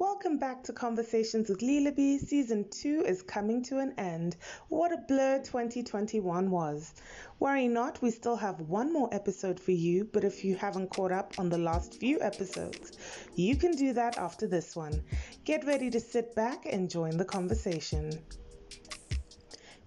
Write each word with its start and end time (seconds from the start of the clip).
Welcome 0.00 0.38
back 0.38 0.64
to 0.64 0.72
Conversations 0.72 1.50
with 1.50 1.60
Lilaby. 1.60 2.18
Season 2.18 2.64
2 2.70 3.04
is 3.06 3.20
coming 3.20 3.62
to 3.64 3.80
an 3.80 3.92
end. 3.98 4.34
What 4.70 4.92
a 4.92 4.96
blur 4.96 5.40
2021 5.40 6.50
was. 6.50 6.94
Worry 7.38 7.68
not, 7.68 8.00
we 8.00 8.10
still 8.10 8.36
have 8.36 8.62
one 8.62 8.94
more 8.94 9.10
episode 9.12 9.60
for 9.60 9.72
you, 9.72 10.08
but 10.10 10.24
if 10.24 10.42
you 10.42 10.56
haven't 10.56 10.88
caught 10.88 11.12
up 11.12 11.34
on 11.38 11.50
the 11.50 11.58
last 11.58 12.00
few 12.00 12.18
episodes, 12.22 12.96
you 13.34 13.56
can 13.56 13.72
do 13.72 13.92
that 13.92 14.16
after 14.16 14.46
this 14.46 14.74
one. 14.74 15.02
Get 15.44 15.66
ready 15.66 15.90
to 15.90 16.00
sit 16.00 16.34
back 16.34 16.64
and 16.64 16.88
join 16.88 17.18
the 17.18 17.26
conversation. 17.26 18.10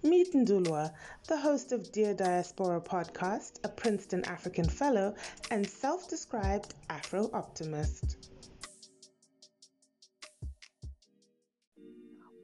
Meet 0.04 0.32
Ndulwa, 0.32 0.92
the 1.26 1.38
host 1.38 1.72
of 1.72 1.90
Dear 1.90 2.14
Diaspora 2.14 2.80
podcast, 2.80 3.58
a 3.64 3.68
Princeton 3.68 4.24
African 4.26 4.68
Fellow, 4.68 5.16
and 5.50 5.68
self 5.68 6.08
described 6.08 6.74
Afro 6.88 7.30
optimist. 7.32 8.33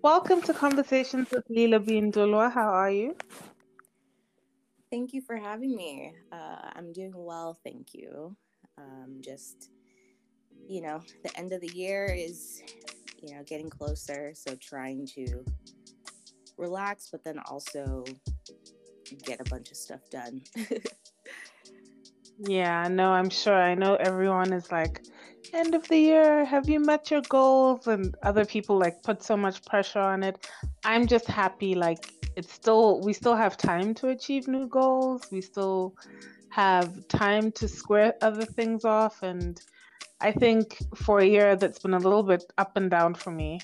Welcome 0.03 0.41
to 0.43 0.55
Conversations 0.55 1.31
with 1.31 1.47
Lilaby 1.49 2.01
Ndulwa. 2.01 2.51
How 2.51 2.71
are 2.71 2.91
you? 2.91 3.15
Thank 4.91 5.13
you 5.13 5.21
for 5.21 5.37
having 5.37 5.77
me. 5.77 6.15
Uh, 6.33 6.71
I'm 6.75 6.91
doing 6.91 7.13
well, 7.15 7.59
thank 7.63 7.93
you. 7.93 8.35
Um, 8.79 9.21
just, 9.21 9.69
you 10.67 10.81
know, 10.81 11.03
the 11.23 11.37
end 11.39 11.53
of 11.53 11.61
the 11.61 11.71
year 11.75 12.07
is, 12.07 12.63
you 13.23 13.35
know, 13.35 13.43
getting 13.45 13.69
closer. 13.69 14.33
So 14.35 14.55
trying 14.55 15.07
to 15.09 15.45
relax, 16.57 17.11
but 17.13 17.23
then 17.23 17.39
also 17.41 18.03
get 19.27 19.39
a 19.39 19.51
bunch 19.51 19.71
of 19.71 19.77
stuff 19.77 20.09
done. 20.11 20.41
yeah, 22.39 22.89
no, 22.89 23.11
I'm 23.11 23.29
sure. 23.29 23.55
I 23.55 23.75
know 23.75 23.97
everyone 23.97 24.55
is 24.55 24.73
like, 24.73 25.03
end 25.55 25.75
of 25.75 25.87
the 25.89 25.97
year? 25.99 26.45
Have 26.45 26.69
you 26.69 26.81
met 26.81 27.11
your 27.11 27.23
goals 27.23 27.87
and 27.87 28.15
other 28.23 28.45
people 28.45 28.79
like 28.79 29.03
put 29.03 29.23
so 29.23 29.37
much 29.37 29.65
pressure 29.65 30.01
on 30.01 30.23
it? 30.23 30.49
I'm 30.85 31.07
just 31.07 31.27
happy 31.27 31.75
like 31.75 32.13
it's 32.37 32.53
still 32.53 33.01
we 33.01 33.13
still 33.13 33.37
have 33.37 33.57
time 33.57 33.95
to 33.95 34.09
achieve 34.09 34.49
new 34.49 34.67
goals. 34.67 35.27
We 35.31 35.41
still 35.41 35.95
have 36.51 37.07
time 37.09 37.53
to 37.53 37.69
square 37.69 38.15
other 38.23 38.45
things 38.45 38.85
off. 38.85 39.23
And 39.23 39.61
i 40.23 40.31
think 40.31 40.77
for 40.95 41.21
a 41.21 41.25
year 41.25 41.57
that's 41.57 41.79
been 41.79 41.95
a 41.95 41.99
little 41.99 42.23
bit 42.23 42.45
up 42.59 42.77
and 42.77 42.91
down 42.91 43.15
for 43.15 43.31
me 43.31 43.59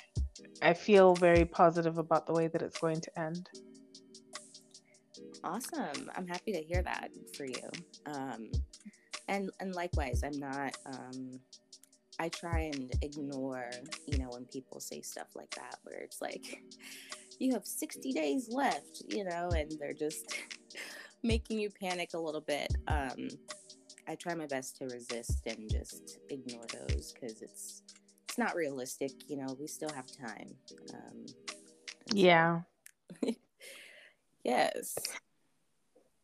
i 0.62 0.72
feel 0.72 1.14
very 1.14 1.44
positive 1.44 1.98
about 1.98 2.26
the 2.26 2.32
way 2.32 2.48
that 2.48 2.62
it's 2.62 2.78
going 2.78 2.98
to 2.98 3.20
end. 3.20 3.50
Awesome. 5.44 6.10
I'm 6.16 6.26
happy 6.26 6.52
to 6.52 6.62
hear 6.62 6.82
that 6.82 7.10
for 7.36 7.44
you. 7.44 7.68
Um, 8.06 8.50
and 9.28 9.50
and 9.60 9.74
likewise 9.74 10.22
i'm 10.24 10.38
not 10.38 10.76
um, 10.86 11.40
I 12.18 12.28
try 12.28 12.70
and 12.72 12.92
ignore, 13.02 13.70
you 14.06 14.18
know, 14.18 14.30
when 14.30 14.46
people 14.46 14.80
say 14.80 15.02
stuff 15.02 15.28
like 15.34 15.50
that, 15.56 15.76
where 15.82 15.98
it's 15.98 16.22
like, 16.22 16.62
you 17.38 17.52
have 17.52 17.66
60 17.66 18.12
days 18.12 18.48
left, 18.50 19.02
you 19.08 19.24
know, 19.24 19.50
and 19.50 19.70
they're 19.78 19.92
just 19.92 20.34
making 21.22 21.58
you 21.58 21.70
panic 21.70 22.10
a 22.14 22.18
little 22.18 22.40
bit. 22.40 22.74
Um, 22.88 23.28
I 24.08 24.14
try 24.14 24.34
my 24.34 24.46
best 24.46 24.76
to 24.76 24.84
resist 24.84 25.46
and 25.46 25.68
just 25.70 26.18
ignore 26.30 26.64
those 26.72 27.12
because 27.12 27.42
it's 27.42 27.82
it's 28.28 28.38
not 28.38 28.54
realistic. 28.54 29.12
You 29.28 29.38
know, 29.38 29.56
we 29.58 29.66
still 29.66 29.90
have 29.90 30.06
time. 30.06 30.54
Um, 30.94 31.26
yeah. 32.12 32.60
yes. 34.44 34.96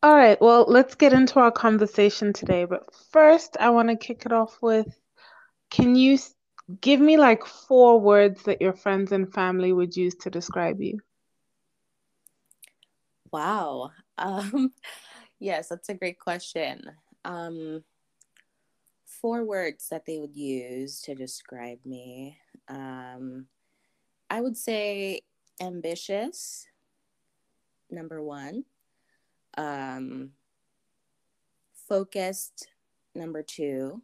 All 0.01 0.15
right. 0.15 0.39
Well, 0.39 0.65
let's 0.67 0.95
get 0.95 1.13
into 1.13 1.39
our 1.39 1.51
conversation 1.51 2.33
today. 2.33 2.65
But 2.65 2.93
first, 3.11 3.57
I 3.59 3.69
want 3.71 3.89
to 3.89 3.95
kick 3.95 4.25
it 4.25 4.31
off 4.31 4.61
with 4.61 4.87
can 5.73 5.95
you 5.95 6.19
give 6.81 6.99
me 6.99 7.17
like 7.17 7.45
four 7.45 7.99
words 7.99 8.43
that 8.43 8.61
your 8.61 8.73
friends 8.73 9.11
and 9.11 9.33
family 9.33 9.73
would 9.73 9.97
use 9.97 10.13
to 10.15 10.29
describe 10.29 10.79
you? 10.79 10.99
Wow. 13.31 13.91
Um, 14.15 14.71
yes, 15.39 15.69
that's 15.69 15.89
a 15.89 15.95
great 15.95 16.19
question. 16.19 16.83
Um, 17.25 17.83
four 19.07 19.43
words 19.43 19.89
that 19.89 20.05
they 20.05 20.19
would 20.19 20.35
use 20.35 21.01
to 21.01 21.15
describe 21.15 21.79
me. 21.83 22.37
Um, 22.67 23.47
I 24.29 24.39
would 24.39 24.55
say 24.55 25.21
ambitious, 25.59 26.67
number 27.89 28.21
one. 28.21 28.65
Um, 29.57 30.33
focused, 31.87 32.67
number 33.15 33.41
two 33.41 34.03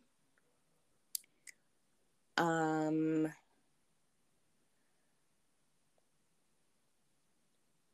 um, 2.39 3.31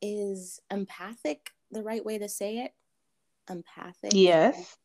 is 0.01 0.61
empathic 0.71 1.51
the 1.71 1.83
right 1.83 2.05
way 2.05 2.17
to 2.17 2.29
say 2.29 2.59
it? 2.59 2.73
Empathic. 3.49 4.13
Yes. 4.13 4.77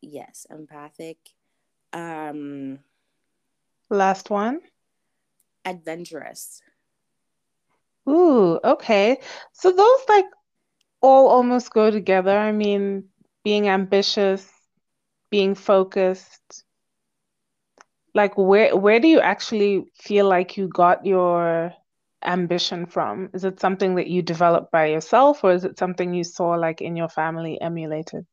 Yes, 0.00 0.46
empathic. 0.50 1.18
Um, 1.92 2.78
Last 3.90 4.30
one. 4.30 4.60
Adventurous. 5.64 6.62
Ooh, 8.08 8.58
okay. 8.62 9.18
So 9.52 9.72
those 9.72 10.00
like 10.08 10.26
all 11.00 11.28
almost 11.28 11.72
go 11.72 11.90
together. 11.90 12.36
I 12.36 12.52
mean, 12.52 13.04
being 13.44 13.68
ambitious, 13.68 14.48
being 15.30 15.54
focused, 15.54 16.64
like 18.18 18.36
where 18.36 18.76
where 18.76 18.98
do 18.98 19.06
you 19.06 19.20
actually 19.20 19.84
feel 19.94 20.28
like 20.28 20.56
you 20.56 20.66
got 20.66 21.06
your 21.06 21.72
ambition 22.24 22.84
from? 22.86 23.30
Is 23.32 23.44
it 23.44 23.60
something 23.60 23.94
that 23.94 24.08
you 24.08 24.22
developed 24.22 24.72
by 24.72 24.86
yourself 24.86 25.44
or 25.44 25.52
is 25.52 25.64
it 25.64 25.78
something 25.78 26.12
you 26.12 26.24
saw 26.24 26.50
like 26.56 26.80
in 26.80 26.96
your 26.96 27.08
family 27.08 27.60
emulated? 27.60 28.26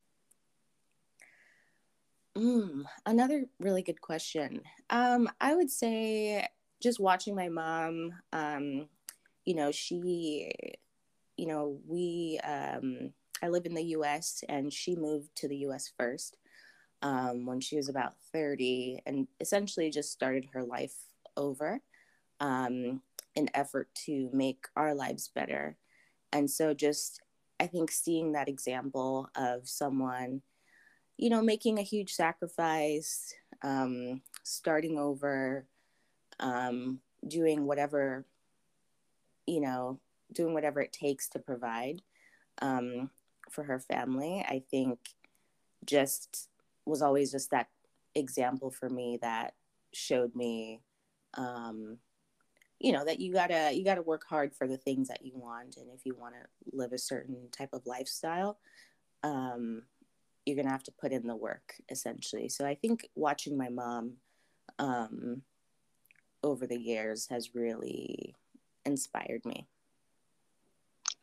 Mm, 2.36 2.84
another 3.06 3.44
really 3.60 3.82
good 3.82 4.00
question. 4.00 4.62
Um, 4.90 5.28
I 5.40 5.54
would 5.54 5.70
say 5.70 6.46
just 6.82 6.98
watching 6.98 7.36
my 7.36 7.48
mom, 7.48 8.10
um, 8.32 8.88
you 9.44 9.54
know, 9.54 9.70
she, 9.70 10.50
you 11.36 11.46
know, 11.46 11.78
we, 11.86 12.40
um, 12.42 13.12
I 13.40 13.48
live 13.48 13.66
in 13.66 13.74
the 13.74 13.94
US 13.96 14.42
and 14.48 14.72
she 14.72 14.96
moved 14.96 15.30
to 15.36 15.48
the 15.48 15.58
US 15.68 15.92
first 15.96 16.36
um, 17.06 17.46
when 17.46 17.60
she 17.60 17.76
was 17.76 17.88
about 17.88 18.14
30 18.32 19.00
and 19.06 19.28
essentially 19.40 19.90
just 19.90 20.10
started 20.10 20.48
her 20.52 20.64
life 20.64 20.96
over 21.36 21.80
um, 22.40 23.00
in 23.36 23.48
effort 23.54 23.88
to 24.06 24.28
make 24.32 24.66
our 24.74 24.92
lives 24.92 25.30
better. 25.32 25.76
And 26.32 26.50
so 26.50 26.74
just 26.74 27.20
I 27.60 27.68
think 27.68 27.92
seeing 27.92 28.32
that 28.32 28.48
example 28.48 29.30
of 29.36 29.68
someone, 29.68 30.42
you 31.16 31.30
know, 31.30 31.42
making 31.42 31.78
a 31.78 31.82
huge 31.82 32.12
sacrifice, 32.12 33.32
um, 33.62 34.20
starting 34.42 34.98
over, 34.98 35.64
um, 36.40 36.98
doing 37.28 37.66
whatever, 37.66 38.24
you 39.46 39.60
know, 39.60 40.00
doing 40.32 40.54
whatever 40.54 40.80
it 40.80 40.92
takes 40.92 41.28
to 41.28 41.38
provide 41.38 42.02
um, 42.60 43.10
for 43.48 43.62
her 43.62 43.78
family, 43.78 44.44
I 44.46 44.64
think 44.68 44.98
just 45.84 46.48
was 46.86 47.02
always 47.02 47.32
just 47.32 47.50
that 47.50 47.68
example 48.14 48.70
for 48.70 48.88
me 48.88 49.18
that 49.20 49.54
showed 49.92 50.34
me 50.34 50.80
um, 51.34 51.98
you 52.78 52.92
know 52.92 53.04
that 53.04 53.20
you 53.20 53.32
gotta 53.32 53.72
you 53.72 53.84
gotta 53.84 54.02
work 54.02 54.24
hard 54.28 54.54
for 54.54 54.66
the 54.66 54.76
things 54.76 55.08
that 55.08 55.24
you 55.24 55.32
want. 55.34 55.76
And 55.76 55.88
if 55.94 56.04
you 56.04 56.14
want 56.14 56.34
to 56.34 56.76
live 56.76 56.92
a 56.92 56.98
certain 56.98 57.48
type 57.50 57.70
of 57.72 57.86
lifestyle 57.86 58.58
um, 59.22 59.82
you're 60.44 60.56
gonna 60.56 60.70
have 60.70 60.84
to 60.84 60.92
put 60.92 61.12
in 61.12 61.26
the 61.26 61.36
work 61.36 61.74
essentially. 61.90 62.48
So 62.48 62.64
i 62.64 62.74
think 62.74 63.08
watching 63.14 63.56
my 63.56 63.68
mom 63.68 64.14
um, 64.78 65.42
over 66.42 66.66
the 66.66 66.78
years 66.78 67.26
has 67.28 67.54
really 67.54 68.34
inspired 68.84 69.44
me. 69.44 69.66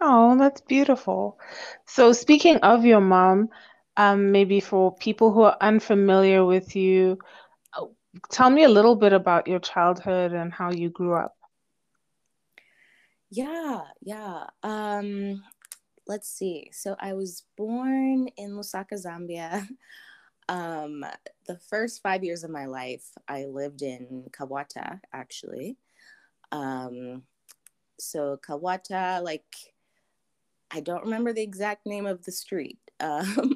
Oh 0.02 0.38
that's 0.38 0.62
beautiful. 0.62 1.40
So 1.86 2.12
speaking 2.12 2.58
of 2.58 2.86
your 2.86 3.02
mom 3.02 3.50
um, 3.98 4.32
maybe 4.32 4.60
for 4.60 4.96
people 4.96 5.32
who 5.32 5.44
are 5.44 5.58
unfamiliar 5.62 6.46
with 6.46 6.76
you, 6.76 7.20
tell 8.30 8.50
me 8.50 8.64
a 8.64 8.70
little 8.70 8.96
bit 8.96 9.14
about 9.14 9.48
your 9.48 9.60
childhood 9.60 10.34
and 10.34 10.54
how 10.54 10.72
you 10.72 10.90
grew 10.90 11.16
up. 11.16 11.36
Yeah, 13.30 13.82
yeah. 14.02 14.46
Um, 14.62 15.44
let's 16.08 16.30
see. 16.30 16.70
So 16.72 16.96
I 17.00 17.14
was 17.14 17.44
born 17.58 18.28
in 18.38 18.52
Lusaka, 18.52 18.94
Zambia. 18.94 19.68
Um, 20.50 21.06
the 21.48 21.58
first 21.58 22.02
five 22.04 22.22
years 22.22 22.44
of 22.44 22.52
my 22.52 22.66
life, 22.66 23.06
I 23.30 23.46
lived 23.46 23.82
in 23.82 24.26
Kabwata, 24.32 25.00
actually. 25.14 25.78
Um, 26.52 27.24
so 27.98 28.38
Kabwata, 28.46 29.24
like, 29.24 29.46
I 30.70 30.82
don't 30.82 31.06
remember 31.06 31.32
the 31.32 31.42
exact 31.42 31.86
name 31.86 32.06
of 32.06 32.26
the 32.26 32.32
street, 32.34 32.78
um, 33.00 33.53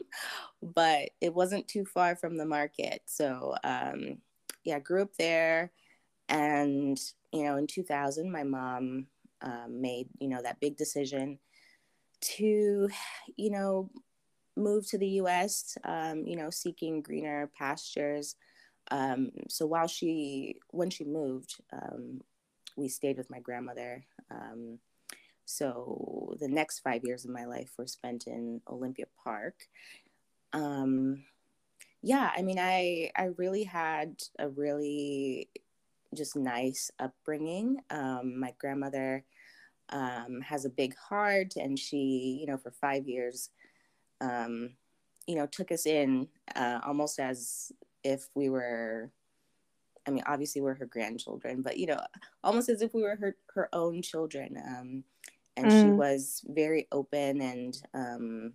but 0.62 1.10
it 1.22 1.34
wasn't 1.34 1.68
too 1.68 1.86
far 1.86 2.16
from 2.16 2.38
the 2.38 2.46
market. 2.46 3.02
So 3.06 3.56
um, 3.64 4.18
yeah, 4.64 4.80
grew 4.80 5.02
up 5.02 5.16
there. 5.18 5.72
And, 6.30 7.00
you 7.32 7.44
know, 7.44 7.58
in 7.58 7.68
2000, 7.68 8.30
my 8.30 8.44
mom 8.44 9.08
um, 9.42 9.82
made, 9.82 10.10
you 10.20 10.28
know, 10.28 10.42
that 10.42 10.60
big 10.60 10.76
decision 10.76 11.40
to, 12.20 12.90
you 13.38 13.50
know, 13.50 13.90
move 14.58 14.88
to 14.90 14.98
the 14.98 15.08
US, 15.22 15.78
um, 15.84 16.26
you 16.26 16.36
know, 16.36 16.50
seeking 16.50 17.02
greener 17.02 17.50
pastures. 17.58 18.36
Um, 18.92 19.32
so 19.48 19.66
while 19.66 19.88
she, 19.88 20.58
when 20.72 20.90
she 20.90 21.06
moved, 21.06 21.56
um, 21.72 22.22
we 22.76 22.90
stayed 22.90 23.18
with 23.18 23.30
my 23.30 23.40
grandmother. 23.40 24.06
Um, 24.30 24.80
so 25.46 26.36
the 26.40 26.50
next 26.50 26.80
five 26.80 27.04
years 27.06 27.24
of 27.24 27.32
my 27.32 27.46
life 27.46 27.72
were 27.78 27.88
spent 27.88 28.28
in 28.28 28.62
Olympia 28.70 29.06
Park. 29.24 29.56
Um, 30.54 31.24
yeah, 32.02 32.32
I 32.36 32.42
mean, 32.42 32.60
I 32.60 33.12
I 33.16 33.30
really 33.38 33.64
had 33.64 34.22
a 34.40 34.50
really 34.50 35.50
just 36.16 36.36
nice 36.36 36.92
upbringing. 37.00 37.82
Um, 37.90 38.40
my 38.40 38.54
grandmother 38.60 39.26
um, 39.90 40.42
has 40.42 40.66
a 40.66 40.70
big 40.70 40.96
heart, 40.96 41.56
and 41.56 41.78
she, 41.78 42.38
you 42.40 42.48
know, 42.48 42.58
for 42.58 42.72
five 42.72 43.08
years, 43.08 43.50
um, 44.22 44.72
you 45.26 45.36
know, 45.36 45.46
took 45.46 45.72
us 45.72 45.86
in 45.86 46.28
uh, 46.56 46.80
almost 46.86 47.20
as 47.20 47.72
if 48.04 48.30
we 48.36 48.50
were. 48.50 49.12
I 50.06 50.12
mean, 50.12 50.24
obviously 50.26 50.62
we're 50.62 50.76
her 50.76 50.86
grandchildren, 50.86 51.62
but 51.62 51.78
you 51.78 51.88
know, 51.88 52.00
almost 52.44 52.70
as 52.70 52.82
if 52.82 52.94
we 52.94 53.02
were 53.02 53.18
her 53.18 53.36
her 53.54 53.70
own 53.74 54.02
children. 54.02 54.58
Um, 54.66 55.04
and 55.58 55.66
mm. 55.66 55.82
she 55.82 55.90
was 55.90 56.44
very 56.48 56.88
open, 56.92 57.42
and 57.42 57.82
um, 57.94 58.54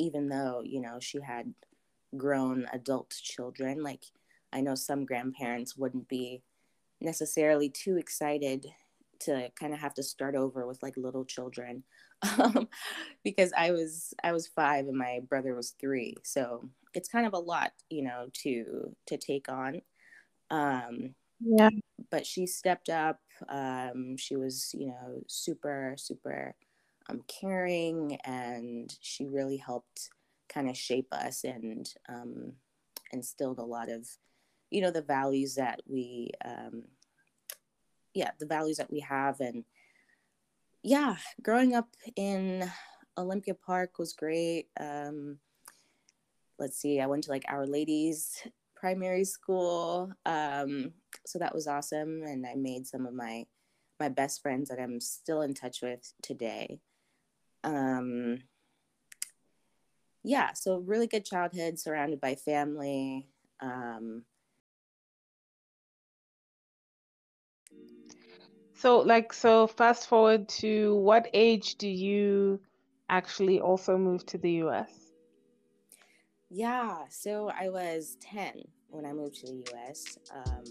even 0.00 0.28
though 0.28 0.62
you 0.64 0.80
know 0.80 0.98
she 1.00 1.20
had 1.20 1.52
grown 2.16 2.66
adult 2.72 3.10
children. 3.10 3.82
Like 3.82 4.04
I 4.52 4.60
know 4.60 4.74
some 4.74 5.04
grandparents 5.04 5.76
wouldn't 5.76 6.08
be 6.08 6.42
necessarily 7.00 7.68
too 7.68 7.96
excited 7.96 8.66
to 9.20 9.50
kind 9.58 9.74
of 9.74 9.80
have 9.80 9.94
to 9.94 10.02
start 10.02 10.34
over 10.34 10.66
with 10.66 10.82
like 10.82 10.96
little 10.96 11.24
children 11.24 11.84
um, 12.38 12.68
because 13.22 13.52
I 13.56 13.70
was 13.70 14.14
I 14.22 14.32
was 14.32 14.46
five 14.46 14.86
and 14.86 14.96
my 14.96 15.20
brother 15.28 15.54
was 15.54 15.74
three, 15.80 16.16
so 16.22 16.68
it's 16.94 17.08
kind 17.08 17.26
of 17.26 17.32
a 17.32 17.38
lot, 17.38 17.72
you 17.88 18.02
know, 18.02 18.28
to 18.42 18.94
to 19.06 19.16
take 19.16 19.48
on. 19.48 19.80
Um, 20.50 21.14
yeah. 21.40 21.70
But 22.10 22.26
she 22.26 22.46
stepped 22.46 22.90
up. 22.90 23.20
Um, 23.48 24.16
she 24.18 24.36
was, 24.36 24.74
you 24.76 24.88
know, 24.88 25.22
super 25.28 25.94
super 25.96 26.54
um, 27.10 27.22
caring, 27.26 28.18
and 28.24 28.96
she 29.00 29.26
really 29.26 29.56
helped 29.56 30.10
kind 30.48 30.68
of 30.68 30.76
shape 30.76 31.12
us 31.12 31.44
and 31.44 31.92
um, 32.08 32.52
instilled 33.12 33.58
a 33.58 33.64
lot 33.64 33.90
of, 33.90 34.06
you 34.70 34.80
know, 34.80 34.90
the 34.90 35.02
values 35.02 35.54
that 35.56 35.80
we, 35.86 36.30
um, 36.44 36.84
yeah, 38.14 38.30
the 38.38 38.46
values 38.46 38.76
that 38.76 38.90
we 38.90 39.00
have. 39.00 39.40
And 39.40 39.64
yeah, 40.82 41.16
growing 41.42 41.74
up 41.74 41.88
in 42.16 42.70
Olympia 43.18 43.54
Park 43.54 43.98
was 43.98 44.12
great. 44.12 44.68
Um, 44.78 45.38
let's 46.58 46.78
see, 46.78 47.00
I 47.00 47.06
went 47.06 47.24
to 47.24 47.30
like 47.30 47.44
Our 47.48 47.66
Ladies 47.66 48.42
primary 48.74 49.24
school. 49.24 50.12
Um, 50.24 50.92
so 51.26 51.38
that 51.38 51.54
was 51.54 51.66
awesome. 51.66 52.22
And 52.22 52.46
I 52.46 52.54
made 52.54 52.86
some 52.86 53.06
of 53.06 53.14
my, 53.14 53.44
my 53.98 54.08
best 54.08 54.42
friends 54.42 54.70
that 54.70 54.80
I'm 54.80 55.00
still 55.00 55.42
in 55.42 55.54
touch 55.54 55.82
with 55.82 56.12
today. 56.22 56.80
Um, 57.64 58.38
yeah, 60.22 60.52
so 60.52 60.78
really 60.78 61.06
good 61.06 61.24
childhood, 61.24 61.78
surrounded 61.78 62.20
by 62.20 62.34
family. 62.34 63.28
Um, 63.60 64.24
so, 68.74 68.98
like, 68.98 69.32
so 69.32 69.66
fast 69.66 70.08
forward 70.08 70.48
to 70.60 70.96
what 70.96 71.28
age 71.32 71.76
do 71.76 71.88
you 71.88 72.60
actually 73.08 73.60
also 73.60 73.96
move 73.96 74.24
to 74.26 74.38
the 74.38 74.52
US? 74.64 74.90
Yeah, 76.48 77.04
so 77.08 77.50
I 77.58 77.68
was 77.68 78.16
10 78.20 78.62
when 78.88 79.06
I 79.06 79.12
moved 79.12 79.36
to 79.36 79.46
the 79.46 79.64
US. 79.74 80.18
Um, 80.34 80.64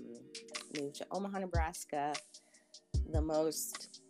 moved 0.80 0.96
to 0.96 1.08
Omaha, 1.12 1.40
Nebraska, 1.40 2.14
the 3.12 3.22
most 3.22 4.02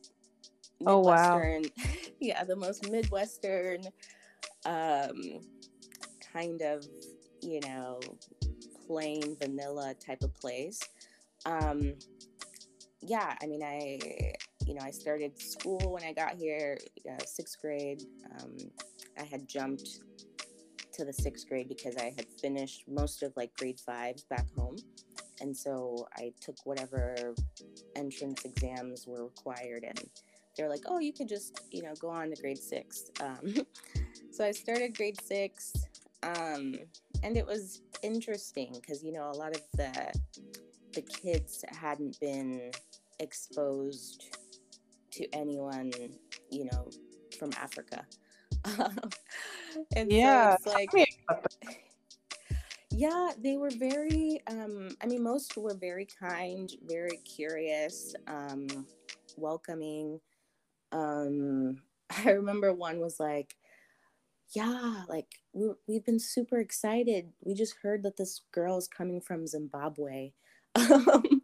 oh 0.85 0.99
wow 0.99 1.41
yeah 2.19 2.43
the 2.43 2.55
most 2.55 2.89
midwestern 2.89 3.81
um, 4.65 5.39
kind 6.33 6.61
of, 6.61 6.85
you 7.41 7.59
know, 7.61 7.99
plain 8.87 9.35
vanilla 9.39 9.93
type 10.05 10.23
of 10.23 10.33
place. 10.35 10.81
Um, 11.45 11.93
yeah, 13.01 13.35
I 13.41 13.45
mean, 13.47 13.63
I, 13.63 13.99
you 14.65 14.73
know, 14.73 14.81
I 14.83 14.91
started 14.91 15.39
school 15.41 15.93
when 15.93 16.03
I 16.03 16.13
got 16.13 16.35
here, 16.35 16.77
uh, 17.09 17.23
sixth 17.25 17.61
grade. 17.61 18.03
Um, 18.39 18.57
I 19.17 19.23
had 19.23 19.47
jumped 19.47 19.99
to 20.93 21.05
the 21.05 21.13
sixth 21.13 21.47
grade 21.47 21.69
because 21.69 21.95
I 21.95 22.13
had 22.15 22.25
finished 22.41 22.83
most 22.87 23.23
of 23.23 23.31
like 23.37 23.55
grade 23.57 23.79
fives 23.79 24.23
back 24.23 24.47
home. 24.55 24.75
And 25.41 25.55
so 25.55 26.07
I 26.17 26.33
took 26.41 26.57
whatever 26.65 27.33
entrance 27.95 28.43
exams 28.43 29.07
were 29.07 29.23
required 29.23 29.85
and 29.85 30.03
they're 30.59 30.69
like, 30.69 30.83
oh, 30.87 30.99
you 30.99 31.13
could 31.13 31.29
just, 31.29 31.61
you 31.71 31.81
know, 31.81 31.93
go 32.01 32.09
on 32.09 32.29
to 32.29 32.41
grade 32.41 32.57
six. 32.57 33.09
Um, 33.21 33.55
so 34.31 34.43
I 34.43 34.51
started 34.51 34.95
grade 34.95 35.19
six, 35.21 35.71
um, 36.21 36.75
and 37.23 37.37
it 37.37 37.45
was 37.45 37.81
interesting 38.03 38.73
because 38.73 39.03
you 39.03 39.11
know 39.13 39.29
a 39.31 39.37
lot 39.37 39.55
of 39.55 39.61
the 39.75 40.13
the 40.93 41.01
kids 41.01 41.63
hadn't 41.69 42.19
been 42.19 42.71
exposed 43.19 44.35
to 45.11 45.25
anyone, 45.33 45.91
you 46.51 46.65
know, 46.65 46.89
from 47.37 47.51
Africa. 47.57 48.05
and 49.95 50.11
yeah, 50.11 50.57
so 50.57 50.71
it's 50.77 50.93
like 50.93 51.09
yeah 52.91 53.29
they 53.41 53.55
were 53.55 53.69
very 53.77 54.41
um 54.47 54.89
i 55.03 55.05
mean 55.05 55.21
most 55.21 55.55
were 55.55 55.75
very 55.75 56.07
kind 56.19 56.71
very 56.87 57.17
curious 57.17 58.15
um 58.27 58.65
welcoming 59.37 60.19
um 60.91 61.77
i 62.25 62.31
remember 62.31 62.73
one 62.73 62.99
was 62.99 63.19
like 63.19 63.55
yeah, 64.55 65.03
like 65.07 65.27
we 65.53 65.69
we've 65.87 66.05
been 66.05 66.19
super 66.19 66.59
excited. 66.59 67.31
We 67.41 67.53
just 67.53 67.75
heard 67.81 68.03
that 68.03 68.17
this 68.17 68.41
girl 68.51 68.77
is 68.77 68.87
coming 68.87 69.21
from 69.21 69.47
Zimbabwe. 69.47 70.31
Um, 70.75 71.41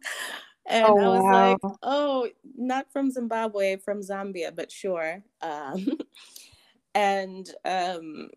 and 0.68 0.84
oh, 0.84 0.98
I 0.98 1.08
was 1.08 1.22
wow. 1.22 1.50
like, 1.50 1.58
oh, 1.84 2.28
not 2.56 2.92
from 2.92 3.10
Zimbabwe, 3.10 3.76
from 3.76 4.00
Zambia, 4.00 4.54
but 4.54 4.72
sure. 4.72 5.22
Um, 5.40 5.98
and 6.94 7.48
um, 7.64 8.30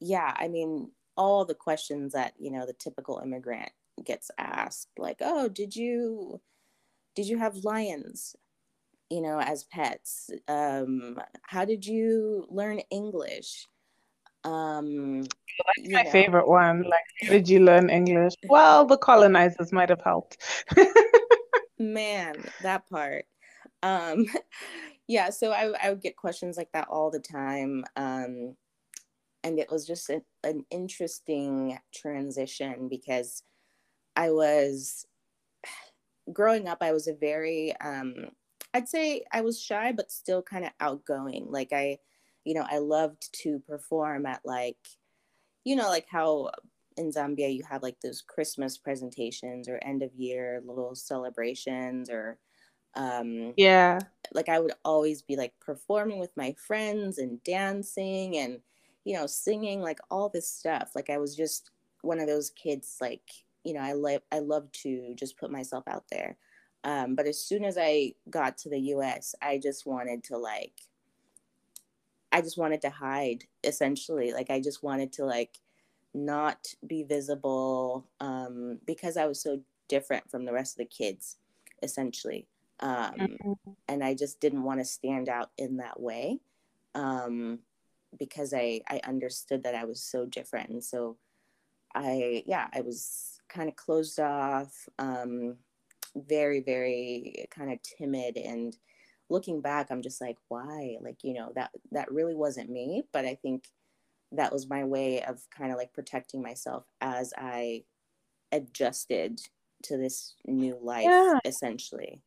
yeah, 0.00 0.34
I 0.36 0.48
mean, 0.48 0.90
all 1.16 1.44
the 1.44 1.54
questions 1.54 2.12
that, 2.12 2.32
you 2.38 2.50
know, 2.50 2.66
the 2.66 2.72
typical 2.72 3.20
immigrant 3.22 3.70
gets 4.04 4.32
asked, 4.36 4.88
like, 4.98 5.18
oh, 5.20 5.48
did 5.48 5.76
you 5.76 6.40
did 7.14 7.28
you 7.28 7.38
have 7.38 7.62
lions? 7.62 8.34
You 9.10 9.20
know 9.20 9.40
as 9.40 9.64
pets 9.64 10.30
um 10.48 11.18
how 11.42 11.64
did 11.64 11.86
you 11.86 12.46
learn 12.50 12.80
english 12.90 13.68
um, 14.46 15.22
That's 15.22 15.88
my 15.90 16.04
know. 16.04 16.10
favorite 16.10 16.48
one. 16.48 16.84
Like, 16.84 17.28
did 17.28 17.48
you 17.48 17.60
learn 17.60 17.90
English? 17.90 18.34
Well, 18.48 18.86
the 18.86 18.96
colonizers 18.96 19.72
might 19.72 19.88
have 19.88 20.02
helped. 20.02 20.38
Man, 21.78 22.36
that 22.62 22.88
part. 22.88 23.26
Um, 23.82 24.26
yeah, 25.08 25.30
so 25.30 25.50
I, 25.50 25.72
I 25.82 25.90
would 25.90 26.00
get 26.00 26.16
questions 26.16 26.56
like 26.56 26.70
that 26.72 26.88
all 26.88 27.10
the 27.10 27.20
time. 27.20 27.84
Um, 27.96 28.56
and 29.42 29.58
it 29.58 29.70
was 29.70 29.86
just 29.86 30.08
a, 30.10 30.22
an 30.44 30.64
interesting 30.70 31.78
transition 31.92 32.88
because 32.88 33.42
I 34.14 34.30
was 34.30 35.06
growing 36.32 36.68
up, 36.68 36.78
I 36.80 36.92
was 36.92 37.08
a 37.08 37.14
very, 37.14 37.74
um, 37.80 38.30
I'd 38.74 38.88
say 38.88 39.24
I 39.32 39.40
was 39.40 39.60
shy, 39.60 39.92
but 39.92 40.12
still 40.12 40.42
kind 40.42 40.64
of 40.64 40.72
outgoing. 40.80 41.46
Like 41.50 41.72
I, 41.72 41.98
you 42.44 42.54
know, 42.54 42.66
I 42.68 42.78
loved 42.78 43.32
to 43.42 43.58
perform 43.60 44.26
at 44.26 44.40
like, 44.44 44.76
you 45.64 45.76
know, 45.76 45.88
like 45.88 46.06
how 46.08 46.50
in 46.96 47.10
Zambia 47.10 47.54
you 47.54 47.62
have 47.68 47.82
like 47.82 48.00
those 48.00 48.22
Christmas 48.22 48.78
presentations 48.78 49.68
or 49.68 49.78
end 49.82 50.02
of 50.02 50.14
year 50.14 50.62
little 50.64 50.94
celebrations 50.94 52.10
or 52.10 52.38
um 52.94 53.52
yeah. 53.58 53.98
like 54.32 54.48
i 54.48 54.58
would 54.58 54.72
always 54.82 55.20
be 55.20 55.36
like 55.36 55.52
performing 55.60 56.18
with 56.18 56.34
my 56.34 56.54
friends 56.66 57.18
and 57.18 57.42
dancing 57.44 58.38
and 58.38 58.58
you 59.04 59.14
know 59.14 59.26
singing 59.26 59.82
like 59.82 59.98
all 60.10 60.28
this 60.28 60.48
stuff. 60.48 60.92
Like 60.94 61.10
i 61.10 61.18
was 61.18 61.36
just 61.36 61.70
one 62.02 62.20
of 62.20 62.26
those 62.26 62.50
kids 62.50 62.96
like 63.00 63.22
you 63.64 63.74
know 63.74 63.80
i 63.80 63.92
love 63.92 64.22
i 64.32 64.38
love 64.38 64.70
to 64.72 65.14
just 65.14 65.36
put 65.38 65.50
myself 65.50 65.84
out 65.88 66.04
there 66.10 66.36
um, 66.84 67.14
but 67.14 67.26
as 67.26 67.40
soon 67.40 67.64
as 67.64 67.76
i 67.78 68.12
got 68.30 68.56
to 68.58 68.68
the 68.68 68.78
us 68.78 69.34
i 69.42 69.58
just 69.58 69.86
wanted 69.86 70.22
to 70.24 70.36
like 70.36 70.72
I 72.32 72.42
just 72.42 72.58
wanted 72.58 72.82
to 72.82 72.90
hide 72.90 73.44
essentially. 73.64 74.32
Like 74.32 74.50
I 74.50 74.60
just 74.60 74.82
wanted 74.82 75.10
to 75.14 75.24
like 75.24 75.58
not 76.12 76.66
be 76.86 77.02
visible 77.02 78.06
um, 78.20 78.78
because 78.86 79.16
I 79.16 79.24
was 79.26 79.40
so 79.40 79.60
different 79.88 80.30
from 80.30 80.44
the 80.44 80.52
rest 80.52 80.74
of 80.74 80.78
the 80.78 80.84
kids, 80.84 81.36
essentially. 81.82 82.46
Um, 82.80 83.14
mm-hmm. 83.14 83.52
And 83.88 84.04
I 84.04 84.14
just 84.14 84.38
didn't 84.38 84.64
want 84.64 84.80
to 84.80 84.84
stand 84.84 85.30
out 85.30 85.50
in 85.56 85.78
that 85.78 85.98
way 85.98 86.40
um, 86.94 87.60
because 88.18 88.52
I, 88.52 88.82
I 88.88 89.00
understood 89.04 89.62
that 89.62 89.74
I 89.74 89.84
was 89.84 90.02
so 90.02 90.26
different. 90.26 90.68
And 90.68 90.84
so 90.84 91.16
I, 91.94 92.42
yeah, 92.46 92.68
I 92.74 92.82
was 92.82 93.40
kind 93.48 93.68
of 93.68 93.76
closed 93.76 94.20
off, 94.20 94.88
um, 94.98 95.56
very, 96.16 96.60
very 96.60 97.46
kind 97.50 97.72
of 97.72 97.78
timid. 97.82 98.36
And 98.36 98.76
looking 99.28 99.60
back, 99.60 99.88
I'm 99.90 100.02
just 100.02 100.20
like, 100.20 100.36
why? 100.48 100.96
Like, 101.00 101.22
you 101.22 101.34
know, 101.34 101.52
that, 101.54 101.70
that 101.92 102.10
really 102.12 102.34
wasn't 102.34 102.70
me. 102.70 103.04
But 103.12 103.24
I 103.24 103.34
think 103.34 103.64
that 104.32 104.52
was 104.52 104.68
my 104.68 104.84
way 104.84 105.22
of 105.22 105.40
kind 105.56 105.70
of 105.70 105.78
like 105.78 105.92
protecting 105.92 106.42
myself 106.42 106.84
as 107.00 107.32
I 107.36 107.84
adjusted 108.52 109.40
to 109.84 109.96
this 109.96 110.34
new 110.46 110.78
life, 110.80 111.04
yeah. 111.04 111.38
essentially. 111.44 112.22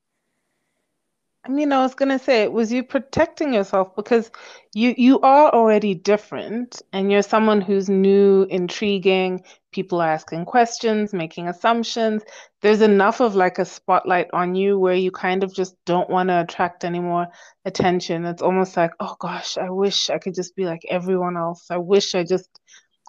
I 1.46 1.50
mean, 1.50 1.72
I 1.72 1.80
was 1.80 1.96
gonna 1.96 2.20
say, 2.20 2.44
it 2.44 2.52
was 2.52 2.72
you 2.72 2.84
protecting 2.84 3.54
yourself 3.54 3.96
because 3.96 4.30
you 4.74 4.94
you 4.98 5.22
are 5.22 5.50
already 5.52 5.96
different, 5.96 6.82
and 6.92 7.12
you're 7.12 7.22
someone 7.22 7.62
who's 7.62 7.90
new, 7.90 8.44
intriguing. 8.50 9.44
People 9.72 10.02
are 10.02 10.10
asking 10.10 10.46
questions, 10.46 11.14
making 11.14 11.48
assumptions. 11.48 12.24
There's 12.62 12.82
enough 12.82 13.22
of 13.22 13.36
like 13.36 13.60
a 13.60 13.66
spotlight 13.66 14.28
on 14.34 14.56
you 14.56 14.80
where 14.80 14.96
you 14.96 15.12
kind 15.12 15.44
of 15.44 15.54
just 15.54 15.76
don't 15.86 16.10
want 16.10 16.30
to 16.30 16.42
attract 16.42 16.84
any 16.84 17.00
more 17.00 17.28
attention. 17.66 18.26
It's 18.26 18.42
almost 18.42 18.76
like, 18.76 18.92
oh 19.00 19.16
gosh, 19.20 19.58
I 19.58 19.70
wish 19.70 20.10
I 20.10 20.18
could 20.18 20.34
just 20.34 20.56
be 20.56 20.66
like 20.66 20.82
everyone 20.90 21.38
else. 21.38 21.68
I 21.70 21.78
wish 21.78 22.16
I 22.16 22.24
just 22.24 22.50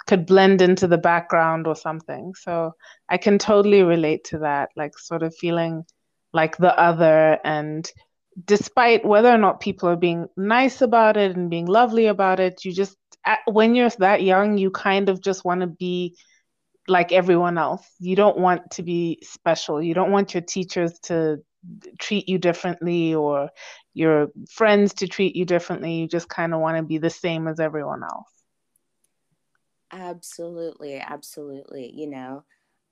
could 0.06 0.26
blend 0.26 0.60
into 0.60 0.86
the 0.86 0.98
background 0.98 1.66
or 1.66 1.74
something. 1.74 2.34
So 2.34 2.74
I 3.08 3.16
can 3.16 3.38
totally 3.38 3.82
relate 3.82 4.24
to 4.24 4.38
that, 4.40 4.70
like 4.76 4.98
sort 4.98 5.22
of 5.22 5.34
feeling 5.34 5.84
like 6.32 6.56
the 6.58 6.78
other 6.78 7.38
and 7.44 7.90
despite 8.44 9.04
whether 9.04 9.28
or 9.28 9.38
not 9.38 9.60
people 9.60 9.88
are 9.88 9.96
being 9.96 10.26
nice 10.36 10.82
about 10.82 11.16
it 11.16 11.36
and 11.36 11.50
being 11.50 11.66
lovely 11.66 12.06
about 12.06 12.40
it, 12.40 12.64
you 12.64 12.72
just, 12.72 12.96
when 13.46 13.74
you're 13.74 13.90
that 13.98 14.22
young, 14.22 14.56
you 14.56 14.70
kind 14.70 15.08
of 15.08 15.20
just 15.20 15.44
want 15.44 15.60
to 15.60 15.66
be 15.66 16.16
like 16.90 17.12
everyone 17.12 17.58
else. 17.58 17.86
You 17.98 18.16
don't 18.16 18.38
want 18.38 18.72
to 18.72 18.82
be 18.82 19.20
special. 19.22 19.82
You 19.82 19.94
don't 19.94 20.12
want 20.12 20.34
your 20.34 20.42
teachers 20.42 20.98
to 21.04 21.38
treat 21.98 22.28
you 22.28 22.38
differently 22.38 23.14
or 23.14 23.50
your 23.94 24.28
friends 24.50 24.94
to 24.94 25.08
treat 25.08 25.36
you 25.36 25.44
differently. 25.44 25.94
You 25.94 26.08
just 26.08 26.28
kind 26.28 26.54
of 26.54 26.60
want 26.60 26.76
to 26.78 26.82
be 26.82 26.98
the 26.98 27.10
same 27.10 27.48
as 27.48 27.60
everyone 27.60 28.02
else. 28.02 28.28
Absolutely. 29.92 30.98
Absolutely. 30.98 31.92
You 31.94 32.08
know, 32.08 32.44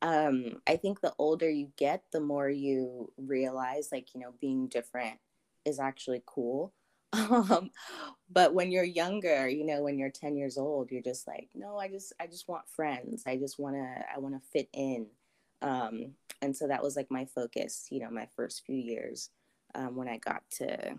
um, 0.03 0.61
I 0.67 0.77
think 0.77 1.01
the 1.01 1.15
older 1.19 1.49
you 1.49 1.73
get, 1.77 2.03
the 2.13 2.21
more 2.21 2.49
you 2.49 3.13
realize, 3.17 3.91
like, 3.93 4.15
you 4.15 4.21
know, 4.21 4.35
being 4.41 4.69
different 4.69 5.19
is 5.65 5.79
actually 5.79 6.23
cool. 6.27 6.73
Um, 7.31 7.71
but 8.31 8.53
when 8.53 8.71
you're 8.71 8.85
younger, 8.85 9.49
you 9.49 9.65
know, 9.65 9.83
when 9.83 9.99
you're 9.99 10.11
10 10.11 10.37
years 10.37 10.59
old, 10.59 10.91
you're 10.91 11.03
just 11.03 11.27
like, 11.27 11.49
no, 11.55 11.79
I 11.79 11.89
just, 11.89 12.13
I 12.21 12.27
just 12.27 12.49
want 12.49 12.69
friends. 12.69 13.25
I 13.27 13.37
just 13.37 13.59
want 13.59 13.77
to, 13.77 14.05
I 14.15 14.19
want 14.19 14.35
to 14.35 14.49
fit 14.53 14.69
in. 14.73 15.07
Um, 15.63 16.13
and 16.43 16.55
so 16.57 16.69
that 16.69 16.83
was 16.83 16.97
like 16.97 17.11
my 17.11 17.25
focus, 17.25 17.87
you 17.91 18.01
know, 18.01 18.11
my 18.11 18.29
first 18.37 18.65
few 18.67 18.77
years 18.77 19.31
um, 19.75 19.97
when 19.97 20.09
I 20.09 20.19
got 20.19 20.43
to 20.59 20.97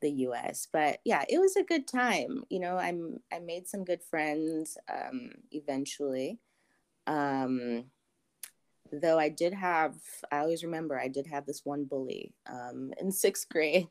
the 0.00 0.10
US. 0.10 0.68
But 0.72 1.00
yeah, 1.04 1.24
it 1.28 1.38
was 1.38 1.56
a 1.56 1.64
good 1.64 1.88
time. 1.88 2.44
You 2.48 2.60
know, 2.60 2.76
I'm, 2.76 3.18
I 3.32 3.40
made 3.40 3.68
some 3.68 3.84
good 3.84 4.02
friends 4.02 4.78
um, 4.88 5.30
eventually. 5.50 6.38
Um, 7.06 7.86
though 8.92 9.18
I 9.18 9.28
did 9.28 9.54
have, 9.54 9.94
I 10.30 10.38
always 10.38 10.62
remember 10.62 10.98
I 10.98 11.08
did 11.08 11.26
have 11.26 11.46
this 11.46 11.62
one 11.64 11.84
bully 11.84 12.34
um, 12.46 12.92
in 13.00 13.10
sixth 13.10 13.48
grade. 13.48 13.88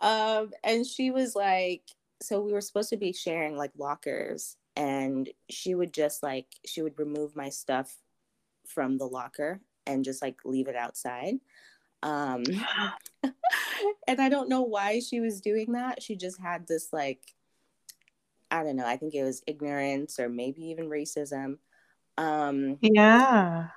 Um, 0.00 0.50
and 0.64 0.86
she 0.86 1.10
was 1.10 1.34
like, 1.34 1.82
so 2.22 2.40
we 2.40 2.52
were 2.52 2.60
supposed 2.60 2.90
to 2.90 2.96
be 2.96 3.12
sharing 3.12 3.56
like 3.56 3.72
lockers, 3.76 4.56
and 4.76 5.28
she 5.50 5.74
would 5.74 5.92
just 5.92 6.22
like, 6.22 6.46
she 6.66 6.82
would 6.82 6.98
remove 6.98 7.36
my 7.36 7.48
stuff 7.48 7.94
from 8.66 8.98
the 8.98 9.06
locker 9.06 9.60
and 9.86 10.04
just 10.04 10.22
like 10.22 10.38
leave 10.44 10.68
it 10.68 10.76
outside. 10.76 11.34
Um, 12.02 12.42
and 14.08 14.20
I 14.20 14.28
don't 14.28 14.48
know 14.48 14.62
why 14.62 15.00
she 15.00 15.20
was 15.20 15.40
doing 15.40 15.72
that. 15.72 16.02
She 16.02 16.16
just 16.16 16.40
had 16.40 16.66
this 16.66 16.88
like, 16.92 17.20
I 18.50 18.62
don't 18.62 18.76
know, 18.76 18.86
I 18.86 18.96
think 18.96 19.14
it 19.14 19.24
was 19.24 19.42
ignorance 19.46 20.18
or 20.18 20.28
maybe 20.28 20.62
even 20.66 20.88
racism 20.88 21.58
um, 22.18 22.78
yeah. 22.80 23.68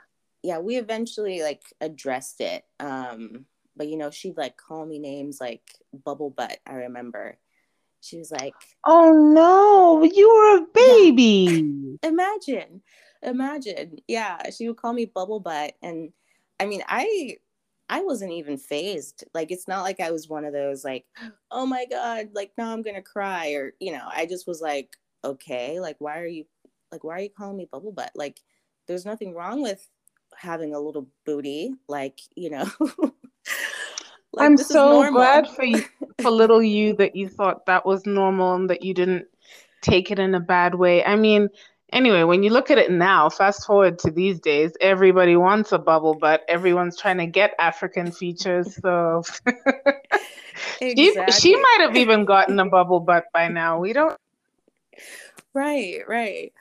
Yeah, 0.41 0.59
we 0.59 0.77
eventually 0.77 1.41
like 1.41 1.63
addressed 1.81 2.41
it. 2.41 2.63
Um, 2.79 3.45
but 3.79 3.87
you 3.87 3.97
know, 3.97 4.11
she'd 4.11 4.37
like 4.37 4.57
call 4.57 4.85
me 4.85 4.99
names 4.99 5.39
like 5.41 5.63
bubble 6.05 6.29
butt, 6.29 6.59
I 6.67 6.73
remember. 6.73 7.37
She 8.01 8.17
was 8.17 8.29
like, 8.29 8.53
Oh 8.85 9.11
no, 9.33 10.03
you 10.03 10.29
were 10.29 10.57
a 10.57 10.67
baby. 10.73 11.97
Imagine. 12.03 12.81
Imagine. 13.23 13.99
Yeah, 14.07 14.49
she 14.51 14.67
would 14.67 14.77
call 14.77 14.93
me 14.93 15.05
bubble 15.05 15.39
butt. 15.39 15.73
And 15.81 16.11
I 16.59 16.65
mean, 16.65 16.83
I 16.87 17.37
I 17.89 18.01
wasn't 18.01 18.33
even 18.33 18.57
fazed. 18.57 19.23
Like 19.33 19.49
it's 19.51 19.67
not 19.67 19.83
like 19.83 20.01
I 20.01 20.11
was 20.11 20.29
one 20.29 20.45
of 20.45 20.53
those 20.53 20.83
like, 20.83 21.05
oh 21.49 21.65
my 21.65 21.85
God, 21.89 22.29
like 22.33 22.51
now 22.57 22.71
I'm 22.71 22.81
gonna 22.81 23.01
cry 23.01 23.53
or 23.53 23.73
you 23.79 23.93
know, 23.93 24.07
I 24.13 24.25
just 24.25 24.45
was 24.45 24.61
like, 24.61 24.97
okay, 25.23 25.79
like 25.79 25.95
why 25.99 26.19
are 26.19 26.27
you 26.27 26.45
like 26.91 27.03
why 27.03 27.15
are 27.15 27.21
you 27.21 27.29
calling 27.29 27.57
me 27.57 27.67
bubble 27.71 27.91
butt 27.91 28.11
like 28.15 28.41
there's 28.87 29.05
nothing 29.05 29.33
wrong 29.33 29.61
with 29.61 29.87
having 30.35 30.73
a 30.73 30.79
little 30.79 31.07
booty 31.25 31.73
like 31.87 32.19
you 32.35 32.49
know 32.49 32.67
like, 34.33 34.45
i'm 34.45 34.57
so 34.57 35.09
glad 35.11 35.47
for 35.47 35.63
you 35.63 35.83
for 36.21 36.29
little 36.29 36.61
you 36.61 36.93
that 36.93 37.15
you 37.15 37.29
thought 37.29 37.65
that 37.65 37.85
was 37.85 38.05
normal 38.05 38.55
and 38.55 38.69
that 38.69 38.83
you 38.83 38.93
didn't 38.93 39.25
take 39.81 40.11
it 40.11 40.19
in 40.19 40.35
a 40.35 40.39
bad 40.39 40.75
way. 40.75 41.03
I 41.03 41.15
mean 41.15 41.49
anyway 41.91 42.21
when 42.21 42.43
you 42.43 42.51
look 42.51 42.69
at 42.69 42.77
it 42.77 42.91
now 42.91 43.27
fast 43.29 43.65
forward 43.65 43.97
to 43.97 44.11
these 44.11 44.39
days 44.39 44.71
everybody 44.79 45.35
wants 45.35 45.71
a 45.71 45.79
bubble 45.79 46.13
butt. 46.13 46.43
Everyone's 46.47 46.97
trying 46.97 47.17
to 47.17 47.25
get 47.25 47.55
african 47.59 48.11
features 48.11 48.75
so 48.75 49.23
exactly. 50.79 51.33
she, 51.33 51.39
she 51.39 51.55
might 51.55 51.77
have 51.81 51.95
even 51.95 52.25
gotten 52.25 52.59
a 52.59 52.69
bubble 52.69 52.99
butt 52.99 53.25
by 53.33 53.47
now. 53.47 53.79
We 53.79 53.93
don't 53.93 54.15
right 55.53 56.01
right. 56.07 56.53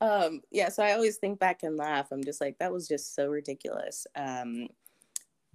Um 0.00 0.42
yeah 0.50 0.68
so 0.68 0.82
i 0.82 0.92
always 0.92 1.16
think 1.16 1.38
back 1.38 1.62
and 1.62 1.76
laugh. 1.76 2.08
I'm 2.12 2.24
just 2.24 2.40
like 2.40 2.58
that 2.58 2.72
was 2.72 2.86
just 2.86 3.14
so 3.14 3.28
ridiculous. 3.28 4.06
Um 4.14 4.68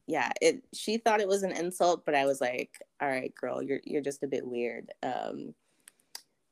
yeah 0.10 0.32
it 0.42 0.64
she 0.74 0.98
thought 0.98 1.22
it 1.22 1.28
was 1.28 1.44
an 1.44 1.52
insult 1.52 2.06
but 2.06 2.16
i 2.16 2.26
was 2.26 2.42
like 2.42 2.72
all 3.02 3.08
right 3.08 3.34
girl 3.36 3.62
you're 3.62 3.80
you're 3.84 4.02
just 4.02 4.24
a 4.24 4.28
bit 4.28 4.46
weird 4.46 4.92
um 5.04 5.54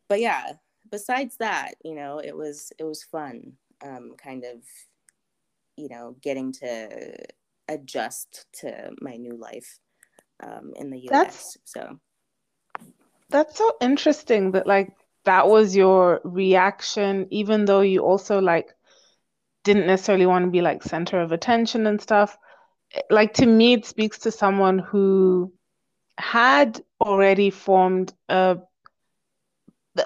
but 0.08 0.20
yeah 0.20 0.54
besides 0.90 1.36
that 1.38 1.74
you 1.84 1.96
know 1.96 2.20
it 2.20 2.36
was 2.36 2.72
it 2.80 2.84
was 2.84 3.04
fun 3.04 3.54
um 3.84 4.14
kind 4.18 4.44
of 4.46 4.62
you 5.76 5.90
know 5.90 6.16
getting 6.22 6.52
to 6.52 7.16
adjust 7.68 8.46
to 8.54 8.92
my 9.02 9.18
new 9.18 9.36
life 9.36 9.80
um 10.44 10.72
in 10.76 10.90
the 10.90 11.00
us 11.00 11.10
that's, 11.10 11.58
so 11.66 12.00
that's 13.30 13.58
so 13.58 13.76
interesting 13.82 14.52
that 14.52 14.68
like 14.68 14.94
that 15.28 15.50
was 15.50 15.76
your 15.76 16.22
reaction, 16.24 17.28
even 17.32 17.66
though 17.66 17.82
you 17.82 18.00
also 18.00 18.40
like 18.40 18.74
didn't 19.66 19.88
necessarily 19.88 20.26
want 20.26 20.46
to 20.46 20.52
be 20.52 20.62
like 20.62 20.82
center 20.84 21.20
of 21.20 21.34
attention 21.34 21.86
and 21.86 22.02
stuff. 22.02 22.38
Like 23.10 23.34
to 23.36 23.46
me, 23.46 23.74
it 23.74 23.86
speaks 23.86 24.20
to 24.20 24.32
someone 24.32 24.80
who 24.80 25.54
had 26.18 26.82
already 27.02 27.50
formed 27.50 28.14
a 28.30 28.58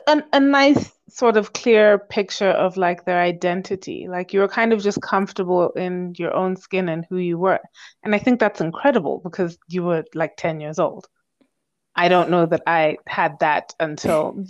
a, 0.07 0.23
a 0.33 0.39
nice 0.39 0.91
sort 1.09 1.37
of 1.37 1.53
clear 1.53 1.99
picture 1.99 2.49
of 2.49 2.77
like 2.77 3.05
their 3.05 3.19
identity. 3.19 4.07
Like 4.09 4.33
you 4.33 4.39
were 4.39 4.47
kind 4.47 4.73
of 4.73 4.81
just 4.81 5.01
comfortable 5.01 5.71
in 5.71 6.13
your 6.17 6.33
own 6.33 6.55
skin 6.55 6.89
and 6.89 7.05
who 7.09 7.17
you 7.17 7.37
were. 7.37 7.59
And 8.03 8.15
I 8.15 8.19
think 8.19 8.39
that's 8.39 8.61
incredible 8.61 9.19
because 9.23 9.57
you 9.67 9.83
were 9.83 10.03
like 10.15 10.37
10 10.37 10.61
years 10.61 10.79
old. 10.79 11.07
I 11.95 12.07
don't 12.07 12.29
know 12.29 12.45
that 12.45 12.63
I 12.65 12.97
had 13.05 13.39
that 13.39 13.73
until 13.79 14.43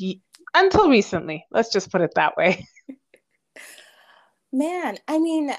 until 0.54 0.90
recently. 0.90 1.46
Let's 1.50 1.72
just 1.72 1.92
put 1.92 2.02
it 2.02 2.12
that 2.16 2.38
way. 2.38 2.66
Man, 4.54 4.98
I 5.08 5.18
mean, 5.18 5.52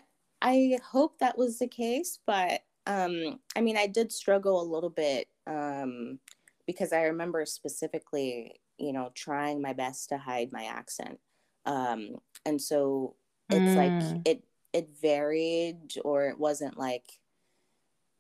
I 0.43 0.79
hope 0.85 1.19
that 1.21 1.39
was 1.39 1.59
the 1.59 1.69
case, 1.69 2.19
but 2.27 2.63
um, 2.87 3.39
I 3.57 3.61
mean, 3.61 3.77
I 3.77 3.87
did 3.87 4.11
struggle 4.11 4.61
a 4.61 4.71
little 4.71 4.91
bit 4.91 5.29
um, 5.47 6.19
because 6.67 6.93
I 6.93 7.03
remember 7.03 7.47
specifically, 7.47 8.61
you 8.77 8.93
know, 8.93 9.11
trying 9.15 9.63
my 9.63 9.73
best 9.73 10.09
to 10.09 10.19
hide 10.19 10.51
my 10.53 10.65
accent. 10.65 11.21
Um, 11.65 12.17
and 12.45 12.61
so 12.61 13.15
it's 13.51 13.61
mm. 13.61 13.77
like 13.77 14.27
it 14.27 14.45
it 14.73 14.89
varied 15.01 15.95
or 16.05 16.27
it 16.27 16.39
wasn't 16.39 16.77
like 16.77 17.21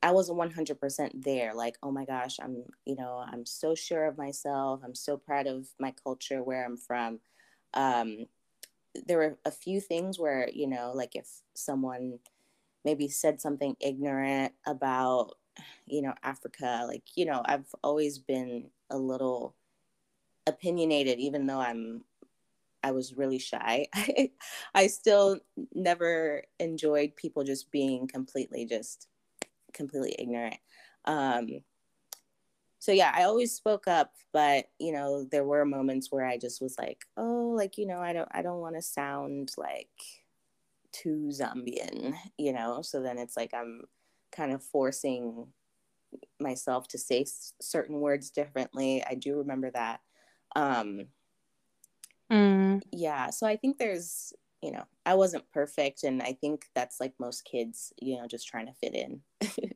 I 0.02 0.10
wasn't 0.10 0.38
100% 0.38 1.22
there. 1.22 1.54
Like, 1.54 1.76
oh 1.82 1.92
my 1.92 2.04
gosh, 2.04 2.38
I'm, 2.42 2.64
you 2.84 2.96
know, 2.96 3.24
I'm 3.24 3.46
so 3.46 3.76
sure 3.76 4.06
of 4.06 4.18
myself. 4.18 4.80
I'm 4.84 4.96
so 4.96 5.16
proud 5.16 5.46
of 5.46 5.68
my 5.78 5.92
culture, 6.02 6.42
where 6.42 6.64
I'm 6.64 6.76
from. 6.76 7.20
Um, 7.72 8.26
there 9.06 9.18
were 9.18 9.38
a 9.44 9.50
few 9.50 9.80
things 9.80 10.18
where, 10.18 10.48
you 10.52 10.66
know, 10.66 10.92
like 10.94 11.16
if 11.16 11.28
someone 11.54 12.18
maybe 12.84 13.08
said 13.08 13.40
something 13.40 13.76
ignorant 13.80 14.52
about 14.66 15.36
you 15.86 16.00
know 16.00 16.14
africa 16.22 16.84
like 16.88 17.02
you 17.14 17.26
know 17.26 17.42
i've 17.44 17.66
always 17.84 18.18
been 18.18 18.70
a 18.90 18.96
little 18.96 19.54
opinionated 20.46 21.18
even 21.18 21.46
though 21.46 21.60
i'm 21.60 22.02
i 22.82 22.90
was 22.90 23.16
really 23.16 23.38
shy. 23.38 23.86
I 23.94 24.30
I 24.74 24.86
still 24.88 25.40
never 25.74 26.44
enjoyed 26.58 27.16
people 27.16 27.44
just 27.44 27.70
being 27.70 28.08
completely 28.08 28.66
just 28.66 29.08
completely 29.72 30.16
ignorant. 30.18 30.58
Um 31.04 31.48
so 32.82 32.90
yeah 32.90 33.12
i 33.14 33.22
always 33.22 33.52
spoke 33.52 33.86
up 33.86 34.10
but 34.32 34.64
you 34.80 34.90
know 34.90 35.24
there 35.30 35.44
were 35.44 35.64
moments 35.64 36.08
where 36.10 36.26
i 36.26 36.36
just 36.36 36.60
was 36.60 36.74
like 36.78 37.04
oh 37.16 37.52
like 37.56 37.78
you 37.78 37.86
know 37.86 38.00
i 38.00 38.12
don't 38.12 38.28
i 38.32 38.42
don't 38.42 38.58
want 38.58 38.74
to 38.74 38.82
sound 38.82 39.52
like 39.56 39.88
too 40.92 41.30
zambian 41.32 42.14
you 42.36 42.52
know? 42.52 42.82
So 42.82 43.00
then 43.00 43.18
it's 43.18 43.36
like 43.36 43.52
i'm 43.54 43.82
kind 44.32 44.52
of 44.52 44.64
forcing 44.64 45.46
myself 46.40 46.88
to 46.88 46.98
say 46.98 47.22
s- 47.22 47.54
certain 47.60 48.00
words 48.00 48.30
differently. 48.30 49.02
I 49.08 49.14
do 49.14 49.36
remember 49.38 49.70
that. 49.70 50.00
Um 50.56 51.06
mm. 52.30 52.82
yeah 52.90 53.30
so 53.30 53.46
i 53.46 53.56
think 53.56 53.78
there's 53.78 54.32
you 54.60 54.72
know 54.72 54.84
i 55.06 55.14
wasn't 55.14 55.50
perfect 55.50 56.04
and 56.04 56.22
i 56.22 56.36
think 56.40 56.66
that's 56.74 57.00
like 57.00 57.14
most 57.18 57.44
kids 57.44 57.92
you 58.00 58.16
know 58.18 58.26
just 58.26 58.46
trying 58.46 58.66
to 58.66 58.72
fit 58.74 58.94
in 58.94 59.20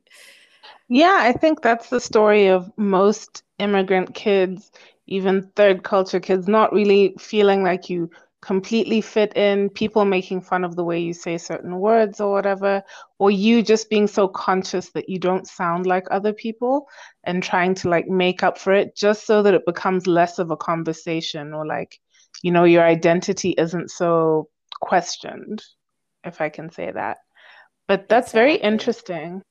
Yeah, 0.89 1.17
I 1.19 1.33
think 1.33 1.61
that's 1.61 1.89
the 1.89 1.99
story 1.99 2.47
of 2.47 2.71
most 2.77 3.43
immigrant 3.59 4.13
kids, 4.15 4.71
even 5.07 5.51
third 5.55 5.83
culture 5.83 6.19
kids, 6.19 6.47
not 6.47 6.71
really 6.73 7.13
feeling 7.19 7.63
like 7.63 7.89
you 7.89 8.09
completely 8.41 9.01
fit 9.01 9.35
in, 9.35 9.69
people 9.69 10.05
making 10.05 10.41
fun 10.41 10.63
of 10.63 10.75
the 10.75 10.83
way 10.83 10.99
you 10.99 11.13
say 11.13 11.37
certain 11.37 11.79
words 11.79 12.21
or 12.21 12.31
whatever, 12.31 12.81
or 13.19 13.31
you 13.31 13.61
just 13.63 13.89
being 13.89 14.07
so 14.07 14.27
conscious 14.29 14.91
that 14.91 15.09
you 15.09 15.19
don't 15.19 15.47
sound 15.47 15.85
like 15.85 16.05
other 16.11 16.31
people 16.33 16.87
and 17.25 17.43
trying 17.43 17.73
to 17.75 17.89
like 17.89 18.07
make 18.07 18.43
up 18.43 18.57
for 18.57 18.71
it 18.73 18.95
just 18.95 19.25
so 19.25 19.43
that 19.43 19.53
it 19.53 19.65
becomes 19.65 20.07
less 20.07 20.39
of 20.39 20.51
a 20.51 20.57
conversation 20.57 21.53
or 21.53 21.65
like, 21.65 21.99
you 22.43 22.51
know, 22.51 22.63
your 22.63 22.83
identity 22.83 23.49
isn't 23.57 23.91
so 23.91 24.47
questioned, 24.79 25.61
if 26.23 26.39
I 26.39 26.47
can 26.49 26.69
say 26.71 26.91
that. 26.91 27.17
But 27.87 28.09
that's 28.09 28.29
exactly. 28.29 28.39
very 28.39 28.55
interesting. 28.55 29.41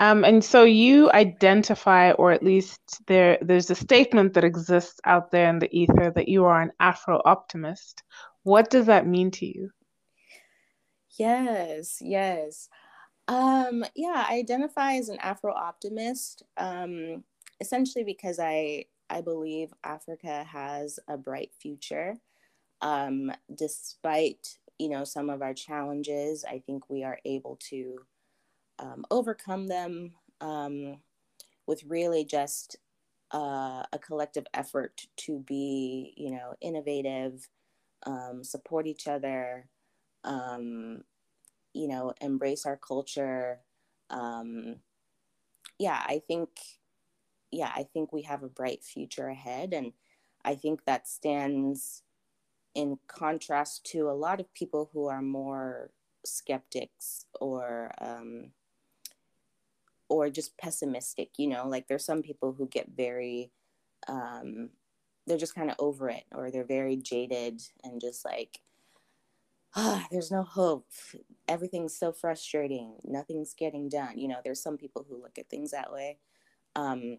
Um, 0.00 0.24
and 0.24 0.42
so 0.42 0.64
you 0.64 1.12
identify, 1.12 2.12
or 2.12 2.32
at 2.32 2.42
least 2.42 2.80
there, 3.06 3.36
there's 3.42 3.68
a 3.68 3.74
statement 3.74 4.32
that 4.32 4.44
exists 4.44 4.98
out 5.04 5.30
there 5.30 5.50
in 5.50 5.58
the 5.58 5.68
ether 5.78 6.10
that 6.16 6.26
you 6.26 6.46
are 6.46 6.62
an 6.62 6.72
Afro 6.80 7.20
optimist. 7.22 8.02
What 8.42 8.70
does 8.70 8.86
that 8.86 9.06
mean 9.06 9.30
to 9.32 9.46
you? 9.46 9.70
Yes, 11.18 11.98
yes. 12.00 12.70
Um, 13.28 13.84
yeah, 13.94 14.24
I 14.26 14.38
identify 14.38 14.94
as 14.94 15.10
an 15.10 15.18
Afro 15.20 15.52
optimist, 15.52 16.44
um, 16.56 17.22
essentially 17.60 18.02
because 18.02 18.38
I 18.38 18.86
I 19.10 19.20
believe 19.20 19.74
Africa 19.84 20.44
has 20.44 20.98
a 21.08 21.18
bright 21.18 21.50
future. 21.60 22.16
Um, 22.80 23.30
despite 23.54 24.56
you 24.78 24.88
know 24.88 25.04
some 25.04 25.28
of 25.28 25.42
our 25.42 25.52
challenges, 25.52 26.42
I 26.48 26.62
think 26.64 26.88
we 26.88 27.04
are 27.04 27.18
able 27.26 27.58
to 27.68 27.98
um, 28.80 29.04
overcome 29.10 29.68
them 29.68 30.12
um, 30.40 30.96
with 31.66 31.84
really 31.84 32.24
just 32.24 32.76
uh, 33.32 33.84
a 33.92 33.98
collective 34.00 34.46
effort 34.54 35.06
to 35.16 35.40
be, 35.40 36.14
you 36.16 36.30
know, 36.30 36.54
innovative, 36.60 37.48
um, 38.06 38.42
support 38.42 38.86
each 38.86 39.06
other, 39.06 39.68
um, 40.24 41.02
you 41.74 41.86
know, 41.86 42.12
embrace 42.20 42.66
our 42.66 42.76
culture. 42.76 43.60
Um, 44.08 44.76
yeah, 45.78 46.02
I 46.06 46.20
think, 46.26 46.48
yeah, 47.52 47.70
I 47.74 47.84
think 47.84 48.12
we 48.12 48.22
have 48.22 48.42
a 48.42 48.48
bright 48.48 48.82
future 48.82 49.28
ahead, 49.28 49.72
and 49.72 49.92
I 50.44 50.54
think 50.54 50.84
that 50.86 51.06
stands 51.06 52.02
in 52.74 52.98
contrast 53.06 53.84
to 53.84 54.08
a 54.08 54.12
lot 54.12 54.40
of 54.40 54.52
people 54.54 54.90
who 54.92 55.06
are 55.06 55.22
more 55.22 55.90
skeptics 56.24 57.26
or 57.40 57.92
um, 58.00 58.52
or 60.10 60.28
just 60.28 60.58
pessimistic 60.58 61.30
you 61.38 61.46
know 61.48 61.66
like 61.66 61.88
there's 61.88 62.04
some 62.04 62.22
people 62.22 62.52
who 62.52 62.66
get 62.68 62.88
very 62.94 63.50
um 64.08 64.68
they're 65.26 65.38
just 65.38 65.54
kind 65.54 65.70
of 65.70 65.76
over 65.78 66.10
it 66.10 66.24
or 66.34 66.50
they're 66.50 66.64
very 66.64 66.96
jaded 66.96 67.62
and 67.84 68.00
just 68.00 68.24
like 68.24 68.58
ah 69.76 70.04
there's 70.10 70.32
no 70.32 70.42
hope. 70.42 70.88
Everything's 71.46 71.96
so 71.96 72.10
frustrating. 72.10 72.96
Nothing's 73.04 73.54
getting 73.54 73.88
done. 73.88 74.18
You 74.18 74.26
know 74.28 74.38
there's 74.44 74.62
some 74.62 74.76
people 74.76 75.06
who 75.08 75.22
look 75.22 75.38
at 75.38 75.48
things 75.48 75.70
that 75.70 75.92
way. 75.92 76.18
Um 76.74 77.16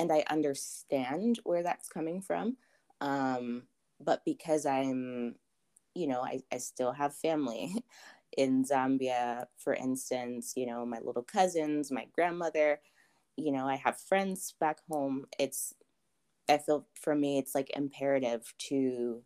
and 0.00 0.10
i 0.10 0.24
understand 0.30 1.38
where 1.44 1.62
that's 1.62 1.88
coming 1.88 2.20
from 2.22 2.56
um 3.00 3.62
but 4.00 4.22
because 4.24 4.64
i'm 4.66 5.34
you 5.94 6.06
know 6.06 6.22
i, 6.22 6.40
I 6.50 6.58
still 6.58 6.92
have 6.92 7.14
family 7.14 7.74
in 8.36 8.64
Zambia, 8.64 9.46
for 9.58 9.74
instance, 9.74 10.54
you 10.56 10.66
know, 10.66 10.86
my 10.86 10.98
little 11.02 11.22
cousins, 11.22 11.90
my 11.90 12.06
grandmother, 12.12 12.80
you 13.36 13.52
know, 13.52 13.66
I 13.66 13.76
have 13.76 14.00
friends 14.00 14.54
back 14.60 14.78
home. 14.88 15.26
It's, 15.38 15.74
I 16.48 16.58
feel 16.58 16.86
for 17.00 17.14
me, 17.14 17.38
it's 17.38 17.54
like 17.54 17.70
imperative 17.76 18.52
to, 18.68 19.22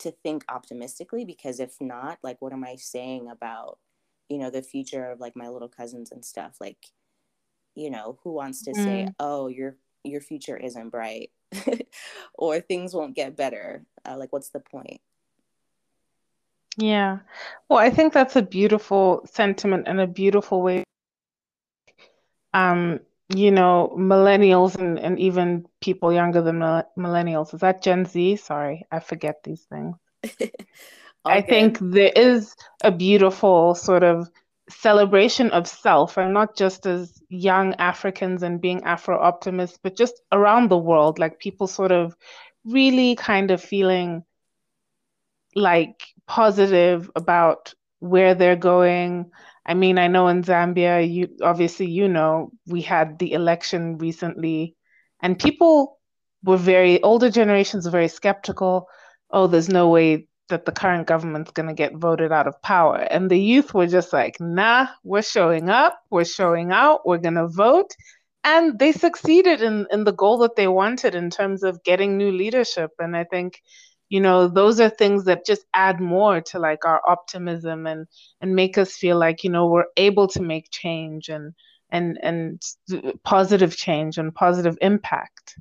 to 0.00 0.10
think 0.10 0.44
optimistically 0.48 1.24
because 1.24 1.60
if 1.60 1.76
not, 1.80 2.18
like, 2.22 2.40
what 2.40 2.52
am 2.52 2.64
I 2.64 2.76
saying 2.76 3.28
about, 3.30 3.78
you 4.28 4.38
know, 4.38 4.50
the 4.50 4.62
future 4.62 5.10
of 5.10 5.20
like 5.20 5.36
my 5.36 5.48
little 5.48 5.68
cousins 5.68 6.12
and 6.12 6.24
stuff? 6.24 6.56
Like, 6.60 6.86
you 7.74 7.90
know, 7.90 8.18
who 8.24 8.32
wants 8.32 8.62
to 8.64 8.72
mm. 8.72 8.84
say, 8.84 9.08
oh, 9.18 9.48
your, 9.48 9.76
your 10.04 10.20
future 10.20 10.56
isn't 10.56 10.90
bright 10.90 11.30
or 12.34 12.60
things 12.60 12.94
won't 12.94 13.16
get 13.16 13.36
better? 13.36 13.84
Uh, 14.04 14.16
like, 14.16 14.32
what's 14.32 14.50
the 14.50 14.60
point? 14.60 15.00
Yeah. 16.76 17.20
Well, 17.68 17.78
I 17.78 17.90
think 17.90 18.12
that's 18.12 18.36
a 18.36 18.42
beautiful 18.42 19.26
sentiment 19.32 19.88
and 19.88 20.00
a 20.00 20.06
beautiful 20.06 20.62
way. 20.62 20.84
Um, 22.52 23.00
you 23.34 23.50
know, 23.50 23.94
millennials 23.98 24.76
and, 24.76 24.98
and 24.98 25.18
even 25.18 25.66
people 25.80 26.12
younger 26.12 26.42
than 26.42 26.60
millennials. 26.98 27.54
Is 27.54 27.60
that 27.60 27.82
Gen 27.82 28.04
Z? 28.04 28.36
Sorry, 28.36 28.86
I 28.90 29.00
forget 29.00 29.42
these 29.42 29.62
things. 29.64 29.96
I 31.24 31.42
think 31.42 31.78
there 31.80 32.12
is 32.14 32.54
a 32.84 32.92
beautiful 32.92 33.74
sort 33.74 34.04
of 34.04 34.30
celebration 34.68 35.50
of 35.50 35.66
self, 35.66 36.16
and 36.18 36.32
not 36.32 36.56
just 36.56 36.86
as 36.86 37.20
young 37.28 37.74
Africans 37.74 38.42
and 38.42 38.60
being 38.60 38.84
Afro 38.84 39.18
optimists, 39.18 39.78
but 39.82 39.96
just 39.96 40.20
around 40.30 40.70
the 40.70 40.78
world, 40.78 41.18
like 41.18 41.40
people 41.40 41.66
sort 41.66 41.90
of 41.92 42.16
really 42.64 43.16
kind 43.16 43.50
of 43.50 43.62
feeling 43.62 44.24
like 45.54 46.02
positive 46.26 47.10
about 47.16 47.74
where 48.00 48.34
they're 48.34 48.56
going. 48.56 49.30
I 49.64 49.74
mean, 49.74 49.98
I 49.98 50.06
know 50.08 50.28
in 50.28 50.42
Zambia, 50.42 51.08
you 51.08 51.28
obviously 51.42 51.90
you 51.90 52.08
know 52.08 52.52
we 52.66 52.82
had 52.82 53.18
the 53.18 53.32
election 53.32 53.98
recently, 53.98 54.76
and 55.20 55.38
people 55.38 55.98
were 56.44 56.56
very 56.56 57.02
older 57.02 57.30
generations 57.30 57.86
are 57.86 57.90
very 57.90 58.08
skeptical. 58.08 58.88
Oh, 59.30 59.46
there's 59.46 59.68
no 59.68 59.88
way 59.88 60.28
that 60.48 60.64
the 60.64 60.72
current 60.72 61.06
government's 61.06 61.50
going 61.50 61.68
to 61.68 61.74
get 61.74 61.96
voted 61.96 62.30
out 62.30 62.46
of 62.46 62.60
power. 62.62 62.98
And 62.98 63.30
the 63.30 63.38
youth 63.38 63.74
were 63.74 63.86
just 63.86 64.12
like, 64.12 64.40
nah, 64.40 64.86
we're 65.02 65.22
showing 65.22 65.68
up, 65.68 65.98
we're 66.10 66.24
showing 66.24 66.70
out, 66.70 67.06
we're 67.06 67.18
going 67.18 67.34
to 67.34 67.48
vote. 67.48 67.90
And 68.44 68.78
they 68.78 68.92
succeeded 68.92 69.60
in, 69.60 69.86
in 69.90 70.04
the 70.04 70.12
goal 70.12 70.38
that 70.38 70.54
they 70.54 70.68
wanted 70.68 71.16
in 71.16 71.30
terms 71.30 71.64
of 71.64 71.82
getting 71.82 72.16
new 72.16 72.30
leadership. 72.30 72.92
And 73.00 73.16
I 73.16 73.24
think 73.24 73.60
you 74.08 74.20
know 74.20 74.48
those 74.48 74.80
are 74.80 74.88
things 74.90 75.24
that 75.24 75.46
just 75.46 75.64
add 75.74 76.00
more 76.00 76.40
to 76.40 76.58
like 76.58 76.84
our 76.84 77.00
optimism 77.08 77.86
and 77.86 78.06
and 78.40 78.54
make 78.54 78.78
us 78.78 78.94
feel 78.96 79.18
like 79.18 79.44
you 79.44 79.50
know 79.50 79.66
we're 79.68 79.86
able 79.96 80.28
to 80.28 80.42
make 80.42 80.70
change 80.70 81.28
and 81.28 81.54
and 81.90 82.18
and 82.22 82.62
positive 83.24 83.76
change 83.76 84.18
and 84.18 84.34
positive 84.34 84.76
impact. 84.80 85.58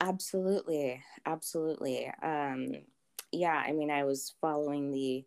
Absolutely. 0.00 1.02
Absolutely. 1.26 2.10
Um 2.22 2.68
yeah 3.32 3.62
i 3.64 3.70
mean 3.70 3.92
i 3.92 4.02
was 4.02 4.34
following 4.40 4.90
the 4.90 5.24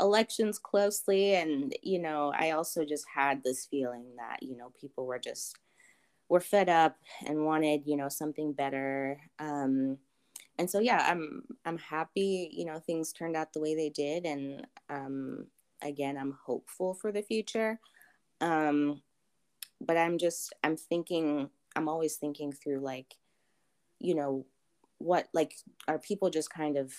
elections 0.00 0.58
closely 0.58 1.34
and 1.34 1.76
you 1.82 1.98
know 1.98 2.32
i 2.38 2.52
also 2.52 2.86
just 2.86 3.04
had 3.14 3.42
this 3.44 3.66
feeling 3.66 4.06
that 4.16 4.42
you 4.42 4.56
know 4.56 4.72
people 4.80 5.06
were 5.06 5.18
just 5.18 5.58
were 6.28 6.40
fed 6.40 6.68
up 6.70 6.96
and 7.26 7.44
wanted 7.44 7.82
you 7.86 7.96
know 7.96 8.08
something 8.08 8.52
better. 8.52 9.20
Um 9.38 9.98
and 10.58 10.70
so 10.70 10.78
yeah 10.78 11.06
i'm 11.10 11.42
i'm 11.64 11.78
happy 11.78 12.50
you 12.52 12.64
know 12.64 12.78
things 12.78 13.12
turned 13.12 13.36
out 13.36 13.52
the 13.52 13.60
way 13.60 13.74
they 13.74 13.90
did. 13.90 14.24
And 14.24 14.66
um 14.88 15.46
again 15.82 16.16
i'm 16.16 16.36
hopeful 16.44 16.94
for 16.94 17.12
the 17.12 17.22
future. 17.22 17.78
Um 18.40 19.02
but 19.80 19.96
i'm 19.96 20.18
just 20.18 20.52
i'm 20.62 20.76
thinking 20.76 21.50
i'm 21.76 21.88
always 21.88 22.16
thinking 22.16 22.52
through 22.52 22.80
like 22.80 23.14
you 24.00 24.14
know 24.14 24.46
what 24.98 25.28
like 25.34 25.54
are 25.88 25.98
people 25.98 26.30
just 26.30 26.50
kind 26.50 26.76
of 26.76 26.92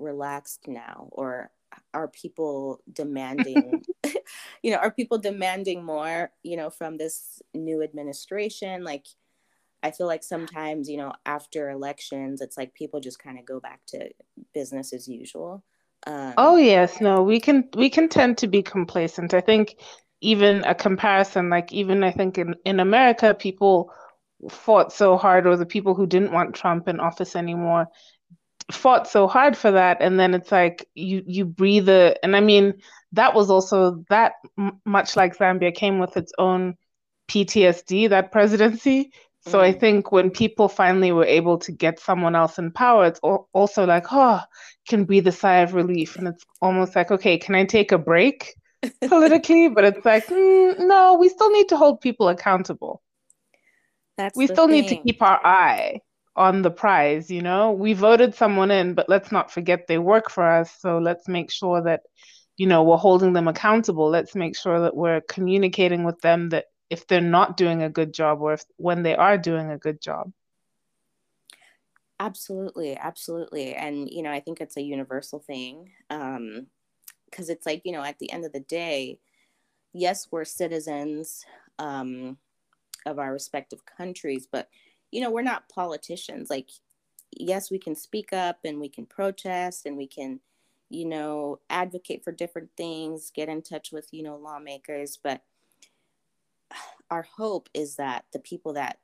relaxed 0.00 0.66
now? 0.66 1.08
Or 1.12 1.50
are 1.94 2.08
people 2.08 2.80
demanding 2.92 3.84
you 4.62 4.72
know 4.72 4.78
are 4.78 4.90
people 4.90 5.18
demanding 5.18 5.84
more 5.84 6.30
you 6.42 6.56
know 6.56 6.70
from 6.70 6.96
this 6.96 7.40
new 7.54 7.82
administration? 7.82 8.82
Like 8.82 9.06
i 9.82 9.90
feel 9.90 10.06
like 10.06 10.22
sometimes 10.22 10.88
you 10.88 10.96
know 10.96 11.12
after 11.26 11.70
elections 11.70 12.40
it's 12.40 12.56
like 12.56 12.74
people 12.74 13.00
just 13.00 13.18
kind 13.18 13.38
of 13.38 13.44
go 13.44 13.60
back 13.60 13.80
to 13.86 14.10
business 14.54 14.92
as 14.92 15.08
usual 15.08 15.62
um, 16.06 16.34
oh 16.36 16.56
yes 16.56 17.00
no 17.00 17.22
we 17.22 17.40
can 17.40 17.68
we 17.76 17.90
can 17.90 18.08
tend 18.08 18.38
to 18.38 18.46
be 18.46 18.62
complacent. 18.62 19.34
I 19.34 19.40
think 19.40 19.76
even 20.20 20.64
a 20.64 20.74
comparison 20.74 21.48
like 21.48 21.72
even 21.72 22.04
i 22.04 22.10
think 22.10 22.38
in 22.38 22.54
in 22.64 22.78
america 22.80 23.34
people 23.34 23.90
fought 24.50 24.92
so 24.92 25.16
hard 25.16 25.46
or 25.46 25.56
the 25.56 25.66
people 25.66 25.94
who 25.94 26.06
didn't 26.06 26.32
want 26.32 26.54
trump 26.54 26.88
in 26.88 27.00
office 27.00 27.36
anymore 27.36 27.86
fought 28.70 29.08
so 29.08 29.26
hard 29.26 29.56
for 29.56 29.72
that 29.72 29.98
and 30.00 30.18
then 30.20 30.34
it's 30.34 30.52
like 30.52 30.86
you 30.94 31.22
you 31.26 31.44
breathe 31.44 31.88
it 31.88 32.18
and 32.22 32.36
i 32.36 32.40
mean 32.40 32.74
that 33.12 33.34
was 33.34 33.50
also 33.50 34.04
that 34.08 34.34
m- 34.58 34.80
much 34.84 35.16
like 35.16 35.36
zambia 35.36 35.74
came 35.74 35.98
with 35.98 36.16
its 36.16 36.32
own 36.38 36.74
ptsd 37.28 38.08
that 38.10 38.30
presidency 38.30 39.12
so 39.42 39.58
mm. 39.58 39.62
i 39.62 39.72
think 39.72 40.12
when 40.12 40.30
people 40.30 40.68
finally 40.68 41.12
were 41.12 41.24
able 41.24 41.58
to 41.58 41.72
get 41.72 41.98
someone 41.98 42.34
else 42.34 42.58
in 42.58 42.70
power 42.70 43.06
it's 43.06 43.20
also 43.20 43.86
like 43.86 44.06
oh 44.12 44.40
can 44.90 45.04
breathe 45.04 45.26
a 45.26 45.32
sigh 45.32 45.58
of 45.58 45.74
relief. 45.74 46.16
And 46.16 46.28
it's 46.28 46.44
almost 46.60 46.94
like 46.96 47.10
okay 47.10 47.38
can 47.38 47.54
i 47.54 47.64
take 47.64 47.92
a 47.92 47.98
break 47.98 48.54
politically? 49.08 49.68
But 49.68 49.84
it's 49.84 50.04
like 50.04 50.26
mm, 50.26 50.78
no 50.78 51.14
we 51.14 51.28
still 51.28 51.50
need 51.50 51.68
to 51.70 51.76
hold 51.76 52.00
people 52.00 52.28
accountable. 52.28 53.02
That's 54.18 54.36
we 54.36 54.46
still 54.46 54.66
thing. 54.66 54.82
need 54.82 54.88
to 54.88 54.96
keep 54.96 55.22
our 55.22 55.40
eye 55.44 56.00
on 56.36 56.62
the 56.62 56.70
prize 56.70 57.30
you 57.30 57.42
know? 57.42 57.72
We 57.72 57.92
voted 57.94 58.34
someone 58.34 58.70
in 58.70 58.94
but 58.94 59.08
let's 59.08 59.32
not 59.32 59.50
forget 59.50 59.86
they 59.86 59.98
work 59.98 60.30
for 60.30 60.44
us. 60.44 60.72
So 60.80 60.98
let's 60.98 61.28
make 61.28 61.50
sure 61.50 61.82
that 61.82 62.02
you 62.56 62.66
know 62.66 62.82
we're 62.82 62.96
holding 62.96 63.32
them 63.32 63.48
accountable. 63.48 64.10
Let's 64.10 64.34
make 64.34 64.56
sure 64.56 64.80
that 64.80 64.96
we're 64.96 65.22
communicating 65.22 66.04
with 66.04 66.20
them 66.20 66.50
that 66.50 66.66
if 66.90 67.06
they're 67.06 67.20
not 67.20 67.56
doing 67.56 67.82
a 67.82 67.90
good 67.90 68.12
job 68.12 68.40
or 68.42 68.54
if 68.54 68.64
when 68.76 69.02
they 69.02 69.14
are 69.16 69.38
doing 69.38 69.70
a 69.70 69.78
good 69.78 70.00
job 70.00 70.30
absolutely 72.18 72.96
absolutely 72.96 73.74
and 73.74 74.10
you 74.10 74.22
know 74.22 74.30
i 74.30 74.40
think 74.40 74.60
it's 74.60 74.76
a 74.76 74.82
universal 74.82 75.38
thing 75.38 75.90
um 76.10 76.66
because 77.30 77.48
it's 77.48 77.64
like 77.64 77.80
you 77.84 77.92
know 77.92 78.02
at 78.02 78.18
the 78.18 78.30
end 78.30 78.44
of 78.44 78.52
the 78.52 78.60
day 78.60 79.18
yes 79.94 80.28
we're 80.30 80.44
citizens 80.44 81.44
um 81.78 82.36
of 83.06 83.18
our 83.18 83.32
respective 83.32 83.80
countries 83.86 84.46
but 84.50 84.68
you 85.10 85.20
know, 85.20 85.30
we're 85.30 85.42
not 85.42 85.68
politicians. 85.68 86.50
Like, 86.50 86.70
yes, 87.32 87.70
we 87.70 87.78
can 87.78 87.94
speak 87.94 88.32
up 88.32 88.58
and 88.64 88.80
we 88.80 88.88
can 88.88 89.06
protest 89.06 89.86
and 89.86 89.96
we 89.96 90.06
can, 90.06 90.40
you 90.88 91.04
know, 91.04 91.60
advocate 91.68 92.24
for 92.24 92.32
different 92.32 92.70
things, 92.76 93.30
get 93.34 93.48
in 93.48 93.62
touch 93.62 93.90
with, 93.92 94.08
you 94.12 94.22
know, 94.22 94.36
lawmakers. 94.36 95.18
But 95.22 95.42
our 97.10 97.22
hope 97.22 97.68
is 97.74 97.96
that 97.96 98.24
the 98.32 98.38
people 98.38 98.74
that 98.74 98.98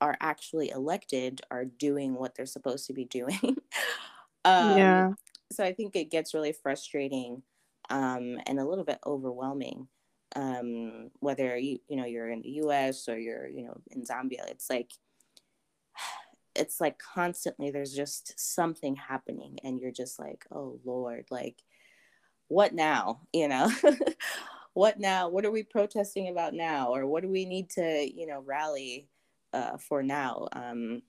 are 0.00 0.16
actually 0.20 0.70
elected 0.70 1.40
are 1.50 1.64
doing 1.64 2.14
what 2.14 2.34
they're 2.34 2.46
supposed 2.46 2.86
to 2.86 2.92
be 2.92 3.04
doing. 3.04 3.38
um, 4.44 4.78
yeah. 4.78 5.10
So 5.52 5.64
I 5.64 5.72
think 5.72 5.96
it 5.96 6.10
gets 6.10 6.34
really 6.34 6.52
frustrating 6.52 7.42
um, 7.90 8.38
and 8.46 8.58
a 8.58 8.64
little 8.64 8.84
bit 8.84 8.98
overwhelming. 9.06 9.88
Um, 10.36 11.10
whether 11.18 11.58
you 11.58 11.80
you 11.88 11.96
know 11.96 12.04
you're 12.04 12.30
in 12.30 12.42
the 12.42 12.50
U.S. 12.50 13.08
or 13.08 13.18
you're 13.18 13.48
you 13.48 13.64
know 13.64 13.76
in 13.90 14.04
Zambia, 14.04 14.48
it's 14.48 14.70
like 14.70 14.92
it's 16.54 16.80
like 16.80 16.98
constantly 16.98 17.70
there's 17.70 17.92
just 17.92 18.38
something 18.38 18.96
happening 18.96 19.58
and 19.64 19.80
you're 19.80 19.92
just 19.92 20.18
like 20.18 20.44
oh 20.50 20.80
lord 20.84 21.24
like 21.30 21.62
what 22.48 22.74
now 22.74 23.20
you 23.32 23.46
know 23.46 23.70
what 24.74 24.98
now 24.98 25.28
what 25.28 25.44
are 25.44 25.50
we 25.50 25.62
protesting 25.62 26.28
about 26.28 26.54
now 26.54 26.94
or 26.94 27.06
what 27.06 27.22
do 27.22 27.28
we 27.28 27.44
need 27.44 27.68
to 27.70 28.08
you 28.14 28.26
know 28.26 28.42
rally 28.46 29.08
uh, 29.52 29.76
for 29.76 30.02
now 30.02 30.46
um, 30.52 31.02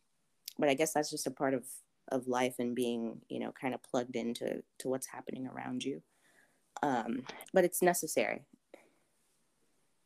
but 0.58 0.70
i 0.70 0.74
guess 0.74 0.94
that's 0.94 1.12
just 1.12 1.28
a 1.28 1.32
part 1.32 1.54
of 1.54 1.64
of 2.12 2.28
life 2.28 2.56
and 2.60 2.76
being 2.76 3.22
you 3.30 3.40
know 3.40 3.52
kind 3.60 3.74
of 3.74 3.84
plugged 3.84 4.16
into 4.16 4.62
to 4.80 4.90
what's 4.90 5.08
happening 5.08 5.48
around 5.48 5.84
you 5.84 6.02
um, 6.84 7.24
but 7.54 7.64
it's 7.64 7.82
necessary 7.82 8.44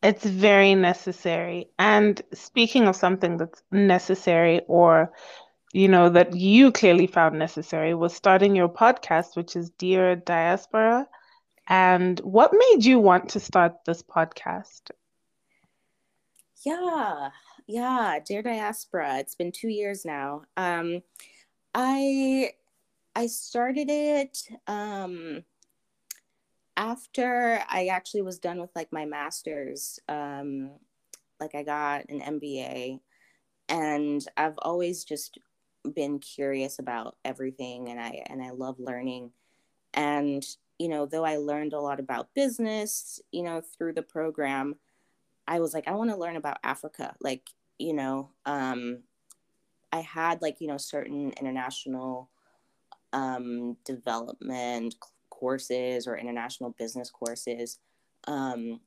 it's 0.05 0.23
very 0.23 0.75
necessary. 0.75 1.67
And 1.79 2.21
speaking 2.31 2.87
of 2.87 2.95
something 2.95 3.37
that's 3.37 3.63
necessary 3.71 4.61
or 4.67 5.11
you 5.73 5.87
know 5.87 6.09
that 6.09 6.35
you 6.35 6.71
clearly 6.71 7.07
found 7.07 7.39
necessary 7.39 7.95
was 7.95 8.13
starting 8.13 8.55
your 8.55 8.69
podcast 8.69 9.35
which 9.35 9.55
is 9.55 9.71
Dear 9.71 10.15
Diaspora. 10.15 11.07
And 11.67 12.19
what 12.19 12.51
made 12.53 12.85
you 12.85 12.99
want 12.99 13.29
to 13.29 13.39
start 13.39 13.85
this 13.85 14.03
podcast? 14.03 14.91
Yeah. 16.63 17.29
Yeah, 17.67 18.19
Dear 18.25 18.43
Diaspora. 18.43 19.17
It's 19.19 19.35
been 19.35 19.51
2 19.51 19.67
years 19.69 20.05
now. 20.05 20.43
Um 20.57 21.01
I 21.73 22.51
I 23.15 23.27
started 23.27 23.89
it 23.89 24.37
um 24.67 25.43
after 26.77 27.63
I 27.69 27.87
actually 27.87 28.21
was 28.21 28.39
done 28.39 28.59
with 28.59 28.69
like 28.75 28.91
my 28.91 29.05
master's, 29.05 29.99
um, 30.09 30.71
like 31.39 31.55
I 31.55 31.63
got 31.63 32.09
an 32.09 32.21
MBA, 32.21 32.99
and 33.69 34.25
I've 34.37 34.57
always 34.59 35.03
just 35.03 35.37
been 35.95 36.19
curious 36.19 36.79
about 36.79 37.15
everything, 37.23 37.89
and 37.89 37.99
I 37.99 38.23
and 38.27 38.41
I 38.43 38.51
love 38.51 38.79
learning, 38.79 39.31
and 39.93 40.45
you 40.79 40.89
know, 40.89 41.05
though 41.05 41.25
I 41.25 41.37
learned 41.37 41.73
a 41.73 41.79
lot 41.79 41.99
about 41.99 42.33
business, 42.33 43.21
you 43.31 43.43
know, 43.43 43.61
through 43.61 43.93
the 43.93 44.01
program, 44.01 44.75
I 45.47 45.59
was 45.59 45.73
like, 45.73 45.87
I 45.87 45.91
want 45.91 46.09
to 46.09 46.17
learn 46.17 46.35
about 46.35 46.57
Africa, 46.63 47.15
like 47.21 47.49
you 47.77 47.93
know, 47.93 48.29
um, 48.45 48.99
I 49.91 49.99
had 50.01 50.41
like 50.41 50.61
you 50.61 50.67
know 50.67 50.77
certain 50.77 51.33
international 51.39 52.29
um, 53.13 53.77
development 53.85 54.95
courses 55.29 56.07
or 56.07 56.17
international 56.17 56.71
business 56.77 57.09
courses. 57.09 57.79
Um, 58.27 58.79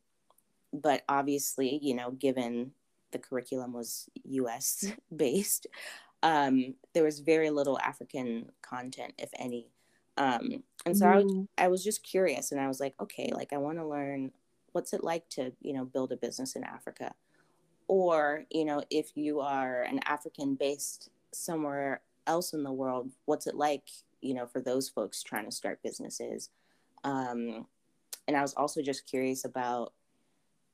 but 0.73 1.03
obviously, 1.09 1.79
you 1.83 1.95
know, 1.95 2.11
given 2.11 2.73
the 3.13 3.19
curriculum 3.19 3.73
was 3.73 4.09
US 4.25 4.93
based, 5.17 5.67
um, 6.23 6.75
there 6.95 7.05
was 7.05 7.21
very 7.21 7.51
little 7.51 7.79
African 7.79 8.51
content, 8.63 9.15
if 9.19 9.31
any. 9.39 9.69
Um, 10.19 10.63
and 10.85 10.97
so 10.97 11.07
mm. 11.07 11.49
I, 11.57 11.65
I 11.65 11.69
was 11.69 11.83
just 11.83 12.03
curious 12.03 12.53
and 12.53 12.61
I 12.61 12.69
was 12.69 12.81
like, 12.81 12.95
okay, 13.01 13.31
like 13.33 13.53
I 13.53 13.57
want 13.57 13.79
to 13.79 13.87
learn 13.87 14.33
what's 14.73 14.93
it 14.93 15.03
like 15.03 15.27
to, 15.31 15.53
you 15.63 15.73
know, 15.73 15.87
build 15.87 16.13
a 16.13 16.17
business 16.17 16.57
in 16.57 16.65
Africa. 16.65 17.15
Or, 17.87 18.45
you 18.51 18.67
know, 18.67 18.83
if 18.91 19.17
you 19.17 19.41
are 19.41 19.83
an 19.83 20.01
African 20.05 20.57
based 20.57 21.09
somewhere 21.33 22.03
else 22.27 22.53
in 22.53 22.63
the 22.63 22.73
world, 22.73 23.11
what's 23.25 23.47
it 23.47 23.55
like 23.55 23.85
you 24.21 24.35
know, 24.35 24.47
for 24.47 24.61
those 24.61 24.89
folks 24.89 25.23
trying 25.23 25.45
to 25.45 25.53
start 25.53 25.83
businesses. 25.83 26.51
Um, 27.05 27.67
and 28.27 28.37
I 28.37 28.43
was 28.43 28.55
also 28.55 28.83
just 28.83 29.07
curious 29.07 29.45
about, 29.45 29.93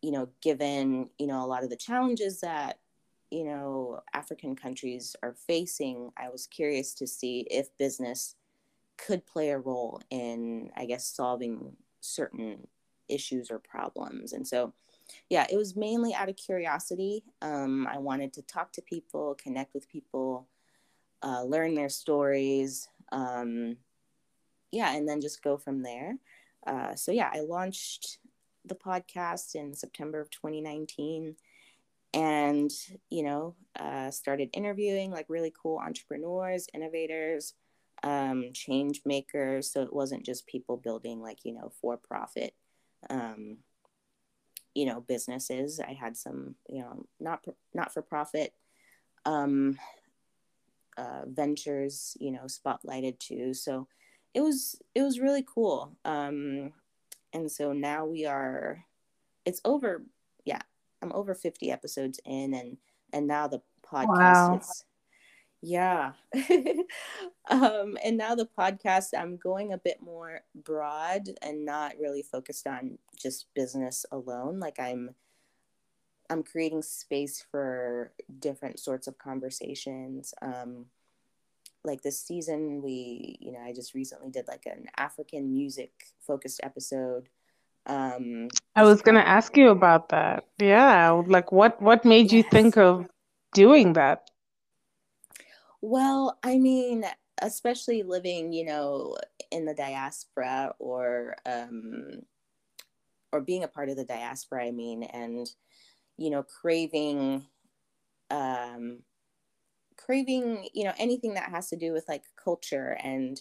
you 0.03 0.11
know, 0.11 0.29
given, 0.41 1.11
you 1.19 1.27
know, 1.27 1.45
a 1.45 1.47
lot 1.47 1.63
of 1.63 1.71
the 1.71 1.77
challenges 1.77 2.41
that, 2.41 2.79
you 3.31 3.45
know, 3.45 4.01
African 4.13 4.55
countries 4.57 5.17
are 5.23 5.35
facing, 5.35 6.11
I 6.17 6.29
was 6.29 6.47
curious 6.47 6.95
to 6.95 7.07
see 7.07 7.47
if 7.51 7.77
business 7.79 8.37
could 8.97 9.27
play 9.27 9.51
a 9.51 9.59
role 9.59 10.01
in, 10.11 10.71
I 10.77 10.87
guess, 10.87 11.07
solving 11.07 11.77
certain 12.01 12.67
issues 13.09 13.51
or 13.51 13.59
problems. 13.59 14.33
And 14.33 14.47
so, 14.47 14.73
yeah, 15.29 15.47
it 15.51 15.57
was 15.57 15.77
mainly 15.77 16.15
out 16.15 16.29
of 16.29 16.37
curiosity. 16.37 17.25
Um, 17.43 17.87
I 17.87 17.99
wanted 17.99 18.33
to 18.35 18.43
talk 18.43 18.73
to 18.73 18.83
people, 18.83 19.37
connect 19.43 19.75
with 19.75 19.89
people, 19.89 20.49
uh, 21.23 21.43
learn 21.45 21.75
their 21.75 21.89
stories, 21.89 22.89
um, 23.13 23.77
yeah, 24.71 24.95
and 24.95 25.09
then 25.09 25.21
just 25.21 25.43
go 25.43 25.57
from 25.57 25.83
there. 25.83 26.17
Uh, 26.67 26.95
so 26.95 27.13
yeah, 27.13 27.31
I 27.33 27.41
launched 27.41 28.19
the 28.65 28.75
podcast 28.75 29.55
in 29.55 29.75
September 29.75 30.21
of 30.21 30.31
2019 30.31 31.37
and 32.15 32.71
you 33.11 33.23
know 33.25 33.55
uh, 33.79 34.11
started 34.11 34.49
interviewing 34.53 35.11
like 35.11 35.27
really 35.29 35.53
cool 35.61 35.79
entrepreneurs 35.79 36.69
innovators 36.73 37.55
um, 38.05 38.51
change 38.53 39.01
makers 39.05 39.73
so 39.73 39.83
it 39.83 39.93
wasn't 39.93 40.25
just 40.25 40.47
people 40.47 40.77
building 40.77 41.21
like 41.21 41.39
you 41.45 41.53
know 41.53 41.73
for 41.81 41.97
profit 41.97 42.55
um, 43.11 43.59
you 44.75 44.87
know 44.87 45.01
businesses 45.01 45.81
i 45.81 45.93
had 45.93 46.17
some 46.17 46.55
you 46.69 46.81
know 46.81 47.07
not 47.19 47.45
not 47.75 47.93
for 47.93 48.03
profit 48.03 48.55
um, 49.27 49.79
uh, 50.97 51.23
ventures, 51.27 52.17
you 52.21 52.31
know, 52.31 52.45
spotlighted 52.45 53.19
too. 53.19 53.55
So 53.55 53.89
it 54.33 54.41
was 54.41 54.81
it 54.95 55.03
was 55.03 55.21
really 55.21 55.45
cool. 55.47 55.97
Um, 56.05 56.73
and 57.33 57.51
so 57.51 57.73
now 57.73 58.05
we 58.07 58.27
are, 58.27 58.85
it's 59.45 59.61
over. 59.65 60.05
Yeah, 60.45 60.61
I'm 61.03 61.13
over 61.13 61.35
50 61.35 61.71
episodes 61.71 62.21
in, 62.25 62.55
and 62.55 62.77
and 63.13 63.27
now 63.27 63.49
the 63.49 63.63
podcast 63.85 64.19
wow. 64.19 64.59
is, 64.59 64.85
Yeah. 65.65 66.13
um, 67.51 67.97
and 68.05 68.19
now 68.19 68.35
the 68.35 68.47
podcast, 68.59 69.09
I'm 69.19 69.39
going 69.39 69.73
a 69.73 69.79
bit 69.79 70.03
more 70.03 70.43
broad 70.55 71.31
and 71.41 71.65
not 71.65 71.95
really 71.99 72.21
focused 72.21 72.67
on 72.67 72.99
just 73.17 73.47
business 73.55 74.05
alone. 74.13 74.61
Like 74.61 74.79
I'm 74.79 75.15
I'm 76.29 76.43
creating 76.43 76.83
space 76.83 77.45
for 77.51 78.13
different 78.41 78.79
sorts 78.79 79.07
of 79.07 79.17
conversations. 79.17 80.35
Um, 80.43 80.87
like 81.83 82.03
this 82.03 82.21
season, 82.21 82.83
we, 82.83 83.39
you 83.41 83.53
know, 83.53 83.61
I 83.61 83.73
just 83.73 83.95
recently 83.95 84.31
did 84.31 84.47
like 84.47 84.67
an 84.67 84.87
African 84.99 85.51
music 85.51 85.93
focused 86.27 86.61
episode. 86.63 87.31
Um, 87.87 88.49
I 88.77 88.85
was 88.85 89.01
going 89.01 89.17
to 89.17 89.27
ask 89.27 89.57
you 89.57 89.69
about 89.69 90.11
that. 90.11 90.45
Yeah. 90.59 91.11
Like 91.27 91.53
what, 91.53 91.81
what 91.81 92.05
made 92.05 92.33
yes. 92.33 92.33
you 92.33 92.43
think 92.51 92.77
of 92.77 93.07
doing 93.55 93.95
that? 93.95 94.31
Well, 95.87 96.39
I 96.43 96.57
mean, 96.57 97.05
especially 97.43 98.03
living, 98.03 98.55
you 98.55 98.65
know, 98.65 99.19
in 99.51 99.67
the 99.67 99.75
diaspora 99.75 100.75
or, 100.79 101.37
um, 101.45 102.23
or 103.33 103.41
being 103.41 103.65
a 103.65 103.69
part 103.69 103.89
of 103.89 103.97
the 103.97 104.05
diaspora, 104.05 104.65
I 104.67 104.71
mean, 104.71 105.03
and, 105.03 105.47
you 106.19 106.31
know, 106.31 106.43
craving, 106.43 107.47
um, 108.31 109.01
craving, 109.97 110.69
you 110.75 110.85
know, 110.85 110.95
anything 110.99 111.35
that 111.35 111.51
has 111.51 111.69
to 111.71 111.77
do 111.77 111.93
with 111.93 112.07
like 112.09 112.25
culture 112.43 112.99
and 113.03 113.41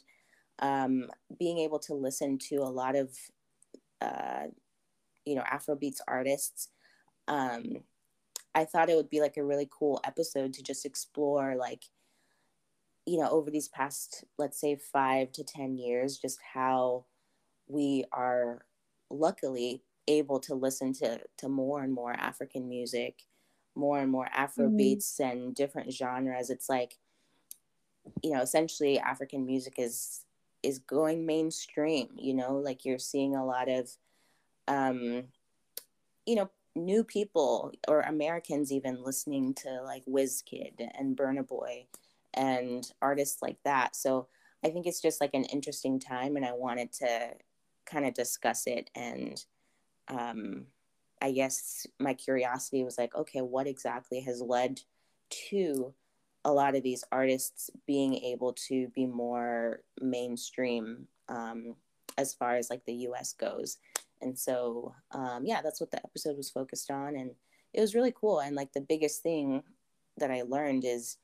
um, 0.60 1.10
being 1.40 1.60
able 1.60 1.80
to 1.80 1.94
listen 1.96 2.38
to 2.50 2.58
a 2.58 2.70
lot 2.72 2.96
of, 2.96 3.16
uh, 4.02 4.46
you 5.26 5.36
know, 5.36 5.44
Afrobeats 5.44 6.00
artists. 6.08 6.70
Um, 7.28 7.84
I 8.56 8.66
thought 8.66 8.90
it 8.90 8.98
would 8.98 9.10
be 9.10 9.22
like 9.22 9.38
a 9.38 9.46
really 9.46 9.70
cool 9.72 10.02
episode 10.06 10.54
to 10.54 10.64
just 10.64 10.86
explore, 10.86 11.56
like, 11.56 11.84
you 13.06 13.20
know, 13.20 13.30
over 13.30 13.52
these 13.52 13.68
past, 13.68 14.24
let's 14.38 14.60
say, 14.60 14.76
five 14.76 15.32
to 15.34 15.44
10 15.44 15.78
years, 15.78 16.18
just 16.18 16.40
how 16.54 17.06
we 17.68 18.06
are 18.12 18.66
luckily 19.10 19.84
able 20.08 20.40
to 20.40 20.54
listen 20.54 20.94
to 20.94 21.20
to 21.38 21.50
more 21.50 21.84
and 21.84 21.94
more 21.94 22.14
African 22.14 22.68
music, 22.68 23.24
more 23.76 24.00
and 24.00 24.12
more 24.12 24.28
Afro 24.34 24.70
beats 24.70 25.18
mm-hmm. 25.20 25.32
and 25.32 25.56
different 25.56 25.92
genres. 25.94 26.50
It's 26.50 26.70
like, 26.70 26.98
you 28.22 28.32
know, 28.32 28.42
essentially 28.42 29.00
African 29.00 29.46
music 29.46 29.76
is 29.78 30.26
is 30.62 30.80
going 30.80 31.26
mainstream. 31.26 32.10
You 32.16 32.34
know, 32.34 32.56
like 32.56 32.86
you're 32.86 33.00
seeing 33.00 33.36
a 33.36 33.46
lot 33.46 33.70
of, 33.70 33.90
um, 34.68 35.24
you 36.26 36.36
know, 36.36 36.50
new 36.76 37.04
people 37.04 37.72
or 37.88 38.02
Americans 38.02 38.72
even 38.72 39.04
listening 39.04 39.54
to 39.54 39.82
like 39.84 40.06
Wizkid 40.06 40.74
and 40.98 41.16
Burna 41.16 41.48
Boy 41.48 41.86
and 42.34 42.92
artists 43.02 43.42
like 43.42 43.58
that. 43.64 43.96
So 43.96 44.28
I 44.64 44.70
think 44.70 44.86
it's 44.88 45.02
just 45.02 45.22
like 45.22 45.34
an 45.34 45.46
interesting 45.46 46.00
time, 46.00 46.36
and 46.36 46.46
I 46.46 46.54
wanted 46.54 46.92
to 46.94 47.32
kind 47.86 48.06
of 48.06 48.14
discuss 48.14 48.66
it 48.66 48.90
and 48.96 49.44
um, 50.08 50.68
I 51.22 51.32
guess 51.32 51.88
my 52.00 52.14
curiosity 52.14 52.84
was 52.84 52.98
like, 52.98 53.16
okay, 53.16 53.40
what 53.40 53.66
exactly 53.66 54.20
has 54.22 54.42
led 54.42 54.82
to 55.50 55.94
a 56.44 56.52
lot 56.52 56.76
of 56.76 56.84
these 56.84 57.06
artists 57.14 57.70
being 57.88 58.16
able 58.16 58.54
to 58.68 58.90
be 58.90 59.06
more 59.06 59.80
mainstream 60.02 61.08
um, 61.30 61.76
as 62.18 62.34
far 62.34 62.58
as 62.58 62.70
like 62.70 62.84
the 62.86 63.08
US 63.08 63.32
goes? 63.32 63.78
And 64.22 64.38
so, 64.38 64.94
um, 65.12 65.46
yeah, 65.46 65.62
that's 65.62 65.80
what 65.80 65.92
the 65.92 66.04
episode 66.06 66.36
was 66.36 66.50
focused 66.50 66.92
on. 66.92 67.16
And 67.16 67.32
it 67.74 67.80
was 67.80 67.96
really 67.96 68.14
cool. 68.14 68.40
And 68.40 68.56
like 68.56 68.74
the 68.74 68.82
biggest 68.82 69.24
thing 69.24 69.64
that 70.18 70.30
I 70.30 70.42
learned 70.42 70.84
is, 70.86 71.18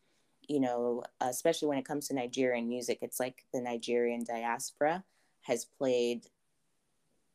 you 0.50 0.60
know, 0.60 1.04
especially 1.22 1.70
when 1.70 1.78
it 1.78 1.86
comes 1.86 2.08
to 2.08 2.16
Nigerian 2.16 2.68
music, 2.68 3.00
it's 3.02 3.20
like 3.20 3.46
the 3.54 3.62
Nigerian 3.62 4.24
diaspora 4.26 5.04
has 5.42 5.64
played 5.64 6.26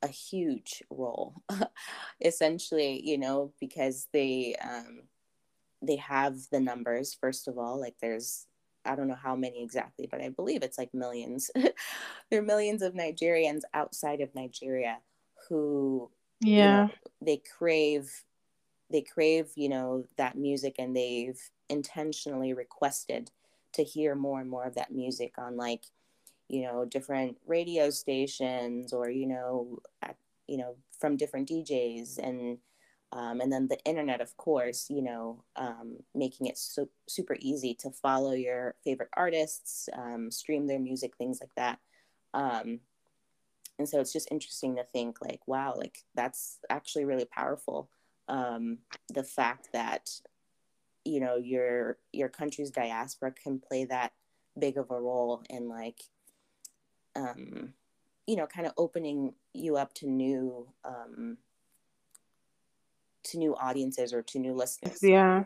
a 0.02 0.08
huge 0.08 0.82
role 0.90 1.42
essentially 2.20 3.00
you 3.02 3.16
know 3.16 3.52
because 3.58 4.06
they 4.12 4.54
um 4.62 5.00
they 5.80 5.96
have 5.96 6.36
the 6.52 6.60
numbers 6.60 7.16
first 7.18 7.48
of 7.48 7.56
all 7.56 7.80
like 7.80 7.94
there's 8.02 8.46
i 8.84 8.94
don't 8.94 9.08
know 9.08 9.14
how 9.14 9.34
many 9.34 9.62
exactly 9.62 10.06
but 10.10 10.20
i 10.20 10.28
believe 10.28 10.62
it's 10.62 10.78
like 10.78 10.92
millions. 10.92 11.50
There 12.30 12.40
are 12.40 12.44
millions 12.44 12.82
of 12.82 12.92
nigerians 12.92 13.62
outside 13.72 14.20
of 14.20 14.34
nigeria 14.34 14.98
who 15.48 16.10
yeah 16.40 16.82
you 16.82 16.88
know, 16.88 16.90
they 17.22 17.42
crave 17.56 18.10
they 18.90 19.00
crave 19.00 19.52
you 19.56 19.70
know 19.70 20.04
that 20.18 20.36
music 20.36 20.76
and 20.78 20.94
they've 20.94 21.40
intentionally 21.68 22.52
requested 22.52 23.30
to 23.72 23.82
hear 23.82 24.14
more 24.14 24.40
and 24.40 24.48
more 24.48 24.64
of 24.64 24.74
that 24.74 24.92
music 24.92 25.34
on 25.38 25.56
like 25.56 25.84
you 26.48 26.62
know 26.62 26.84
different 26.84 27.36
radio 27.46 27.90
stations 27.90 28.92
or 28.92 29.10
you 29.10 29.26
know 29.26 29.78
at, 30.02 30.16
you 30.46 30.56
know 30.56 30.76
from 30.98 31.16
different 31.16 31.48
DJs 31.48 32.18
and 32.18 32.58
um, 33.12 33.40
and 33.40 33.52
then 33.52 33.68
the 33.68 33.78
internet 33.84 34.20
of 34.20 34.36
course 34.36 34.86
you 34.90 35.02
know 35.02 35.42
um, 35.56 35.96
making 36.14 36.46
it 36.46 36.58
so 36.58 36.88
super 37.08 37.36
easy 37.40 37.74
to 37.74 37.90
follow 37.90 38.32
your 38.32 38.74
favorite 38.84 39.10
artists 39.14 39.88
um, 39.94 40.30
stream 40.30 40.66
their 40.66 40.80
music 40.80 41.16
things 41.16 41.40
like 41.40 41.54
that. 41.56 41.78
Um, 42.34 42.80
and 43.78 43.88
so 43.88 44.00
it's 44.00 44.12
just 44.12 44.30
interesting 44.30 44.76
to 44.76 44.84
think 44.84 45.20
like 45.20 45.40
wow 45.46 45.74
like 45.76 46.04
that's 46.14 46.58
actually 46.70 47.04
really 47.04 47.26
powerful. 47.26 47.88
Um, 48.28 48.78
the 49.10 49.24
fact 49.24 49.68
that 49.72 50.10
you 51.04 51.20
know 51.20 51.36
your 51.36 51.98
your 52.12 52.28
country's 52.28 52.70
diaspora 52.70 53.32
can 53.32 53.58
play 53.58 53.84
that 53.84 54.12
big 54.58 54.78
of 54.78 54.90
a 54.90 55.00
role 55.00 55.42
in 55.50 55.68
like 55.68 56.02
um, 57.16 57.72
you 58.26 58.36
know, 58.36 58.46
kind 58.46 58.66
of 58.66 58.72
opening 58.76 59.34
you 59.52 59.76
up 59.76 59.92
to 59.94 60.06
new, 60.08 60.66
um, 60.84 61.38
to 63.24 63.38
new 63.38 63.54
audiences 63.56 64.12
or 64.12 64.22
to 64.22 64.38
new 64.38 64.54
listeners. 64.54 65.02
Yeah. 65.02 65.44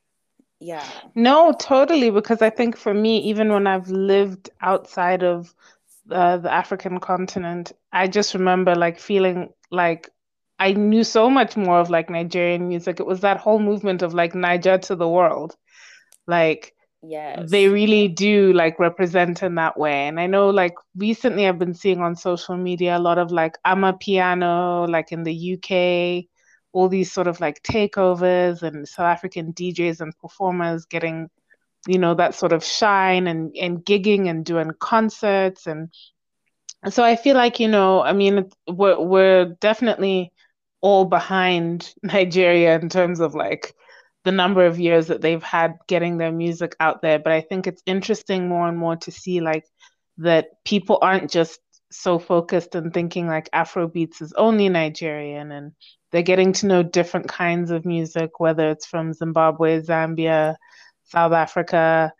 Yeah. 0.61 0.89
No, 1.15 1.53
totally. 1.53 2.11
Because 2.11 2.43
I 2.43 2.51
think 2.51 2.77
for 2.77 2.93
me, 2.93 3.19
even 3.19 3.53
when 3.53 3.67
I've 3.67 3.89
lived 3.89 4.51
outside 4.61 5.23
of 5.23 5.55
uh, 6.11 6.39
the 6.39 6.53
African 6.53 6.99
continent, 6.99 7.73
I 7.93 8.09
just 8.09 8.35
remember 8.35 8.75
like 8.75 8.99
feeling 8.99 9.53
like 9.71 10.11
I 10.59 10.73
knew 10.73 11.05
so 11.05 11.31
much 11.31 11.57
more 11.57 11.81
of 11.81 11.91
like 11.91 12.11
Nigerian 12.11 12.69
music. 12.69 13.01
It 13.01 13.07
was 13.07 13.21
that 13.21 13.39
whole 13.39 13.61
movement 13.61 14.03
of 14.03 14.15
like 14.15 14.33
Naija 14.33 14.81
to 14.83 14.97
the 14.97 15.09
world. 15.09 15.57
Like, 16.27 16.75
yes 17.03 17.51
they 17.51 17.69
really 17.69 18.09
do 18.09 18.53
like 18.53 18.79
represent 18.79 19.43
in 19.43 19.55
that 19.55 19.79
way 19.79 20.09
and 20.09 20.19
i 20.19 20.27
know 20.27 20.51
like 20.51 20.75
recently 20.97 21.47
i've 21.47 21.59
been 21.59 21.75
seeing 21.75 22.01
on 22.01 22.17
social 22.17 22.57
media 22.57 22.97
a 22.97 22.99
lot 22.99 23.19
of 23.19 23.31
like 23.31 23.57
amapiano 23.65 24.89
like 24.91 25.13
in 25.13 25.23
the 25.23 25.55
uk 25.55 26.25
all 26.73 26.89
these 26.89 27.13
sort 27.13 27.29
of 27.29 27.41
like 27.41 27.63
takeovers 27.63 28.63
and 28.63 28.87
south 28.89 29.07
african 29.07 29.53
djs 29.53 30.01
and 30.01 30.13
performers 30.19 30.87
getting 30.87 31.29
you 31.87 31.99
know 31.99 32.15
that 32.15 32.35
sort 32.35 32.53
of 32.53 32.65
shine 32.65 33.29
and 33.29 33.55
and 33.57 33.85
gigging 33.85 34.29
and 34.29 34.45
doing 34.45 34.71
concerts 34.81 35.69
and 35.69 35.93
so 36.91 37.05
i 37.05 37.15
feel 37.15 37.37
like 37.37 37.61
you 37.61 37.69
know 37.69 38.03
i 38.03 38.13
mean 38.13 38.51
we're, 38.69 39.01
we're 39.01 39.45
definitely 39.61 40.33
all 40.81 41.05
behind 41.05 41.93
nigeria 42.03 42.79
in 42.79 42.89
terms 42.89 43.21
of 43.21 43.35
like 43.35 43.75
the 44.25 44.33
number 44.33 44.67
of 44.67 44.79
years 44.79 45.07
that 45.07 45.23
they've 45.23 45.43
had 45.43 45.79
getting 45.87 46.19
their 46.19 46.33
music 46.33 46.77
out 46.81 47.01
there. 47.01 47.19
But 47.19 47.33
I 47.33 47.41
think 47.41 47.67
it's 47.67 47.83
interesting 47.87 48.49
more 48.49 48.69
and 48.69 48.77
more 48.77 48.97
to 48.97 49.11
see 49.11 49.41
like 49.41 49.65
that 50.19 50.49
people 50.67 50.99
aren't 51.01 51.31
just 51.31 51.61
so 51.91 52.19
focused 52.19 52.75
and 52.75 52.93
thinking 52.93 53.27
like 53.27 53.51
Afrobeats 53.53 54.21
is 54.21 54.35
only 54.35 54.69
Nigerian 54.69 55.51
and 55.51 55.73
they're 56.13 56.23
getting 56.23 56.53
to 56.55 56.67
know 56.67 56.83
different 56.83 57.29
kinds 57.29 57.71
of 57.71 57.87
music, 57.87 58.39
whether 58.39 58.69
it's 58.69 58.87
from 58.87 59.15
Zimbabwe, 59.15 59.81
Zambia, 59.81 60.57
South 61.05 61.33
Africa, 61.33 62.13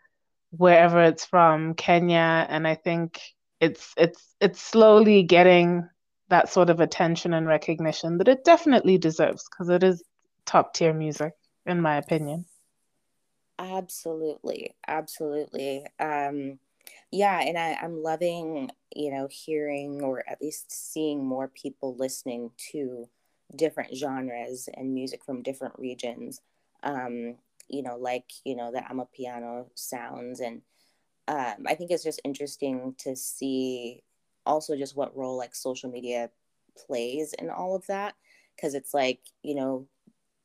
wherever 0.49 1.03
it's 1.03 1.25
from, 1.25 1.75
Kenya. 1.75 2.45
And 2.49 2.67
I 2.67 2.75
think 2.75 3.21
it's 3.59 3.93
it's 3.97 4.35
it's 4.39 4.61
slowly 4.61 5.23
getting 5.23 5.87
that 6.29 6.49
sort 6.49 6.69
of 6.69 6.79
attention 6.79 7.33
and 7.33 7.47
recognition 7.47 8.17
that 8.17 8.27
it 8.27 8.43
definitely 8.43 8.97
deserves 8.97 9.47
because 9.49 9.69
it 9.69 9.83
is 9.83 10.03
top 10.45 10.73
tier 10.73 10.93
music 10.93 11.33
in 11.65 11.81
my 11.81 11.97
opinion. 11.97 12.45
Absolutely. 13.59 14.75
Absolutely. 14.87 15.85
Um, 15.99 16.59
yeah, 17.11 17.39
and 17.41 17.57
I, 17.57 17.77
I'm 17.81 18.01
loving, 18.01 18.71
you 18.95 19.11
know, 19.11 19.27
hearing 19.29 20.01
or 20.01 20.23
at 20.27 20.41
least 20.41 20.71
seeing 20.71 21.25
more 21.25 21.47
people 21.47 21.95
listening 21.95 22.51
to 22.71 23.09
different 23.55 23.95
genres 23.95 24.69
and 24.73 24.93
music 24.93 25.23
from 25.23 25.43
different 25.43 25.77
regions. 25.77 26.41
Um, 26.83 27.35
you 27.67 27.83
know, 27.83 27.97
like, 27.97 28.31
you 28.45 28.55
know, 28.55 28.71
the 28.71 28.79
Amapiano 28.79 29.67
sounds. 29.75 30.39
And 30.39 30.61
um, 31.27 31.65
I 31.67 31.75
think 31.75 31.91
it's 31.91 32.03
just 32.03 32.21
interesting 32.23 32.95
to 32.99 33.15
see 33.15 34.03
also 34.49 34.75
just 34.75 34.95
what 34.95 35.15
role 35.15 35.37
like 35.37 35.55
social 35.55 35.89
media 35.89 36.29
plays 36.75 37.33
in 37.33 37.49
all 37.49 37.75
of 37.75 37.85
that. 37.87 38.15
Cause 38.59 38.73
it's 38.73 38.93
like, 38.93 39.19
you 39.41 39.55
know, 39.55 39.87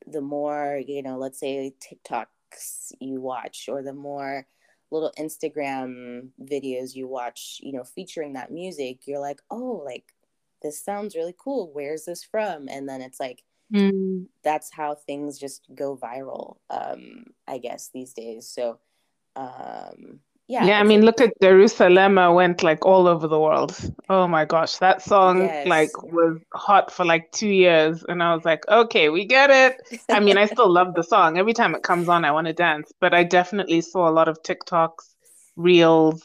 the 0.07 0.21
more 0.21 0.81
you 0.87 1.03
know 1.03 1.17
let's 1.17 1.41
say 1.41 1.75
tiktoks 1.81 2.93
you 3.01 3.21
watch 3.21 3.69
or 3.69 3.83
the 3.83 3.95
more 3.95 4.47
little 4.91 5.13
Instagram 5.19 6.29
videos 6.43 6.95
you 6.95 7.09
watch, 7.09 7.59
you 7.63 7.73
know, 7.73 7.85
featuring 7.85 8.35
that 8.35 8.53
music, 8.53 9.07
you're 9.07 9.21
like, 9.21 9.41
oh, 9.51 9.83
like 9.85 10.15
this 10.63 10.81
sounds 10.81 11.17
really 11.17 11.35
cool. 11.37 11.71
Where's 11.73 12.05
this 12.05 12.25
from? 12.25 12.69
And 12.69 12.89
then 12.89 13.03
it's 13.03 13.21
like, 13.21 13.43
mm. 13.73 14.27
that's 14.43 14.73
how 14.73 14.95
things 14.95 15.39
just 15.39 15.67
go 15.75 15.97
viral, 15.97 16.57
um, 16.71 17.27
I 17.47 17.59
guess, 17.59 17.91
these 17.93 18.15
days. 18.15 18.49
So, 18.49 18.79
um, 19.37 20.21
yeah. 20.47 20.67
Yeah, 20.67 20.81
I 20.81 20.83
mean, 20.83 21.03
look 21.03 21.21
at 21.23 21.33
Jerusalema 21.41 22.33
went 22.33 22.63
like 22.63 22.85
all 22.85 23.09
over 23.09 23.27
the 23.27 23.41
world. 23.41 23.77
Oh 24.11 24.29
my 24.29 24.45
gosh, 24.45 24.77
that 24.77 25.01
song 25.01 25.43
yes. 25.43 25.67
like 25.67 26.03
was 26.03 26.39
hot 26.53 26.91
for 26.91 27.05
like 27.05 27.33
two 27.33 27.49
years, 27.49 28.05
and 28.09 28.23
I 28.23 28.35
was 28.35 28.45
like, 28.45 28.69
okay, 28.69 29.09
we 29.09 29.25
get 29.25 29.51
it. 29.51 30.01
I 30.11 30.21
mean, 30.21 30.37
I 30.37 30.45
still 30.47 30.71
love 30.71 30.95
the 30.95 31.03
song. 31.15 31.39
Every 31.39 31.55
time 31.55 31.75
it 31.75 31.83
comes 31.83 32.09
on, 32.11 32.27
I 32.27 32.33
want 32.33 32.47
to 32.47 32.53
dance. 32.53 32.93
But 33.01 33.15
I 33.15 33.25
definitely 33.25 33.81
saw 33.81 34.09
a 34.09 34.13
lot 34.13 34.29
of 34.29 34.43
TikToks, 34.43 35.15
reels, 35.57 36.23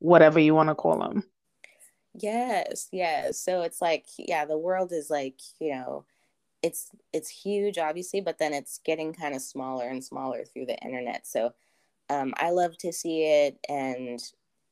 whatever 0.00 0.38
you 0.38 0.54
want 0.54 0.68
to 0.68 0.74
call 0.74 0.98
them. 0.98 1.24
Yes, 2.14 2.88
yes. 2.92 3.38
So 3.38 3.62
it's 3.62 3.80
like, 3.80 4.04
yeah, 4.18 4.44
the 4.44 4.58
world 4.58 4.92
is 4.92 5.08
like, 5.08 5.40
you 5.60 5.72
know, 5.72 6.04
it's 6.62 6.90
it's 7.12 7.30
huge, 7.30 7.78
obviously, 7.78 8.20
but 8.20 8.38
then 8.38 8.52
it's 8.52 8.80
getting 8.84 9.14
kind 9.14 9.34
of 9.34 9.40
smaller 9.40 9.88
and 9.88 10.04
smaller 10.04 10.44
through 10.44 10.66
the 10.66 10.78
internet. 10.80 11.26
So 11.26 11.54
um, 12.08 12.32
I 12.36 12.50
love 12.50 12.76
to 12.78 12.92
see 12.92 13.24
it, 13.24 13.58
and 13.68 14.20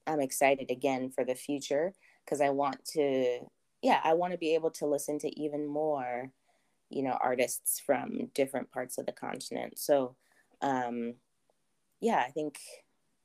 I'm 0.07 0.21
excited 0.21 0.71
again 0.71 1.11
for 1.11 1.25
the 1.25 1.35
future 1.35 1.93
because 2.25 2.41
I 2.41 2.51
want 2.51 2.85
to, 2.93 3.41
yeah, 3.83 4.01
I 4.05 4.15
want 4.15 4.33
to 4.33 4.39
be 4.39 4.55
able 4.55 4.71
to 4.73 4.87
listen 4.87 5.19
to 5.21 5.41
even 5.41 5.67
more, 5.67 6.31
you 6.91 7.03
know, 7.03 7.17
artists 7.21 7.81
from 7.81 8.27
different 8.35 8.71
parts 8.71 8.99
of 8.99 9.07
the 9.07 9.13
continent. 9.13 9.79
So, 9.79 10.17
um, 10.61 11.15
yeah, 12.01 12.23
I 12.27 12.31
think 12.31 12.59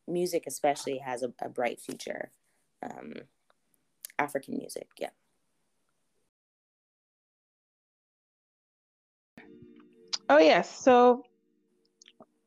music 0.08 0.44
especially 0.48 1.00
has 1.00 1.24
a, 1.24 1.34
a 1.42 1.50
bright 1.50 1.80
future. 1.80 2.30
Um, 2.84 3.14
African 4.18 4.58
music, 4.58 4.88
yeah. 4.98 5.10
Oh 10.30 10.38
yes. 10.38 10.84
So 10.84 11.24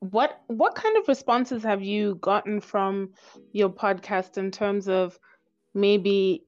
what 0.00 0.40
what 0.46 0.74
kind 0.74 0.96
of 0.96 1.08
responses 1.08 1.62
have 1.62 1.82
you 1.82 2.14
gotten 2.16 2.60
from 2.60 3.10
your 3.52 3.68
podcast 3.68 4.38
in 4.38 4.50
terms 4.50 4.88
of 4.88 5.18
maybe 5.74 6.44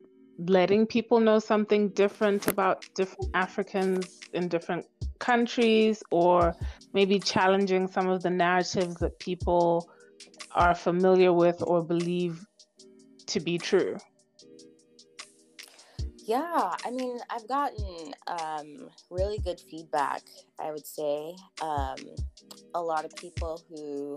letting 0.46 0.86
people 0.86 1.20
know 1.20 1.38
something 1.38 1.90
different 1.90 2.46
about 2.46 2.84
different 2.94 3.30
Africans 3.34 4.20
in 4.32 4.48
different 4.48 4.86
countries 5.18 6.02
or 6.10 6.54
maybe 6.94 7.18
challenging 7.18 7.86
some 7.86 8.08
of 8.08 8.22
the 8.22 8.30
narratives 8.30 8.96
that 8.96 9.18
people 9.18 9.90
are 10.52 10.74
familiar 10.74 11.32
with 11.32 11.62
or 11.66 11.82
believe 11.82 12.44
to 13.26 13.40
be 13.40 13.58
true? 13.58 13.96
Yeah, 16.30 16.76
I 16.86 16.92
mean, 16.92 17.18
I've 17.28 17.48
gotten 17.48 18.14
um, 18.28 18.88
really 19.10 19.38
good 19.38 19.58
feedback, 19.58 20.22
I 20.60 20.70
would 20.70 20.86
say. 20.86 21.34
Um, 21.60 21.96
a 22.72 22.80
lot 22.80 23.04
of 23.04 23.16
people 23.16 23.60
who, 23.68 24.16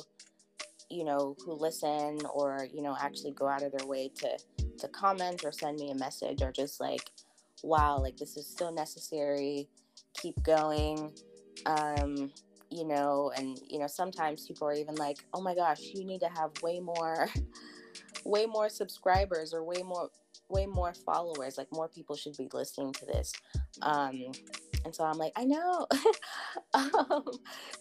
you 0.91 1.06
know, 1.06 1.36
who 1.43 1.54
listen 1.54 2.19
or, 2.32 2.67
you 2.71 2.84
know, 2.84 2.95
actually 3.02 3.32
go 3.32 3.47
out 3.47 3.63
of 3.63 3.71
their 3.71 3.88
way 3.88 4.12
to, 4.17 4.38
to 4.78 4.88
comment 4.89 5.43
or 5.43 5.52
send 5.52 5.80
me 5.80 5.89
a 5.89 5.95
message 5.95 6.43
are 6.43 6.52
just 6.52 6.80
like, 6.80 7.10
wow, 7.63 7.97
like 7.97 8.17
this 8.17 8.38
is 8.38 8.45
so 8.45 8.69
necessary. 8.69 9.67
Keep 10.13 10.43
going. 10.43 11.13
Um, 11.65 12.32
you 12.69 12.86
know, 12.86 13.32
and, 13.36 13.60
you 13.67 13.80
know, 13.80 13.88
sometimes 13.88 14.45
people 14.45 14.67
are 14.67 14.76
even 14.76 14.93
like, 14.93 15.26
oh 15.34 15.41
my 15.41 15.56
gosh, 15.56 15.80
you 15.82 16.06
need 16.06 16.19
to 16.19 16.30
have 16.30 16.52
way 16.62 16.80
more, 16.80 17.28
way 18.23 18.45
more 18.45 18.69
subscribers 18.69 19.52
or 19.52 19.63
way 19.63 19.82
more 19.82 20.12
way 20.53 20.65
more 20.65 20.93
followers. 20.93 21.57
Like 21.57 21.67
more 21.71 21.89
people 21.89 22.15
should 22.15 22.37
be 22.37 22.47
listening 22.53 22.93
to 22.93 23.05
this. 23.05 23.33
Um, 23.81 24.31
and 24.85 24.93
so 24.93 25.03
I'm 25.03 25.17
like, 25.17 25.33
I 25.35 25.43
know. 25.45 25.87
um, 26.73 27.23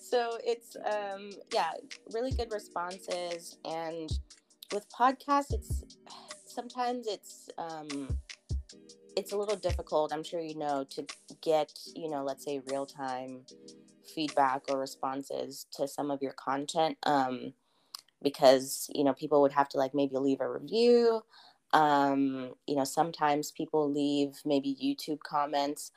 so 0.01 0.39
it's 0.45 0.77
um, 0.77 1.31
yeah, 1.53 1.73
really 2.13 2.33
good 2.33 2.51
responses. 2.51 3.59
And 3.65 4.11
with 4.73 4.87
podcasts, 4.91 5.53
it's 5.53 5.85
sometimes 6.47 7.07
it's 7.07 7.49
um, 7.59 8.19
it's 9.17 9.33
a 9.33 9.37
little 9.37 9.57
difficult. 9.57 10.13
I'm 10.13 10.25
sure 10.25 10.41
you 10.41 10.59
know 10.59 10.85
to 10.91 11.07
get 11.43 11.73
you 11.95 12.09
know, 12.09 12.25
let's 12.25 12.45
say 12.45 12.63
real 12.71 12.87
time 12.87 13.43
feedback 14.15 14.63
or 14.69 14.79
responses 14.79 15.67
to 15.73 15.87
some 15.87 16.11
of 16.11 16.23
your 16.23 16.33
content. 16.33 16.97
Um, 17.05 17.53
because 18.23 18.89
you 18.95 19.03
know 19.03 19.13
people 19.13 19.43
would 19.43 19.53
have 19.53 19.69
to 19.69 19.79
like 19.79 19.95
maybe 19.95 20.17
leave 20.17 20.41
a 20.41 20.49
review 20.49 21.23
um, 21.73 22.55
you 22.67 22.77
know, 22.77 22.85
sometimes 22.85 23.51
people 23.51 23.91
leave 23.91 24.41
maybe 24.45 24.77
YouTube 24.83 25.21
comments, 25.21 25.91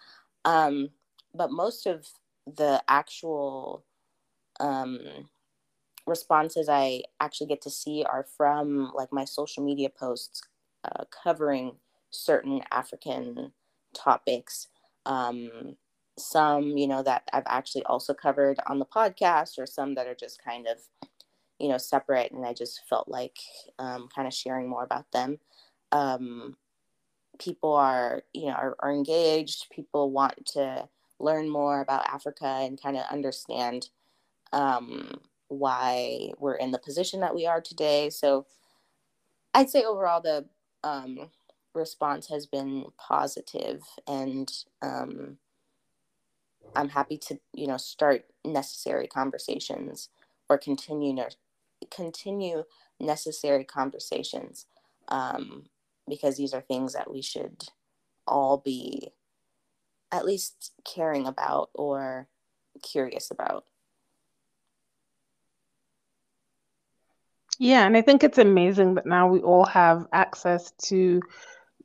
um, 0.45 0.89
but 1.33 1.51
most 1.51 1.85
of 1.85 2.07
the 2.45 2.81
actual 2.87 3.83
um, 4.59 4.99
responses 6.07 6.69
I 6.69 7.03
actually 7.19 7.47
get 7.47 7.61
to 7.63 7.69
see 7.69 8.05
are 8.07 8.25
from 8.37 8.91
like 8.93 9.11
my 9.11 9.25
social 9.25 9.63
media 9.63 9.89
posts 9.89 10.43
uh, 10.83 11.03
covering 11.23 11.73
certain 12.11 12.61
African 12.71 13.51
topics. 13.93 14.67
Um, 15.05 15.75
some, 16.17 16.77
you 16.77 16.87
know, 16.87 17.03
that 17.03 17.23
I've 17.33 17.43
actually 17.45 17.83
also 17.83 18.13
covered 18.13 18.57
on 18.67 18.79
the 18.79 18.85
podcast, 18.85 19.59
or 19.59 19.65
some 19.65 19.95
that 19.95 20.07
are 20.07 20.15
just 20.15 20.41
kind 20.41 20.65
of, 20.65 20.77
you 21.59 21.67
know, 21.67 21.77
separate. 21.77 22.31
And 22.31 22.45
I 22.45 22.53
just 22.53 22.81
felt 22.87 23.09
like 23.09 23.37
um, 23.79 24.07
kind 24.15 24.25
of 24.25 24.33
sharing 24.33 24.69
more 24.69 24.83
about 24.83 25.11
them 25.11 25.39
um, 25.95 26.57
people 27.39 27.73
are 27.73 28.23
you 28.33 28.47
know 28.47 28.53
are, 28.53 28.75
are 28.79 28.91
engaged. 28.91 29.67
People 29.71 30.11
want 30.11 30.45
to 30.47 30.87
learn 31.19 31.49
more 31.49 31.79
about 31.79 32.09
africa 32.09 32.45
and 32.45 32.81
kind 32.81 32.97
of 32.97 33.05
understand 33.09 33.89
um, 34.51 35.21
why 35.47 36.29
we're 36.39 36.55
in 36.55 36.71
the 36.71 36.79
position 36.79 37.21
that 37.21 37.33
we 37.33 37.45
are 37.45 37.61
today. 37.61 38.09
So 38.09 38.45
i'd 39.55 39.69
say 39.69 39.83
overall 39.83 40.21
the 40.21 40.45
um, 40.83 41.31
response 41.73 42.27
has 42.27 42.45
been 42.45 42.85
positive 42.97 43.81
and 44.07 44.51
um, 44.81 45.37
i'm 46.75 46.89
happy 46.89 47.17
to 47.17 47.39
you 47.53 47.67
know 47.67 47.77
start 47.77 48.25
necessary 48.43 49.07
conversations 49.07 50.09
or 50.49 50.57
continue 50.57 51.15
continue 51.89 52.63
necessary 52.99 53.63
conversations 53.63 54.67
um, 55.07 55.63
because 56.07 56.37
these 56.37 56.53
are 56.53 56.61
things 56.61 56.93
that 56.93 57.11
we 57.11 57.21
should 57.21 57.63
all 58.27 58.57
be 58.57 59.09
at 60.11 60.25
least 60.25 60.71
caring 60.85 61.27
about 61.27 61.69
or 61.73 62.27
curious 62.81 63.31
about. 63.31 63.65
Yeah, 67.57 67.85
and 67.85 67.95
I 67.95 68.01
think 68.01 68.23
it's 68.23 68.37
amazing 68.37 68.95
that 68.95 69.05
now 69.05 69.27
we 69.27 69.39
all 69.39 69.65
have 69.65 70.07
access 70.11 70.71
to 70.89 71.21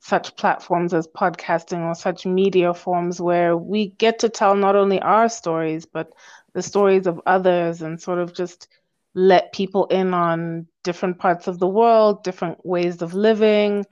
such 0.01 0.35
platforms 0.35 0.93
as 0.93 1.07
podcasting 1.07 1.85
or 1.87 1.95
such 1.95 2.25
media 2.25 2.73
forms 2.73 3.21
where 3.21 3.55
we 3.55 3.89
get 3.89 4.19
to 4.19 4.29
tell 4.29 4.55
not 4.55 4.75
only 4.75 4.99
our 4.99 5.29
stories, 5.29 5.85
but 5.85 6.11
the 6.53 6.61
stories 6.61 7.07
of 7.07 7.21
others 7.25 7.81
and 7.81 8.01
sort 8.01 8.19
of 8.19 8.33
just 8.33 8.67
let 9.13 9.53
people 9.53 9.85
in 9.87 10.13
on 10.13 10.67
different 10.83 11.19
parts 11.19 11.47
of 11.47 11.59
the 11.59 11.67
world, 11.67 12.23
different 12.23 12.65
ways 12.65 13.01
of 13.01 13.13
living, 13.13 13.85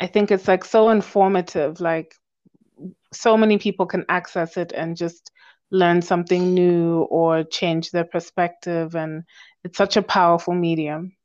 I 0.00 0.06
think 0.06 0.30
it's 0.30 0.48
like 0.48 0.64
so 0.64 0.90
informative. 0.90 1.80
Like 1.80 2.14
so 3.12 3.36
many 3.36 3.58
people 3.58 3.86
can 3.86 4.04
access 4.08 4.56
it 4.56 4.72
and 4.72 4.96
just 4.96 5.30
learn 5.70 6.02
something 6.02 6.54
new 6.54 7.02
or 7.10 7.44
change 7.44 7.90
their 7.90 8.04
perspective. 8.04 8.94
And 8.94 9.24
it's 9.64 9.78
such 9.78 9.96
a 9.96 10.02
powerful 10.02 10.54
medium. 10.54 11.16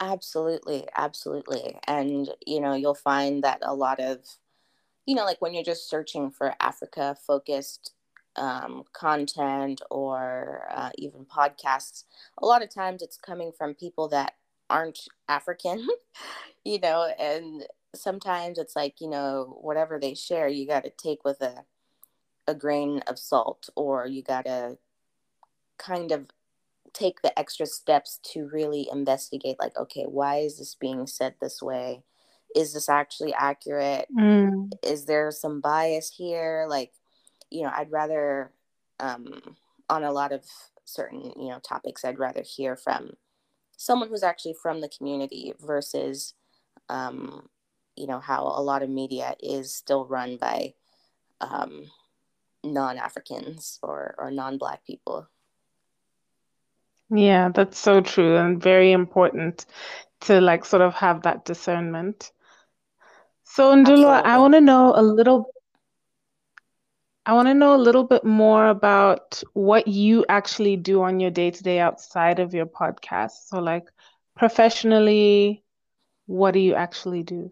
Absolutely. 0.00 0.86
Absolutely. 0.94 1.78
And, 1.86 2.30
you 2.46 2.60
know, 2.60 2.74
you'll 2.74 2.94
find 2.94 3.42
that 3.44 3.60
a 3.62 3.74
lot 3.74 3.98
of, 4.00 4.18
you 5.06 5.14
know, 5.14 5.24
like 5.24 5.40
when 5.40 5.54
you're 5.54 5.62
just 5.64 5.88
searching 5.88 6.30
for 6.30 6.54
Africa 6.60 7.16
focused 7.26 7.92
um, 8.36 8.84
content 8.92 9.80
or 9.90 10.66
uh, 10.70 10.90
even 10.98 11.24
podcasts, 11.24 12.04
a 12.38 12.46
lot 12.46 12.62
of 12.62 12.68
times 12.72 13.02
it's 13.02 13.16
coming 13.16 13.52
from 13.56 13.74
people 13.74 14.08
that 14.08 14.34
aren't 14.70 15.00
African, 15.28 15.86
you 16.64 16.80
know, 16.80 17.10
and 17.18 17.64
sometimes 17.94 18.58
it's 18.58 18.76
like, 18.76 19.00
you 19.00 19.08
know, 19.08 19.58
whatever 19.60 19.98
they 19.98 20.14
share, 20.14 20.48
you 20.48 20.66
got 20.66 20.84
to 20.84 20.90
take 20.90 21.24
with 21.24 21.40
a 21.40 21.64
a 22.48 22.54
grain 22.54 23.00
of 23.08 23.18
salt 23.18 23.68
or 23.74 24.06
you 24.06 24.22
got 24.22 24.44
to 24.44 24.78
kind 25.78 26.12
of 26.12 26.30
take 26.92 27.20
the 27.20 27.36
extra 27.38 27.66
steps 27.66 28.20
to 28.22 28.48
really 28.52 28.88
investigate 28.90 29.56
like 29.58 29.76
okay, 29.76 30.04
why 30.04 30.38
is 30.38 30.58
this 30.58 30.74
being 30.74 31.06
said 31.06 31.34
this 31.40 31.60
way? 31.60 32.02
Is 32.54 32.72
this 32.72 32.88
actually 32.88 33.34
accurate? 33.34 34.06
Mm. 34.16 34.70
Is 34.82 35.04
there 35.04 35.30
some 35.30 35.60
bias 35.60 36.12
here? 36.16 36.66
Like, 36.68 36.92
you 37.50 37.62
know, 37.64 37.72
I'd 37.74 37.90
rather 37.90 38.52
um 39.00 39.56
on 39.90 40.04
a 40.04 40.12
lot 40.12 40.32
of 40.32 40.44
certain, 40.84 41.32
you 41.36 41.48
know, 41.48 41.58
topics 41.58 42.04
I'd 42.04 42.18
rather 42.18 42.42
hear 42.42 42.76
from 42.76 43.16
someone 43.76 44.08
who's 44.08 44.22
actually 44.22 44.54
from 44.60 44.80
the 44.80 44.88
community 44.88 45.52
versus 45.60 46.34
um, 46.88 47.48
you 47.96 48.06
know 48.06 48.20
how 48.20 48.42
a 48.42 48.62
lot 48.62 48.82
of 48.82 48.90
media 48.90 49.34
is 49.40 49.74
still 49.74 50.06
run 50.06 50.36
by 50.36 50.74
um, 51.40 51.84
non-africans 52.64 53.78
or, 53.82 54.14
or 54.18 54.30
non-black 54.30 54.84
people. 54.84 55.28
Yeah 57.10 57.50
that's 57.50 57.78
so 57.78 58.00
true 58.00 58.36
and 58.36 58.60
very 58.60 58.92
important 58.92 59.66
to 60.22 60.40
like 60.40 60.64
sort 60.64 60.82
of 60.82 60.94
have 60.94 61.22
that 61.22 61.44
discernment. 61.44 62.32
So 63.44 63.74
Nduulwa, 63.74 64.22
I 64.24 64.38
want 64.38 64.54
to 64.54 64.60
know 64.60 64.92
a 64.96 65.02
little 65.02 65.52
I 67.28 67.32
want 67.32 67.48
to 67.48 67.54
know 67.54 67.74
a 67.74 67.76
little 67.76 68.04
bit 68.04 68.24
more 68.24 68.68
about 68.68 69.42
what 69.52 69.88
you 69.88 70.24
actually 70.28 70.76
do 70.76 71.02
on 71.02 71.18
your 71.18 71.32
day 71.32 71.50
to 71.50 71.62
day 71.62 71.80
outside 71.80 72.38
of 72.38 72.54
your 72.54 72.66
podcast. 72.66 73.48
So, 73.48 73.58
like 73.58 73.88
professionally, 74.36 75.64
what 76.26 76.52
do 76.52 76.60
you 76.60 76.74
actually 76.74 77.24
do? 77.24 77.50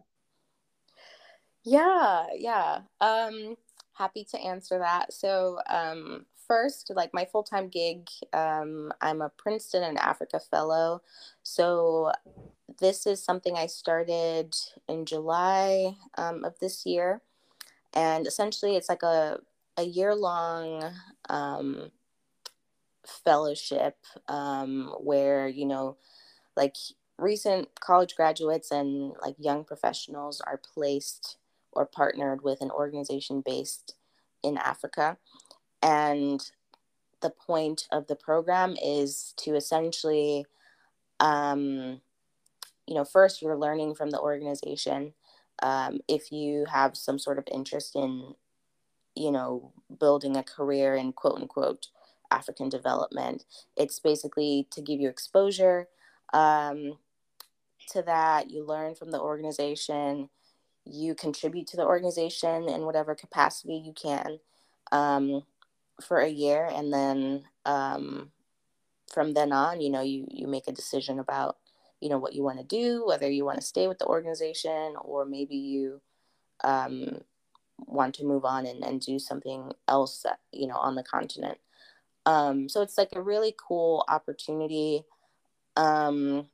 Yeah, 1.64 2.27
yeah. 2.37 2.83
Um, 3.01 3.57
happy 3.95 4.25
to 4.31 4.39
answer 4.39 4.79
that. 4.79 5.12
So, 5.12 5.59
um, 5.68 6.27
first, 6.47 6.93
like 6.95 7.12
my 7.12 7.25
full 7.25 7.43
time 7.43 7.68
gig, 7.68 8.09
um, 8.33 8.93
I'm 9.01 9.22
a 9.22 9.31
Princeton 9.31 9.83
in 9.83 9.97
Africa 9.97 10.39
Fellow. 10.39 11.03
So, 11.43 12.12
this 12.79 13.09
is 13.09 13.25
something 13.25 13.57
I 13.57 13.66
started 13.66 14.55
in 14.89 15.05
July 15.05 15.97
um, 16.16 16.45
of 16.45 16.57
this 16.61 16.87
year. 16.87 17.22
And 17.93 18.29
essentially, 18.29 18.77
it's 18.77 18.89
like 18.89 19.03
a 19.03 19.41
a 19.77 19.83
year 19.83 20.14
long 20.14 20.83
um, 21.29 21.91
fellowship 23.07 23.97
um, 24.29 24.95
where 25.01 25.49
you 25.49 25.66
know 25.66 25.97
like 26.57 26.77
recent 27.18 27.68
college 27.81 28.14
graduates 28.16 28.70
and 28.70 29.14
like 29.22 29.35
young 29.39 29.64
professionals 29.64 30.41
are 30.41 30.61
placed 30.75 31.39
or 31.72 31.87
partnered 31.87 32.43
with 32.43 32.61
an 32.61 32.70
organization 32.70 33.43
based 33.45 33.95
in 34.43 34.57
Africa. 34.59 35.16
And 35.83 36.41
the 37.20 37.31
point 37.31 37.87
of 37.91 38.07
the 38.07 38.16
program 38.16 38.77
is 38.83 39.35
to 39.39 39.55
essentially 39.55 40.47
um, 41.20 42.01
you 42.87 42.95
know 42.95 43.05
first 43.05 43.43
you're 43.43 43.57
learning 43.57 43.95
from 43.95 44.11
the 44.11 44.20
organization. 44.20 45.14
Um, 45.62 46.01
if 46.09 46.33
you 46.33 46.66
have 46.70 46.97
some 46.97 47.18
sort 47.18 47.39
of 47.39 47.45
interest 47.51 47.95
in 47.95 48.35
you 49.15 49.31
know, 49.31 49.73
building 50.01 50.37
a 50.37 50.43
career 50.43 50.95
in 50.95 51.12
quote 51.12 51.41
unquote 51.41 51.89
African 52.31 52.69
development. 52.69 53.45
It's 53.77 53.99
basically 53.99 54.67
to 54.73 54.83
give 54.83 55.01
you 55.01 55.09
exposure 55.09 55.89
um, 56.33 56.99
to 57.91 58.03
that. 58.03 58.51
You 58.51 58.65
learn 58.65 58.95
from 58.95 59.11
the 59.11 59.21
organization. 59.21 60.31
You 60.85 61.15
contribute 61.15 61.67
to 61.69 61.77
the 61.77 61.85
organization 61.85 62.69
in 62.69 62.83
whatever 62.83 63.15
capacity 63.15 63.75
you 63.75 63.93
can 63.93 64.39
um, 64.93 65.43
for 66.03 66.19
a 66.19 66.29
year, 66.29 66.69
and 66.71 66.93
then 66.93 67.45
um, 67.65 68.33
from 69.12 69.33
then 69.33 69.53
on, 69.53 69.81
you 69.81 69.91
know, 69.91 70.03
you 70.03 70.27
you 70.31 70.47
make 70.47 70.69
a 70.69 70.73
decision 70.73 71.19
about 71.19 71.57
you 72.01 72.09
know 72.11 72.19
what 72.19 72.35
you 72.35 72.43
want 72.43 72.59
to 72.59 72.65
do, 72.65 73.05
whether 73.07 73.31
you 73.31 73.45
want 73.45 73.59
to 73.59 73.65
stay 73.65 73.89
with 73.89 73.99
the 73.99 74.07
organization 74.07 74.95
or 75.01 75.25
maybe 75.25 75.57
you 75.57 76.03
um, 76.62 77.21
want 77.79 78.14
to 78.16 78.25
move 78.25 78.45
on 78.45 78.66
and, 78.66 78.85
and 78.85 79.01
do 79.01 79.18
something 79.18 79.72
else 79.89 80.25
you 80.53 80.66
know 80.66 80.77
on 80.77 80.95
the 80.95 81.03
continent. 81.03 81.59
Um, 82.27 82.68
so 82.68 82.83
it's 82.83 82.97
like 82.97 83.11
a 83.14 83.22
really 83.22 83.55
cool 83.57 84.05
opportunity. 84.09 85.05
Um, 85.77 86.49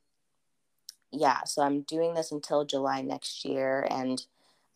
yeah 1.13 1.43
so 1.43 1.61
i'm 1.61 1.81
doing 1.81 2.13
this 2.13 2.31
until 2.31 2.63
july 2.63 3.01
next 3.01 3.43
year 3.43 3.85
and 3.91 4.27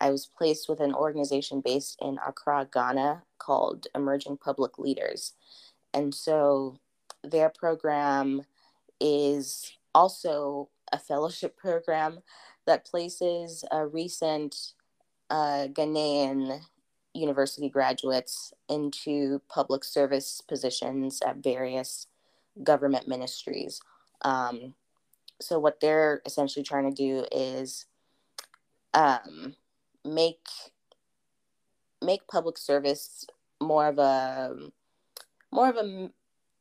i 0.01 0.11
was 0.11 0.25
placed 0.25 0.67
with 0.67 0.81
an 0.81 0.93
organization 0.93 1.61
based 1.61 1.97
in 2.01 2.19
accra 2.27 2.67
ghana 2.73 3.23
called 3.45 3.87
emerging 3.93 4.37
public 4.37 4.79
leaders. 4.79 5.33
And 5.93 6.13
so 6.13 6.79
their 7.23 7.49
program 7.49 8.43
is 8.99 9.71
also 9.93 10.69
a 10.91 10.99
fellowship 10.99 11.57
program 11.65 12.19
that 12.65 12.85
places 12.85 13.63
a 13.71 13.85
recent 13.85 14.73
uh, 15.29 15.67
Ghanaian 15.71 16.61
university 17.13 17.69
graduates 17.69 18.53
into 18.69 19.41
public 19.49 19.83
service 19.83 20.41
positions 20.41 21.21
at 21.25 21.37
various 21.37 22.07
government 22.63 23.07
ministries. 23.07 23.79
Um, 24.21 24.73
so, 25.41 25.59
what 25.59 25.79
they're 25.79 26.21
essentially 26.25 26.63
trying 26.63 26.89
to 26.89 26.95
do 26.95 27.25
is 27.31 27.85
um, 28.93 29.55
make 30.03 30.47
make 32.01 32.27
public 32.27 32.57
service 32.57 33.25
more 33.61 33.87
of 33.87 33.97
a 33.97 34.55
more 35.51 35.69
of 35.69 35.77
a 35.77 36.09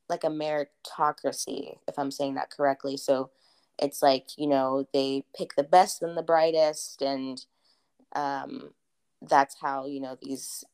like 0.09 0.25
a 0.25 0.29
meritocracy, 0.29 1.79
if 1.89 1.99
I'm 1.99 2.11
saying 2.11 2.35
that 2.35 2.51
correctly. 2.51 2.97
So 2.97 3.31
it's 3.79 4.03
like 4.03 4.29
you 4.37 4.47
know 4.47 4.87
they 4.93 5.25
pick 5.37 5.55
the 5.57 5.63
best 5.63 6.03
and 6.03 6.17
the 6.17 6.23
brightest 6.23 7.03
and 7.03 7.45
um, 8.15 8.71
that's 9.23 9.57
how 9.61 9.87
you 9.87 10.01
know 10.01 10.17
these 10.21 10.65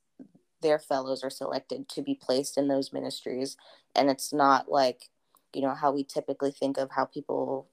their 0.62 0.78
fellows 0.78 1.24
are 1.24 1.30
selected 1.30 1.88
to 1.88 2.02
be 2.02 2.14
placed 2.14 2.58
in 2.58 2.68
those 2.68 2.92
ministries. 2.92 3.56
And 3.94 4.10
it's 4.10 4.32
not 4.32 4.70
like 4.70 5.08
you 5.54 5.62
know 5.62 5.74
how 5.74 5.92
we 5.92 6.04
typically 6.04 6.52
think 6.52 6.78
of 6.78 6.90
how 6.90 7.04
people 7.04 7.66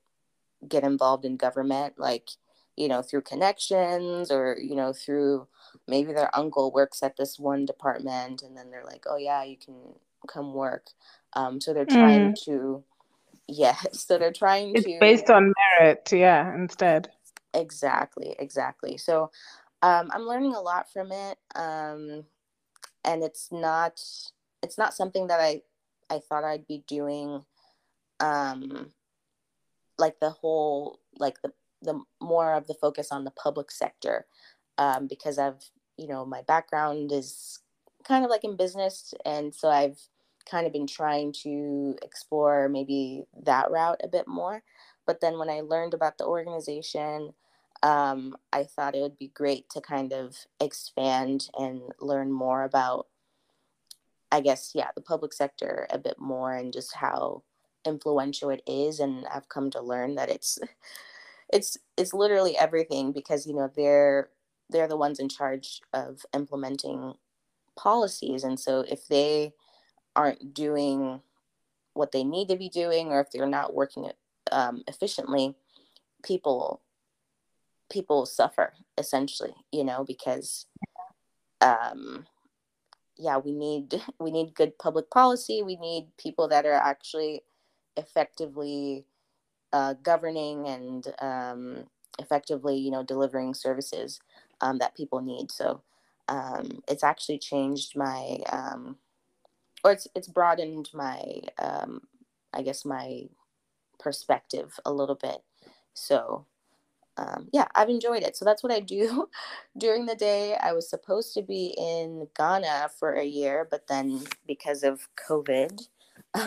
get 0.68 0.84
involved 0.84 1.24
in 1.24 1.38
government 1.38 1.94
like 2.00 2.32
you 2.76 2.88
know 2.88 3.04
through 3.04 3.22
connections 3.22 4.32
or 4.32 4.58
you 4.60 4.76
know 4.76 4.92
through 4.92 5.48
maybe 5.88 6.12
their 6.12 6.36
uncle 6.36 6.72
works 6.72 7.04
at 7.04 7.16
this 7.16 7.38
one 7.38 7.64
department 7.66 8.42
and 8.42 8.58
then 8.58 8.72
they're 8.72 8.84
like 8.84 9.04
oh 9.08 9.18
yeah 9.18 9.44
you 9.44 9.58
can 9.58 9.76
come 10.28 10.54
work. 10.54 10.88
Um, 11.34 11.62
so 11.62 11.74
they're 11.74 11.86
trying 11.86 12.32
mm. 12.32 12.44
to 12.46 12.84
yeah 13.48 13.78
so 13.92 14.18
they're 14.18 14.34
trying 14.34 14.76
it's 14.76 14.86
to 14.86 14.98
based 15.00 15.30
on 15.30 15.54
merit 15.80 16.10
yeah 16.12 16.54
instead 16.54 17.10
Exactly, 17.54 18.36
exactly. 18.40 18.98
So 18.98 19.32
um, 19.82 20.10
I'm 20.14 20.24
learning 20.24 20.54
a 20.56 20.62
lot 20.62 20.92
from 20.92 21.12
it, 21.12 21.38
um, 21.56 22.26
and 23.06 23.24
it's 23.24 23.52
not 23.52 24.02
it's 24.64 24.78
not 24.78 24.94
something 24.96 25.28
that 25.28 25.40
I 25.42 25.62
I 26.10 26.20
thought 26.20 26.44
I'd 26.46 26.68
be 26.68 26.84
doing, 26.88 27.44
um, 28.20 28.92
like 29.98 30.20
the 30.20 30.30
whole 30.30 31.00
like 31.20 31.42
the 31.42 31.52
the 31.82 32.00
more 32.22 32.54
of 32.54 32.68
the 32.68 32.74
focus 32.74 33.12
on 33.12 33.24
the 33.24 33.32
public 33.32 33.70
sector, 33.72 34.26
um, 34.78 35.08
because 35.08 35.38
I've 35.38 35.64
you 35.98 36.08
know 36.08 36.26
my 36.26 36.42
background 36.44 37.12
is 37.12 37.60
kind 38.04 38.24
of 38.24 38.32
like 38.32 38.44
in 38.44 38.56
business, 38.58 39.14
and 39.26 39.54
so 39.54 39.70
I've 39.70 40.00
kind 40.50 40.66
of 40.66 40.74
been 40.74 40.88
trying 40.88 41.34
to 41.44 41.96
explore 42.02 42.70
maybe 42.70 43.26
that 43.44 43.70
route 43.72 44.00
a 44.04 44.08
bit 44.08 44.28
more. 44.28 44.64
But 45.08 45.22
then 45.22 45.40
when 45.40 45.50
I 45.50 45.62
learned 45.62 45.96
about 45.96 46.18
the 46.20 46.26
organization, 46.26 47.34
um, 47.82 48.36
I 48.52 48.66
thought 48.66 48.96
it 48.96 49.02
would 49.02 49.18
be 49.18 49.30
great 49.30 49.70
to 49.70 49.82
kind 49.82 50.12
of 50.12 50.36
expand 50.60 51.50
and 51.58 51.82
learn 52.00 52.32
more 52.32 52.64
about, 52.64 53.08
I 54.32 54.42
guess, 54.42 54.74
yeah, 54.76 54.90
the 54.94 55.02
public 55.02 55.34
sector 55.34 55.88
a 55.90 55.98
bit 55.98 56.20
more 56.20 56.54
and 56.54 56.74
just 56.74 56.94
how 56.96 57.44
influential 57.86 58.50
it 58.50 58.62
is. 58.68 59.00
And 59.00 59.26
I've 59.34 59.48
come 59.48 59.72
to 59.72 59.82
learn 59.82 60.16
that 60.16 60.30
it's, 60.30 60.60
it's, 61.54 61.78
it's 61.96 62.14
literally 62.14 62.58
everything 62.58 63.14
because 63.14 63.48
you 63.48 63.56
know 63.56 63.72
they're 63.76 64.30
they're 64.70 64.90
the 64.90 64.98
ones 64.98 65.20
in 65.20 65.30
charge 65.30 65.80
of 65.94 66.26
implementing 66.34 67.14
policies, 67.78 68.44
and 68.44 68.60
so 68.60 68.82
if 68.82 69.08
they 69.08 69.54
aren't 70.14 70.54
doing 70.54 71.22
what 71.94 72.12
they 72.12 72.26
need 72.26 72.50
to 72.50 72.58
be 72.58 72.68
doing, 72.68 73.08
or 73.08 73.22
if 73.22 73.32
they're 73.32 73.48
not 73.48 73.74
working 73.74 74.04
um, 74.52 74.84
efficiently, 74.88 75.56
people 76.24 76.82
people 77.90 78.26
suffer 78.26 78.74
essentially 78.98 79.54
you 79.72 79.82
know 79.82 80.04
because 80.04 80.66
um 81.62 82.26
yeah 83.18 83.38
we 83.38 83.54
need 83.54 84.02
we 84.20 84.32
need 84.32 84.54
good 84.54 84.78
public 84.78 85.10
policy. 85.10 85.64
We 85.64 85.78
need 85.78 86.08
people 86.18 86.48
that 86.50 86.66
are 86.66 86.74
actually 86.74 87.44
effectively 87.96 89.06
uh, 89.74 89.96
governing 90.04 90.68
and 90.68 91.08
um, 91.20 91.86
effectively 92.20 92.78
you 92.78 92.92
know 92.92 93.04
delivering 93.04 93.54
services 93.54 94.20
um, 94.62 94.78
that 94.80 94.96
people 94.96 95.22
need. 95.22 95.52
So 95.52 95.82
um, 96.30 96.84
it's 96.88 97.04
actually 97.04 97.40
changed 97.40 97.96
my 97.96 98.40
um, 98.52 98.98
or 99.84 99.92
it's 99.92 100.08
it's 100.16 100.28
broadened 100.28 100.90
my 100.94 101.22
um, 101.60 102.02
i 102.54 102.62
guess 102.62 102.86
my 102.86 103.24
perspective 104.00 104.80
a 104.86 104.92
little 104.92 105.16
bit 105.16 105.42
so 105.94 106.46
um, 107.18 107.48
yeah, 107.52 107.68
I've 107.74 107.90
enjoyed 107.90 108.24
it. 108.24 108.38
So 108.38 108.46
that's 108.46 108.64
what 108.64 108.72
I 108.72 108.80
do 108.80 109.28
during 109.78 110.06
the 110.06 110.16
day. 110.16 110.56
I 110.56 110.74
was 110.74 110.90
supposed 110.90 111.34
to 111.34 111.42
be 111.42 111.74
in 111.78 112.28
Ghana 112.38 112.92
for 113.00 113.14
a 113.14 113.26
year, 113.26 113.68
but 113.70 113.88
then 113.88 114.22
because 114.46 114.84
of 114.84 115.08
COVID, 115.28 115.88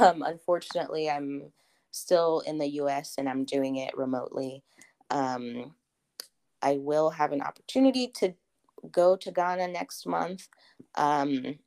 um, 0.00 0.22
unfortunately, 0.22 1.10
I'm 1.10 1.52
still 1.90 2.40
in 2.46 2.58
the 2.58 2.68
US 2.82 3.16
and 3.18 3.28
I'm 3.28 3.44
doing 3.44 3.76
it 3.76 3.96
remotely. 3.96 4.62
Um, 5.10 5.74
I 6.62 6.74
will 6.74 7.10
have 7.10 7.32
an 7.32 7.42
opportunity 7.42 8.06
to 8.18 8.34
go 8.92 9.16
to 9.16 9.32
Ghana 9.32 9.68
next 9.68 10.06
month 10.06 10.48
um, 10.94 11.58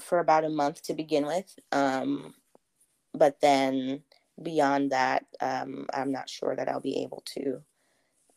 for 0.00 0.20
about 0.20 0.44
a 0.44 0.48
month 0.48 0.82
to 0.82 0.94
begin 0.94 1.26
with. 1.26 1.54
Um, 1.70 2.34
but 3.12 3.40
then 3.40 4.02
beyond 4.42 4.92
that, 4.92 5.26
um, 5.40 5.86
I'm 5.92 6.12
not 6.12 6.28
sure 6.28 6.54
that 6.56 6.68
I'll 6.68 6.80
be 6.80 7.02
able 7.02 7.22
to 7.34 7.62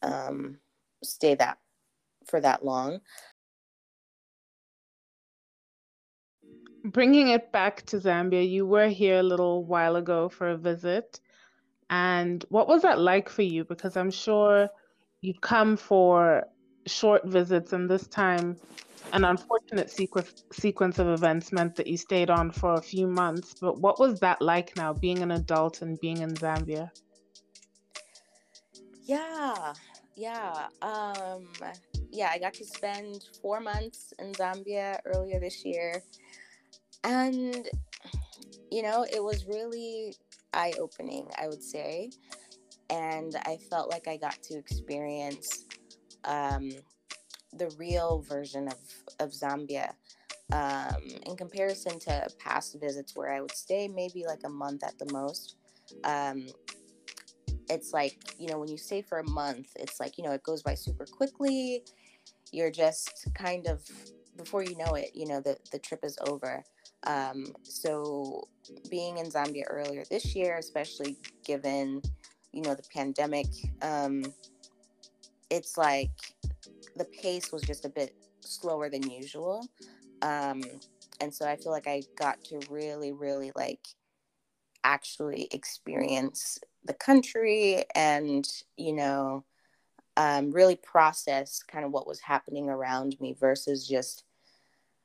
um, 0.01 0.57
stay 1.03 1.35
that 1.35 1.57
for 2.25 2.39
that 2.41 2.63
long. 2.63 2.99
Bringing 6.85 7.29
it 7.29 7.51
back 7.51 7.85
to 7.87 7.97
Zambia, 7.97 8.47
you 8.47 8.65
were 8.65 8.89
here 8.89 9.19
a 9.19 9.23
little 9.23 9.63
while 9.63 9.95
ago 9.95 10.27
for 10.29 10.49
a 10.49 10.57
visit. 10.57 11.21
And 11.89 12.43
what 12.49 12.67
was 12.67 12.81
that 12.81 12.99
like 12.99 13.29
for 13.29 13.43
you? 13.43 13.63
Because 13.63 13.95
I'm 13.95 14.11
sure 14.11 14.69
you've 15.21 15.41
come 15.41 15.77
for 15.77 16.43
short 16.85 17.25
visits, 17.25 17.73
and 17.73 17.89
this 17.89 18.07
time, 18.07 18.57
an 19.13 19.25
unfortunate 19.25 19.89
sequence 19.89 20.43
sequence 20.51 20.99
of 20.99 21.07
events 21.07 21.51
meant 21.51 21.75
that 21.75 21.87
you 21.87 21.97
stayed 21.97 22.29
on 22.29 22.51
for 22.51 22.75
a 22.75 22.81
few 22.81 23.07
months. 23.07 23.55
But 23.59 23.79
what 23.79 23.99
was 23.99 24.19
that 24.19 24.41
like 24.41 24.75
now, 24.75 24.93
being 24.93 25.19
an 25.19 25.31
adult 25.31 25.81
and 25.81 25.99
being 25.99 26.17
in 26.19 26.33
Zambia? 26.35 26.91
Yeah, 29.05 29.73
yeah, 30.15 30.67
um, 30.81 31.47
yeah. 32.11 32.29
I 32.31 32.39
got 32.39 32.53
to 32.55 32.65
spend 32.65 33.25
four 33.41 33.59
months 33.59 34.13
in 34.19 34.31
Zambia 34.33 34.99
earlier 35.05 35.39
this 35.39 35.65
year, 35.65 36.01
and 37.03 37.67
you 38.71 38.81
know, 38.81 39.05
it 39.11 39.23
was 39.23 39.45
really 39.45 40.15
eye 40.53 40.73
opening. 40.79 41.27
I 41.37 41.47
would 41.47 41.63
say 41.63 42.09
and 42.89 43.35
I 43.45 43.57
felt 43.69 43.89
like 43.89 44.07
I 44.07 44.17
got 44.17 44.41
to 44.43 44.57
experience 44.57 45.65
um, 46.25 46.71
the 47.53 47.69
real 47.77 48.23
version 48.27 48.67
of, 48.67 48.77
of 49.19 49.31
Zambia 49.31 49.93
um, 50.51 51.01
in 51.25 51.35
comparison 51.35 51.99
to 51.99 52.27
past 52.39 52.77
visits 52.79 53.15
where 53.15 53.31
I 53.31 53.41
would 53.41 53.55
stay 53.55 53.87
maybe 53.87 54.25
like 54.25 54.41
a 54.45 54.49
month 54.49 54.83
at 54.83 54.97
the 54.99 55.11
most. 55.13 55.55
Um, 56.03 56.47
it's 57.69 57.93
like, 57.93 58.17
you 58.37 58.47
know, 58.47 58.59
when 58.59 58.69
you 58.69 58.77
stay 58.77 59.01
for 59.01 59.19
a 59.19 59.29
month, 59.29 59.67
it's 59.75 59.99
like, 59.99 60.17
you 60.17 60.23
know, 60.23 60.31
it 60.31 60.43
goes 60.43 60.61
by 60.61 60.75
super 60.75 61.05
quickly. 61.05 61.83
You're 62.51 62.71
just 62.71 63.27
kind 63.33 63.67
of, 63.67 63.81
before 64.37 64.63
you 64.63 64.75
know 64.77 64.93
it, 64.95 65.11
you 65.13 65.27
know, 65.27 65.39
the, 65.39 65.57
the 65.71 65.79
trip 65.79 66.01
is 66.03 66.17
over. 66.27 66.63
Um, 67.05 67.53
so 67.63 68.47
being 68.89 69.17
in 69.17 69.27
Zambia 69.27 69.63
earlier 69.69 70.03
this 70.09 70.35
year, 70.35 70.57
especially 70.57 71.17
given 71.45 72.01
you 72.53 72.61
know 72.61 72.75
the 72.75 72.83
pandemic 72.93 73.47
um 73.81 74.23
it's 75.53 75.77
like 75.77 76.09
the 76.95 77.05
pace 77.05 77.51
was 77.51 77.61
just 77.61 77.85
a 77.85 77.89
bit 77.89 78.15
slower 78.39 78.89
than 78.89 79.09
usual 79.09 79.65
um 80.23 80.63
and 81.21 81.33
so 81.33 81.47
i 81.47 81.55
feel 81.55 81.71
like 81.71 81.87
i 81.87 82.01
got 82.17 82.43
to 82.43 82.59
really 82.69 83.11
really 83.11 83.51
like 83.55 83.87
actually 84.83 85.47
experience 85.51 86.59
the 86.85 86.93
country 86.93 87.85
and 87.95 88.47
you 88.77 88.93
know 88.93 89.43
um, 90.15 90.51
really 90.51 90.75
process 90.75 91.63
kind 91.63 91.83
of 91.83 91.91
what 91.91 92.05
was 92.05 92.19
happening 92.19 92.69
around 92.69 93.15
me 93.19 93.35
versus 93.39 93.87
just 93.87 94.25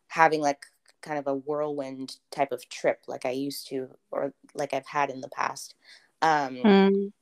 having 0.09 0.43
like 0.43 0.67
kind 1.01 1.19
of 1.19 1.27
a 1.27 1.35
whirlwind 1.35 2.17
type 2.31 2.53
of 2.53 2.69
trip 2.69 3.01
like 3.07 3.25
I 3.25 3.31
used 3.31 3.69
to 3.69 3.89
or 4.11 4.35
like 4.55 4.75
I've 4.75 4.87
had 4.87 5.09
in 5.09 5.23
the 5.23 5.29
past. 5.29 5.77
Um, 6.21 6.57
mm 6.57 7.13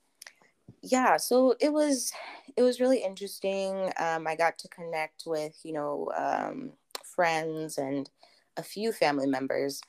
yeah 0.82 1.16
so 1.16 1.54
it 1.60 1.72
was 1.72 2.12
it 2.56 2.62
was 2.62 2.80
really 2.80 3.02
interesting 3.02 3.92
um, 3.98 4.26
i 4.26 4.34
got 4.36 4.58
to 4.58 4.68
connect 4.68 5.24
with 5.26 5.58
you 5.64 5.72
know 5.72 6.10
um, 6.16 6.72
friends 7.04 7.78
and 7.78 8.10
a 8.56 8.62
few 8.62 8.92
family 8.92 9.26
members 9.26 9.80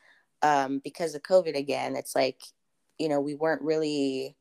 um, 0.42 0.80
because 0.84 1.16
of 1.16 1.24
covid 1.24 1.56
again 1.58 1.96
it's 1.96 2.16
like 2.16 2.42
you 2.98 3.10
know 3.10 3.20
we 3.20 3.36
weren't 3.36 3.62
really 3.62 4.36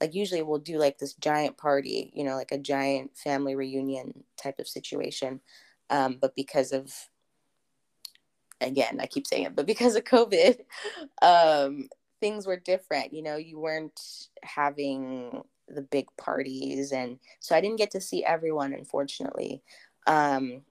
like 0.00 0.14
usually 0.14 0.42
we'll 0.42 0.58
do 0.58 0.78
like 0.78 0.98
this 0.98 1.14
giant 1.14 1.56
party 1.56 2.12
you 2.14 2.24
know 2.24 2.34
like 2.34 2.52
a 2.52 2.58
giant 2.58 3.16
family 3.16 3.54
reunion 3.54 4.24
type 4.36 4.58
of 4.58 4.68
situation 4.68 5.40
um, 5.90 6.18
but 6.20 6.34
because 6.34 6.72
of 6.72 6.92
again 8.60 8.98
i 9.00 9.06
keep 9.06 9.26
saying 9.26 9.44
it 9.44 9.56
but 9.56 9.66
because 9.66 9.94
of 9.94 10.04
covid 10.04 10.58
um, 11.22 11.88
things 12.20 12.46
were 12.46 12.56
different 12.56 13.12
you 13.12 13.22
know 13.22 13.36
you 13.36 13.58
weren't 13.58 14.28
having 14.42 15.42
the 15.68 15.82
big 15.82 16.06
parties 16.16 16.92
and 16.92 17.18
so 17.40 17.54
i 17.54 17.60
didn't 17.60 17.78
get 17.78 17.90
to 17.90 18.00
see 18.00 18.24
everyone 18.24 18.72
unfortunately. 18.72 19.62
Um, 20.06 20.62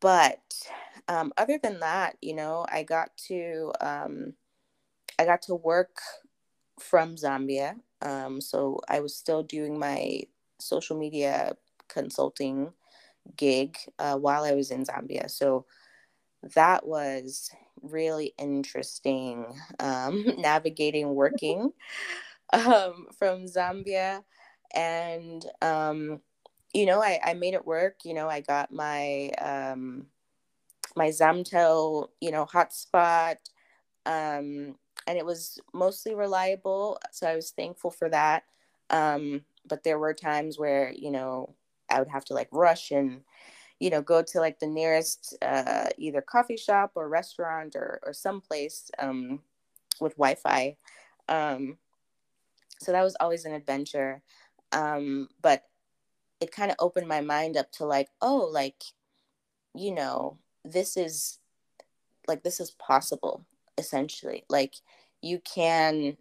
but 0.00 0.54
um, 1.08 1.32
other 1.36 1.58
than 1.62 1.80
that 1.80 2.16
you 2.22 2.34
know 2.34 2.66
i 2.70 2.82
got 2.82 3.16
to 3.28 3.72
um, 3.80 4.34
i 5.18 5.24
got 5.24 5.42
to 5.42 5.54
work 5.54 5.98
from 6.78 7.16
zambia. 7.16 7.74
Um, 8.02 8.40
so 8.40 8.80
i 8.88 9.00
was 9.00 9.14
still 9.14 9.42
doing 9.42 9.78
my 9.78 10.22
social 10.58 10.98
media 10.98 11.52
consulting 11.88 12.72
gig 13.36 13.76
uh, 13.98 14.16
while 14.16 14.44
i 14.44 14.52
was 14.52 14.70
in 14.70 14.84
zambia. 14.84 15.30
So 15.30 15.66
that 16.54 16.86
was 16.86 17.50
really 17.82 18.34
interesting 18.38 19.46
um, 19.78 20.24
navigating 20.38 21.14
working 21.14 21.72
um, 22.52 23.06
from 23.18 23.44
Zambia. 23.44 24.22
And, 24.74 25.44
um, 25.62 26.20
you 26.72 26.86
know, 26.86 27.02
I, 27.02 27.18
I 27.24 27.34
made 27.34 27.54
it 27.54 27.66
work. 27.66 27.96
You 28.04 28.14
know, 28.14 28.28
I 28.28 28.40
got 28.40 28.72
my, 28.72 29.30
um, 29.38 30.06
my 30.96 31.08
Zamtel, 31.08 32.08
you 32.20 32.30
know, 32.30 32.46
hotspot. 32.46 33.36
Um, 34.06 34.76
and 35.06 35.18
it 35.18 35.26
was 35.26 35.58
mostly 35.72 36.14
reliable. 36.14 36.98
So 37.10 37.26
I 37.26 37.34
was 37.34 37.50
thankful 37.50 37.90
for 37.90 38.08
that. 38.10 38.44
Um, 38.90 39.42
but 39.68 39.82
there 39.82 39.98
were 39.98 40.14
times 40.14 40.58
where, 40.58 40.92
you 40.92 41.10
know, 41.10 41.54
I 41.90 41.98
would 41.98 42.08
have 42.08 42.24
to 42.26 42.34
like 42.34 42.48
rush 42.52 42.90
and, 42.90 43.22
you 43.78 43.90
know, 43.90 44.02
go 44.02 44.22
to 44.22 44.40
like 44.40 44.58
the 44.58 44.66
nearest 44.66 45.36
uh, 45.42 45.86
either 45.98 46.20
coffee 46.20 46.56
shop 46.56 46.92
or 46.94 47.08
restaurant 47.08 47.74
or, 47.74 48.00
or 48.04 48.12
someplace 48.12 48.90
um, 48.98 49.40
with 50.00 50.16
Wi 50.16 50.34
Fi. 50.34 50.76
Um, 51.28 51.78
so 52.80 52.92
that 52.92 53.02
was 53.02 53.16
always 53.20 53.44
an 53.44 53.52
adventure. 53.52 54.22
Um, 54.72 55.28
but 55.42 55.64
it 56.40 56.52
kind 56.52 56.70
of 56.70 56.76
opened 56.78 57.06
my 57.06 57.20
mind 57.20 57.56
up 57.56 57.70
to 57.72 57.84
like 57.84 58.08
oh 58.22 58.48
like 58.50 58.82
you 59.74 59.94
know 59.94 60.38
this 60.64 60.96
is 60.96 61.38
like 62.26 62.42
this 62.42 62.60
is 62.60 62.70
possible 62.72 63.44
essentially. 63.78 64.44
Like 64.48 64.74
you 65.22 65.40
can 65.40 66.16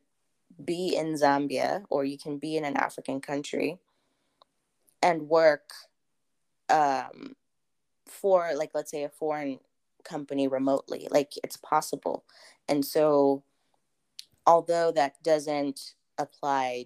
be 0.64 0.96
in 0.96 1.14
zambia 1.14 1.86
or 1.90 2.04
you 2.04 2.18
can 2.18 2.38
be 2.38 2.58
in 2.58 2.66
an 2.66 2.76
african 2.76 3.22
country 3.22 3.78
and 5.02 5.30
work 5.30 5.72
um, 6.70 7.36
for 8.06 8.52
like 8.56 8.72
let's 8.74 8.92
say 8.92 9.04
a 9.04 9.10
foreign 9.10 9.60
company 10.04 10.48
remotely. 10.48 11.08
Like 11.10 11.34
it's 11.44 11.58
possible. 11.58 12.24
And 12.68 12.84
so 12.84 13.44
although 14.46 14.92
that 14.92 15.22
doesn't 15.24 15.94
apply 16.20 16.86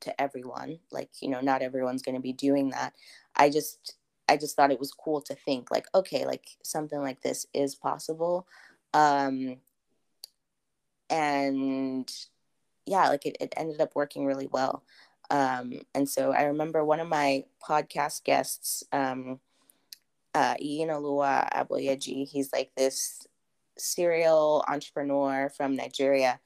to 0.00 0.20
everyone. 0.20 0.78
Like 0.90 1.10
you 1.20 1.28
know 1.28 1.40
not 1.40 1.62
everyone's 1.62 2.02
going 2.02 2.14
to 2.16 2.20
be 2.20 2.32
doing 2.32 2.70
that. 2.70 2.94
I 3.34 3.50
just 3.50 3.96
i 4.28 4.36
just 4.36 4.56
thought 4.56 4.72
it 4.72 4.80
was 4.80 4.90
cool 4.92 5.20
to 5.20 5.36
think 5.36 5.70
like 5.70 5.86
okay 5.94 6.26
like 6.26 6.44
something 6.62 7.00
like 7.00 7.22
this 7.22 7.46
is 7.54 7.74
possible. 7.74 8.46
Um 8.92 9.56
and 11.08 12.10
yeah 12.84 13.08
like 13.08 13.26
it, 13.26 13.36
it 13.40 13.54
ended 13.56 13.80
up 13.80 13.94
working 13.94 14.26
really 14.26 14.48
well. 14.48 14.82
Um 15.30 15.80
and 15.94 16.08
so 16.08 16.32
i 16.32 16.44
remember 16.44 16.84
one 16.84 17.00
of 17.00 17.08
my 17.08 17.44
podcast 17.66 18.24
guests 18.24 18.84
um 18.92 19.40
uh 20.34 20.54
Iyinoluwa 20.56 21.50
Aboyeji, 21.52 22.28
he's 22.28 22.52
like 22.52 22.70
this 22.76 23.26
serial 23.78 24.64
entrepreneur 24.68 25.48
from 25.48 25.76
Nigeria. 25.76 26.40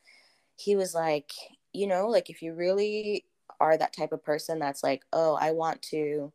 He 0.57 0.77
was 0.77 0.95
like, 0.95 1.33
you 1.73 1.87
know, 1.87 2.09
like 2.09 2.31
if 2.31 2.43
you 2.43 2.55
really 2.55 3.25
are 3.61 3.77
that 3.77 3.93
type 3.93 4.13
of 4.13 4.25
person 4.25 4.59
that's 4.59 4.83
like, 4.83 5.03
oh, 5.13 5.37
I 5.41 5.53
want 5.53 5.83
to 5.83 6.33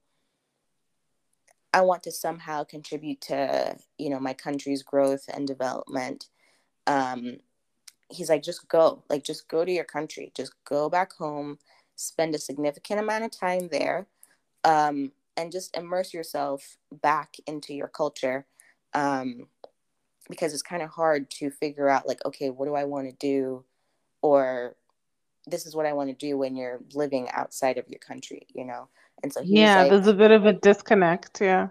I 1.75 1.81
want 1.81 2.03
to 2.03 2.11
somehow 2.11 2.63
contribute 2.63 3.19
to, 3.21 3.75
you 3.97 4.09
know, 4.09 4.19
my 4.19 4.33
country's 4.33 4.81
growth 4.81 5.25
and 5.33 5.45
development. 5.45 6.29
Um, 6.87 7.39
he's 8.09 8.29
like, 8.29 8.43
just 8.43 8.65
go, 8.69 9.03
like, 9.09 9.25
just 9.25 9.49
go 9.49 9.65
to 9.65 9.71
your 9.71 9.83
country, 9.83 10.31
just 10.33 10.53
go 10.63 10.89
back 10.89 11.11
home, 11.11 11.59
spend 11.97 12.33
a 12.33 12.39
significant 12.39 13.01
amount 13.01 13.25
of 13.25 13.31
time 13.31 13.67
there, 13.69 14.07
um, 14.63 15.11
and 15.35 15.51
just 15.51 15.75
immerse 15.75 16.13
yourself 16.13 16.77
back 17.01 17.35
into 17.45 17.73
your 17.73 17.89
culture. 17.89 18.45
Um, 18.93 19.47
because 20.29 20.53
it's 20.53 20.63
kind 20.63 20.81
of 20.81 20.91
hard 20.91 21.29
to 21.31 21.51
figure 21.51 21.89
out, 21.89 22.07
like, 22.07 22.23
okay, 22.23 22.49
what 22.49 22.67
do 22.67 22.75
I 22.75 22.85
want 22.85 23.09
to 23.09 23.15
do? 23.19 23.65
Or 24.21 24.77
this 25.47 25.65
is 25.65 25.75
what 25.75 25.85
I 25.85 25.93
want 25.93 26.09
to 26.09 26.15
do 26.15 26.37
when 26.37 26.55
you're 26.55 26.79
living 26.93 27.29
outside 27.31 27.77
of 27.77 27.87
your 27.89 27.99
country, 27.99 28.47
you 28.53 28.65
know? 28.65 28.87
And 29.23 29.31
so 29.31 29.41
yeah, 29.43 29.81
like, 29.81 29.89
there's 29.91 30.07
a 30.07 30.13
bit 30.13 30.31
of 30.31 30.45
a 30.45 30.53
disconnect. 30.53 31.41
Yeah. 31.41 31.69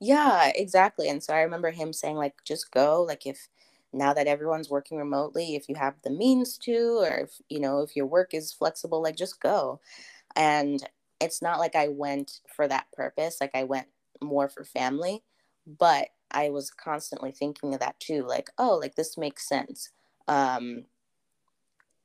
Yeah, 0.00 0.52
exactly. 0.54 1.08
And 1.08 1.22
so 1.22 1.34
I 1.34 1.40
remember 1.40 1.70
him 1.70 1.92
saying, 1.92 2.16
like, 2.16 2.34
just 2.44 2.70
go. 2.70 3.02
Like, 3.02 3.26
if 3.26 3.48
now 3.92 4.12
that 4.12 4.28
everyone's 4.28 4.70
working 4.70 4.96
remotely, 4.96 5.56
if 5.56 5.68
you 5.68 5.74
have 5.74 5.94
the 6.04 6.10
means 6.10 6.56
to, 6.58 7.00
or 7.00 7.22
if, 7.24 7.42
you 7.48 7.58
know, 7.58 7.80
if 7.80 7.96
your 7.96 8.06
work 8.06 8.32
is 8.32 8.52
flexible, 8.52 9.02
like, 9.02 9.16
just 9.16 9.40
go. 9.40 9.80
And 10.36 10.88
it's 11.20 11.42
not 11.42 11.58
like 11.58 11.74
I 11.74 11.88
went 11.88 12.40
for 12.54 12.68
that 12.68 12.86
purpose. 12.92 13.38
Like, 13.40 13.50
I 13.54 13.64
went 13.64 13.88
more 14.20 14.48
for 14.48 14.62
family, 14.62 15.22
but 15.66 16.08
I 16.30 16.50
was 16.50 16.70
constantly 16.70 17.32
thinking 17.32 17.74
of 17.74 17.80
that 17.80 17.98
too. 17.98 18.24
Like, 18.24 18.50
oh, 18.56 18.76
like, 18.76 18.94
this 18.94 19.18
makes 19.18 19.48
sense. 19.48 19.90
Um, 20.28 20.84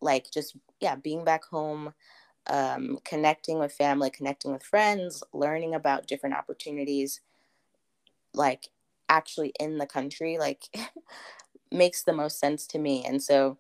like, 0.04 0.32
just, 0.32 0.56
yeah, 0.80 0.96
being 0.96 1.24
back 1.24 1.46
home, 1.46 1.94
um, 2.48 3.00
connecting 3.06 3.60
with 3.60 3.74
family, 3.74 4.10
connecting 4.10 4.52
with 4.52 4.64
friends, 4.64 5.24
learning 5.34 5.74
about 5.74 6.08
different 6.08 6.36
opportunities, 6.36 7.22
like 8.34 8.70
actually 9.10 9.54
in 9.60 9.78
the 9.78 9.86
country, 9.86 10.38
like 10.38 10.64
makes 11.72 12.04
the 12.04 12.14
most 12.14 12.40
sense 12.40 12.68
to 12.68 12.80
me. 12.80 13.06
And 13.06 13.22
so 13.22 13.58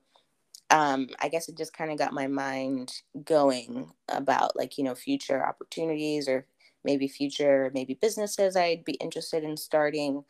um, 0.69 1.07
I 1.19 1.29
guess 1.29 1.47
it 1.49 1.57
just 1.57 1.75
kind 1.75 1.91
of 1.91 1.97
got 1.97 2.13
my 2.13 2.27
mind 2.27 3.01
going 3.23 3.91
about 4.09 4.55
like, 4.55 4.77
you 4.77 4.83
know, 4.83 4.95
future 4.95 5.45
opportunities 5.45 6.27
or 6.27 6.45
maybe 6.83 7.07
future, 7.07 7.71
maybe 7.73 7.93
businesses 7.93 8.55
I'd 8.55 8.83
be 8.83 8.93
interested 8.93 9.43
in 9.43 9.55
starting. 9.55 10.23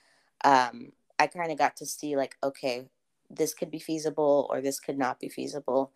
Um, 0.43 0.91
I 1.17 1.27
kind 1.27 1.51
of 1.51 1.57
got 1.57 1.77
to 1.77 1.85
see 1.85 2.15
like, 2.15 2.35
okay, 2.43 2.85
this 3.29 3.53
could 3.53 3.71
be 3.71 3.79
feasible 3.79 4.47
or 4.49 4.61
this 4.61 4.79
could 4.79 4.97
not 4.97 5.19
be 5.19 5.29
feasible. 5.29 5.91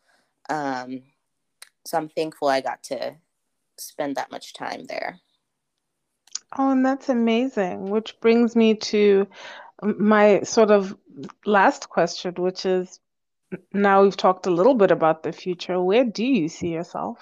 Um, 0.49 1.03
so 1.85 1.97
I'm 1.97 2.09
thankful 2.09 2.47
I 2.47 2.61
got 2.61 2.83
to 2.83 3.15
spend 3.77 4.15
that 4.15 4.31
much 4.31 4.53
time 4.53 4.85
there. 4.85 5.19
Oh, 6.57 6.71
and 6.71 6.85
that's 6.85 7.09
amazing. 7.09 7.89
Which 7.89 8.19
brings 8.19 8.55
me 8.55 8.75
to 8.75 9.27
my 9.81 10.41
sort 10.41 10.71
of 10.71 10.95
last 11.45 11.89
question, 11.89 12.33
which 12.35 12.65
is 12.65 12.99
now 13.73 14.03
we've 14.03 14.17
talked 14.17 14.47
a 14.47 14.51
little 14.51 14.75
bit 14.75 14.91
about 14.91 15.23
the 15.23 15.31
future. 15.31 15.81
Where 15.81 16.05
do 16.05 16.25
you 16.25 16.49
see 16.49 16.69
yourself 16.69 17.19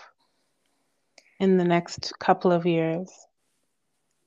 in 1.39 1.57
the 1.57 1.63
next 1.65 2.13
couple 2.19 2.51
of 2.51 2.65
years? 2.65 3.11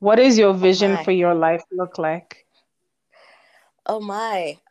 What 0.01 0.19
is 0.19 0.39
your 0.39 0.55
vision 0.55 0.97
oh 1.01 1.05
for 1.05 1.13
your 1.13 1.35
life 1.35 1.63
look 1.73 1.99
like? 1.99 2.47
Oh 3.87 4.01
my. 4.01 4.59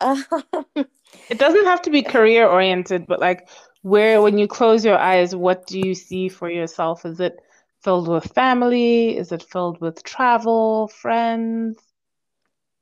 it 1.28 1.38
doesn't 1.38 1.64
have 1.64 1.82
to 1.82 1.90
be 1.90 2.02
career 2.02 2.46
oriented, 2.46 3.06
but 3.06 3.20
like 3.20 3.48
where 3.88 4.20
when 4.20 4.38
you 4.38 4.46
close 4.46 4.84
your 4.84 4.98
eyes, 4.98 5.34
what 5.34 5.66
do 5.66 5.80
you 5.80 5.94
see 5.94 6.28
for 6.28 6.50
yourself? 6.50 7.06
Is 7.06 7.20
it 7.20 7.40
filled 7.82 8.08
with 8.08 8.32
family? 8.34 9.16
Is 9.16 9.32
it 9.32 9.42
filled 9.42 9.80
with 9.80 10.02
travel, 10.02 10.88
friends? 10.88 11.78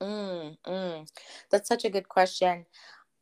Mm, 0.03 0.57
mm. 0.67 1.09
That's 1.51 1.69
such 1.69 1.85
a 1.85 1.91
good 1.91 2.09
question. 2.09 2.67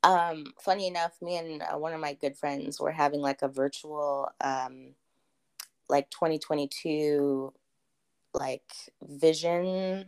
Um, 0.02 0.52
funny 0.60 0.86
enough, 0.86 1.12
me 1.22 1.36
and 1.36 1.62
uh, 1.62 1.78
one 1.78 1.92
of 1.92 2.00
my 2.00 2.14
good 2.14 2.36
friends 2.36 2.80
were 2.80 2.92
having 2.92 3.20
like 3.20 3.42
a 3.42 3.48
virtual, 3.48 4.30
um, 4.40 4.94
like 5.88 6.10
2022, 6.10 7.52
like 8.32 8.70
vision 9.02 10.06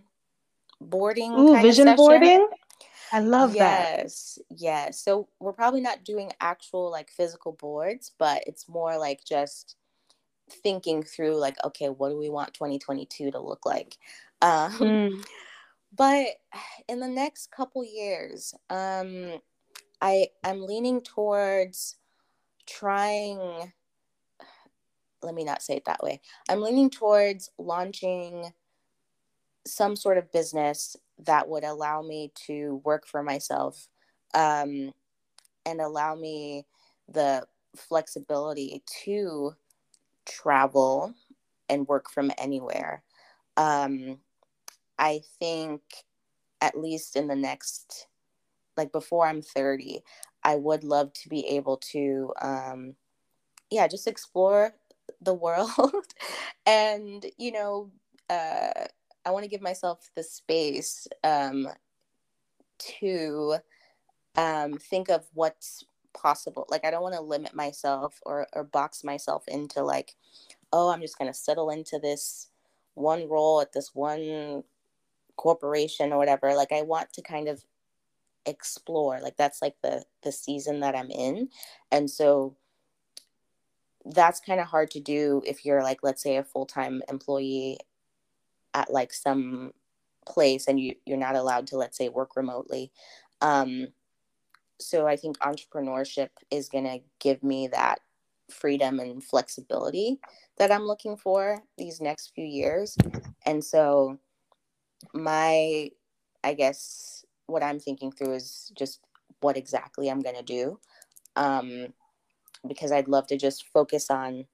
boarding. 0.80 1.34
Ooh, 1.34 1.60
vision 1.60 1.94
boarding. 1.94 2.48
I 3.12 3.20
love 3.20 3.54
yes, 3.54 3.58
that. 3.58 4.02
Yes, 4.02 4.38
yes. 4.50 5.00
So 5.04 5.28
we're 5.40 5.52
probably 5.52 5.80
not 5.80 6.04
doing 6.04 6.32
actual 6.40 6.90
like 6.90 7.10
physical 7.10 7.52
boards, 7.52 8.12
but 8.18 8.42
it's 8.46 8.68
more 8.68 8.98
like 8.98 9.24
just 9.24 9.76
thinking 10.50 11.02
through 11.02 11.36
like, 11.36 11.56
okay, 11.64 11.88
what 11.88 12.10
do 12.10 12.18
we 12.18 12.30
want 12.30 12.54
2022 12.54 13.30
to 13.30 13.40
look 13.40 13.66
like? 13.66 13.96
Um, 14.42 14.72
mm. 14.72 15.24
But 15.96 16.26
in 16.88 17.00
the 17.00 17.08
next 17.08 17.50
couple 17.50 17.82
years, 17.82 18.52
um, 18.68 19.40
I 20.02 20.28
I'm 20.44 20.60
leaning 20.60 21.00
towards 21.00 21.96
trying. 22.66 23.72
Let 25.22 25.34
me 25.34 25.44
not 25.44 25.62
say 25.62 25.76
it 25.76 25.86
that 25.86 26.02
way. 26.02 26.20
I'm 26.50 26.60
leaning 26.60 26.90
towards 26.90 27.50
launching 27.56 28.52
some 29.66 29.96
sort 29.96 30.18
of 30.18 30.30
business 30.32 30.96
that 31.24 31.48
would 31.48 31.64
allow 31.64 32.02
me 32.02 32.30
to 32.46 32.80
work 32.84 33.06
for 33.06 33.22
myself 33.22 33.88
um, 34.34 34.92
and 35.64 35.80
allow 35.80 36.14
me 36.14 36.66
the 37.08 37.46
flexibility 37.76 38.82
to 39.04 39.52
travel 40.26 41.14
and 41.68 41.88
work 41.88 42.10
from 42.10 42.30
anywhere. 42.38 43.02
Um, 43.56 44.18
I 44.98 45.20
think 45.38 45.82
at 46.60 46.78
least 46.78 47.16
in 47.16 47.28
the 47.28 47.36
next, 47.36 48.08
like 48.76 48.92
before 48.92 49.26
I'm 49.26 49.42
30, 49.42 50.02
I 50.44 50.56
would 50.56 50.84
love 50.84 51.12
to 51.14 51.28
be 51.28 51.46
able 51.46 51.78
to, 51.92 52.32
um, 52.40 52.94
yeah, 53.70 53.88
just 53.88 54.06
explore 54.06 54.74
the 55.20 55.34
world 55.34 55.70
and, 56.66 57.26
you 57.38 57.52
know, 57.52 57.90
uh, 58.30 58.86
I 59.26 59.30
want 59.30 59.42
to 59.42 59.50
give 59.50 59.60
myself 59.60 60.08
the 60.14 60.22
space 60.22 61.08
um, 61.24 61.68
to 63.00 63.56
um, 64.36 64.74
think 64.74 65.10
of 65.10 65.26
what's 65.34 65.84
possible. 66.14 66.64
Like, 66.70 66.84
I 66.84 66.92
don't 66.92 67.02
want 67.02 67.16
to 67.16 67.20
limit 67.20 67.52
myself 67.52 68.20
or, 68.24 68.46
or 68.52 68.62
box 68.62 69.02
myself 69.02 69.42
into, 69.48 69.82
like, 69.82 70.14
oh, 70.72 70.90
I'm 70.90 71.00
just 71.00 71.18
going 71.18 71.30
to 71.30 71.36
settle 71.36 71.70
into 71.70 71.98
this 71.98 72.50
one 72.94 73.28
role 73.28 73.60
at 73.60 73.72
this 73.72 73.90
one 73.94 74.62
corporation 75.34 76.12
or 76.12 76.18
whatever. 76.18 76.54
Like, 76.54 76.70
I 76.70 76.82
want 76.82 77.12
to 77.14 77.22
kind 77.22 77.48
of 77.48 77.64
explore. 78.46 79.18
Like, 79.20 79.36
that's 79.36 79.60
like 79.60 79.74
the 79.82 80.04
the 80.22 80.30
season 80.30 80.80
that 80.80 80.94
I'm 80.94 81.10
in. 81.10 81.48
And 81.90 82.08
so 82.08 82.56
that's 84.04 84.38
kind 84.38 84.60
of 84.60 84.68
hard 84.68 84.88
to 84.92 85.00
do 85.00 85.42
if 85.44 85.64
you're 85.64 85.82
like 85.82 85.98
let's 86.04 86.22
say 86.22 86.36
a 86.36 86.44
full-time 86.44 87.02
employee 87.08 87.76
at 88.76 88.92
like 88.92 89.12
some 89.12 89.72
place 90.26 90.66
and 90.68 90.78
you 90.78 90.94
you're 91.06 91.16
not 91.16 91.36
allowed 91.36 91.66
to 91.68 91.76
let's 91.76 91.96
say 91.96 92.08
work 92.08 92.36
remotely. 92.36 92.92
Um 93.40 93.88
so 94.78 95.06
i 95.06 95.16
think 95.16 95.38
entrepreneurship 95.38 96.28
is 96.50 96.68
going 96.68 96.84
to 96.84 96.98
give 97.18 97.42
me 97.42 97.66
that 97.66 97.98
freedom 98.50 99.00
and 99.00 99.24
flexibility 99.24 100.20
that 100.58 100.70
i'm 100.70 100.84
looking 100.84 101.16
for 101.16 101.62
these 101.78 102.00
next 102.00 102.32
few 102.34 102.44
years. 102.44 102.96
And 103.46 103.64
so 103.64 104.18
my 105.14 105.90
i 106.44 106.54
guess 106.54 107.24
what 107.46 107.62
i'm 107.62 107.78
thinking 107.80 108.12
through 108.12 108.34
is 108.34 108.70
just 108.76 109.00
what 109.40 109.56
exactly 109.56 110.08
i'm 110.08 110.20
going 110.20 110.36
to 110.36 110.42
do 110.42 110.78
um 111.36 111.88
because 112.66 112.92
i'd 112.92 113.08
love 113.08 113.26
to 113.26 113.36
just 113.36 113.66
focus 113.68 114.10
on 114.10 114.44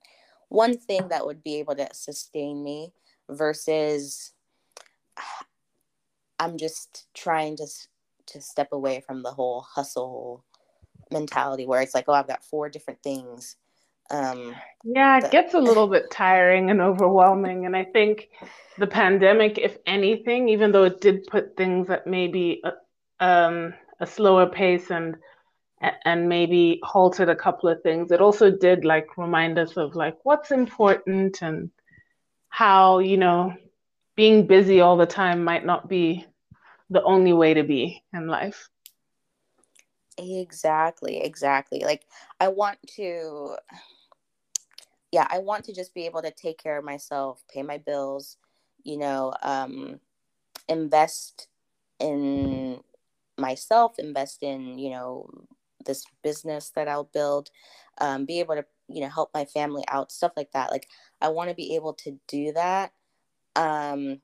one 0.49 0.77
thing 0.77 1.07
that 1.07 1.25
would 1.25 1.43
be 1.43 1.55
able 1.55 1.75
to 1.75 1.87
sustain 1.93 2.63
me 2.63 2.93
versus 3.29 4.31
I'm 6.39 6.57
just 6.57 7.07
trying 7.13 7.57
to 7.57 7.67
to 8.27 8.41
step 8.41 8.69
away 8.71 9.01
from 9.05 9.21
the 9.21 9.31
whole 9.31 9.61
hustle 9.61 10.43
mentality 11.11 11.65
where 11.65 11.81
it's 11.81 11.93
like, 11.93 12.05
oh, 12.07 12.13
I've 12.13 12.27
got 12.27 12.43
four 12.43 12.69
different 12.69 13.01
things. 13.03 13.57
Um, 14.11 14.55
yeah, 14.83 15.19
it 15.23 15.31
gets 15.31 15.53
a 15.53 15.59
little 15.59 15.87
bit 15.87 16.05
tiring 16.11 16.69
and 16.69 16.81
overwhelming. 16.81 17.65
And 17.65 17.75
I 17.75 17.85
think 17.85 18.29
the 18.77 18.87
pandemic, 18.87 19.57
if 19.57 19.77
anything, 19.85 20.49
even 20.49 20.71
though 20.71 20.83
it 20.83 21.01
did 21.01 21.27
put 21.27 21.55
things 21.55 21.89
at 21.89 22.05
maybe 22.07 22.61
a, 22.63 23.25
um, 23.25 23.73
a 23.99 24.07
slower 24.07 24.47
pace 24.47 24.91
and 24.91 25.15
and 26.05 26.29
maybe 26.29 26.79
halted 26.81 27.27
a 27.27 27.35
couple 27.35 27.67
of 27.67 27.81
things, 27.83 28.11
it 28.11 28.21
also 28.21 28.49
did 28.49 28.85
like 28.85 29.17
remind 29.17 29.59
us 29.59 29.75
of 29.75 29.95
like 29.95 30.17
what's 30.23 30.51
important 30.51 31.41
and 31.41 31.69
how 32.53 32.99
you 32.99 33.17
know 33.17 33.51
being 34.15 34.45
busy 34.45 34.79
all 34.79 34.95
the 34.95 35.07
time 35.07 35.43
might 35.43 35.65
not 35.65 35.89
be 35.89 36.23
the 36.91 37.01
only 37.01 37.33
way 37.33 37.55
to 37.55 37.63
be 37.63 38.03
in 38.13 38.27
life. 38.27 38.69
Exactly 40.17 41.21
exactly. 41.23 41.81
Like 41.83 42.05
i 42.39 42.47
want 42.47 42.77
to 42.95 43.55
yeah 45.11 45.27
i 45.29 45.39
want 45.39 45.63
to 45.65 45.73
just 45.73 45.93
be 45.93 46.05
able 46.05 46.21
to 46.21 46.31
take 46.31 46.57
care 46.57 46.77
of 46.77 46.83
myself 46.85 47.43
pay 47.51 47.61
my 47.63 47.77
bills 47.77 48.37
you 48.83 48.97
know 48.97 49.33
um 49.41 49.99
invest 50.67 51.47
in 51.99 52.79
myself 53.37 53.97
invest 53.99 54.43
in 54.43 54.77
you 54.77 54.89
know 54.91 55.29
this 55.85 56.05
business 56.23 56.69
that 56.75 56.87
i'll 56.87 57.09
build 57.13 57.49
um, 57.99 58.25
be 58.25 58.39
able 58.39 58.55
to 58.55 58.65
you 58.87 59.01
know 59.01 59.09
help 59.09 59.29
my 59.33 59.45
family 59.45 59.83
out 59.87 60.11
stuff 60.11 60.31
like 60.35 60.51
that 60.51 60.71
like 60.71 60.87
i 61.21 61.29
want 61.29 61.49
to 61.49 61.55
be 61.55 61.75
able 61.75 61.93
to 61.93 62.17
do 62.27 62.51
that 62.51 62.91
um 63.55 64.19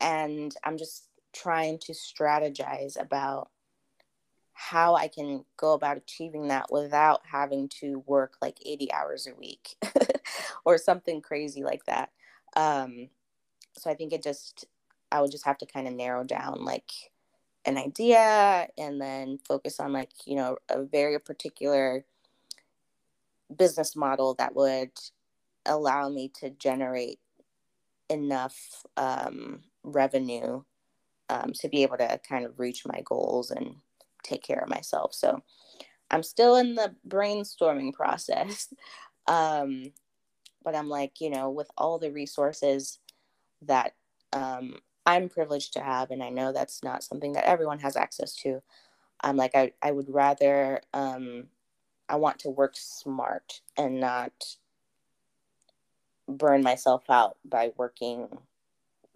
and 0.00 0.54
i'm 0.64 0.76
just 0.76 1.08
trying 1.32 1.78
to 1.78 1.92
strategize 1.92 3.00
about 3.00 3.50
how 4.58 4.94
I 4.94 5.08
can 5.08 5.44
go 5.58 5.74
about 5.74 5.98
achieving 5.98 6.48
that 6.48 6.72
without 6.72 7.20
having 7.30 7.68
to 7.80 8.02
work 8.06 8.38
like 8.40 8.56
80 8.64 8.90
hours 8.90 9.26
a 9.26 9.34
week 9.34 9.76
or 10.64 10.78
something 10.78 11.20
crazy 11.20 11.62
like 11.62 11.84
that. 11.84 12.10
Um, 12.56 13.10
so 13.76 13.90
I 13.90 13.94
think 13.94 14.14
it 14.14 14.22
just, 14.22 14.64
I 15.12 15.20
would 15.20 15.30
just 15.30 15.44
have 15.44 15.58
to 15.58 15.66
kind 15.66 15.86
of 15.86 15.92
narrow 15.92 16.24
down 16.24 16.64
like 16.64 16.90
an 17.66 17.76
idea 17.76 18.66
and 18.78 18.98
then 18.98 19.38
focus 19.46 19.78
on 19.78 19.92
like, 19.92 20.12
you 20.24 20.36
know, 20.36 20.56
a 20.70 20.84
very 20.84 21.20
particular 21.20 22.06
business 23.54 23.94
model 23.96 24.34
that 24.34 24.54
would 24.54 24.90
allow 25.64 26.08
me 26.08 26.30
to 26.40 26.50
generate 26.50 27.18
enough 28.08 28.84
um, 28.96 29.62
revenue 29.82 30.62
um, 31.28 31.52
to 31.60 31.68
be 31.68 31.82
able 31.82 31.96
to 31.98 32.20
kind 32.28 32.44
of 32.44 32.58
reach 32.58 32.86
my 32.86 33.02
goals 33.04 33.50
and 33.50 33.76
take 34.22 34.42
care 34.42 34.60
of 34.60 34.68
myself. 34.68 35.14
So 35.14 35.42
I'm 36.10 36.22
still 36.22 36.56
in 36.56 36.74
the 36.74 36.94
brainstorming 37.08 37.92
process. 37.92 38.72
Um, 39.28 39.92
but 40.62 40.76
I'm 40.76 40.88
like, 40.88 41.20
you 41.20 41.30
know, 41.30 41.50
with 41.50 41.68
all 41.76 41.98
the 41.98 42.12
resources 42.12 43.00
that 43.62 43.94
um, 44.32 44.76
I'm 45.04 45.28
privileged 45.28 45.72
to 45.72 45.80
have, 45.80 46.12
and 46.12 46.22
I 46.22 46.28
know 46.28 46.52
that's 46.52 46.84
not 46.84 47.02
something 47.02 47.32
that 47.32 47.44
everyone 47.44 47.80
has 47.80 47.96
access 47.96 48.36
to. 48.42 48.62
I'm 49.20 49.36
like, 49.36 49.56
I, 49.56 49.72
I 49.82 49.90
would 49.90 50.06
rather, 50.08 50.80
um, 50.94 51.48
I 52.08 52.16
want 52.16 52.40
to 52.40 52.50
work 52.50 52.74
smart 52.74 53.60
and 53.76 54.00
not 54.00 54.32
burn 56.28 56.62
myself 56.62 57.04
out 57.08 57.36
by 57.44 57.72
working 57.76 58.28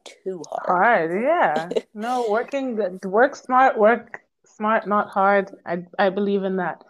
too 0.05 0.43
hard. 0.49 0.66
Hard, 0.66 1.22
yeah. 1.22 1.68
no, 1.95 2.26
working 2.28 2.99
work 3.05 3.36
smart, 3.36 3.78
work 3.78 4.22
smart, 4.45 4.86
not 4.86 5.09
hard. 5.09 5.51
I 5.66 5.84
I 5.99 6.11
believe 6.11 6.45
in 6.45 6.57
that. 6.57 6.84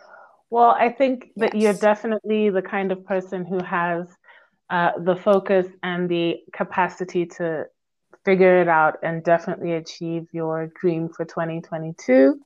Well, 0.51 0.70
I 0.70 0.90
think 0.90 1.30
that 1.36 1.55
yes. 1.55 1.62
you're 1.62 1.74
definitely 1.74 2.51
the 2.51 2.62
kind 2.62 2.90
of 2.90 3.05
person 3.05 3.44
who 3.44 3.62
has 3.62 4.09
uh, 4.68 4.92
the 4.98 5.16
focus 5.16 5.66
and 5.82 6.09
the 6.09 6.38
capacity 6.53 7.26
to 7.26 7.66
figure 8.24 8.61
it 8.61 8.68
out 8.68 8.98
and 9.03 9.22
definitely 9.22 9.72
achieve 9.72 10.26
your 10.32 10.72
dream 10.80 11.09
for 11.09 11.24
2022. 11.24 12.40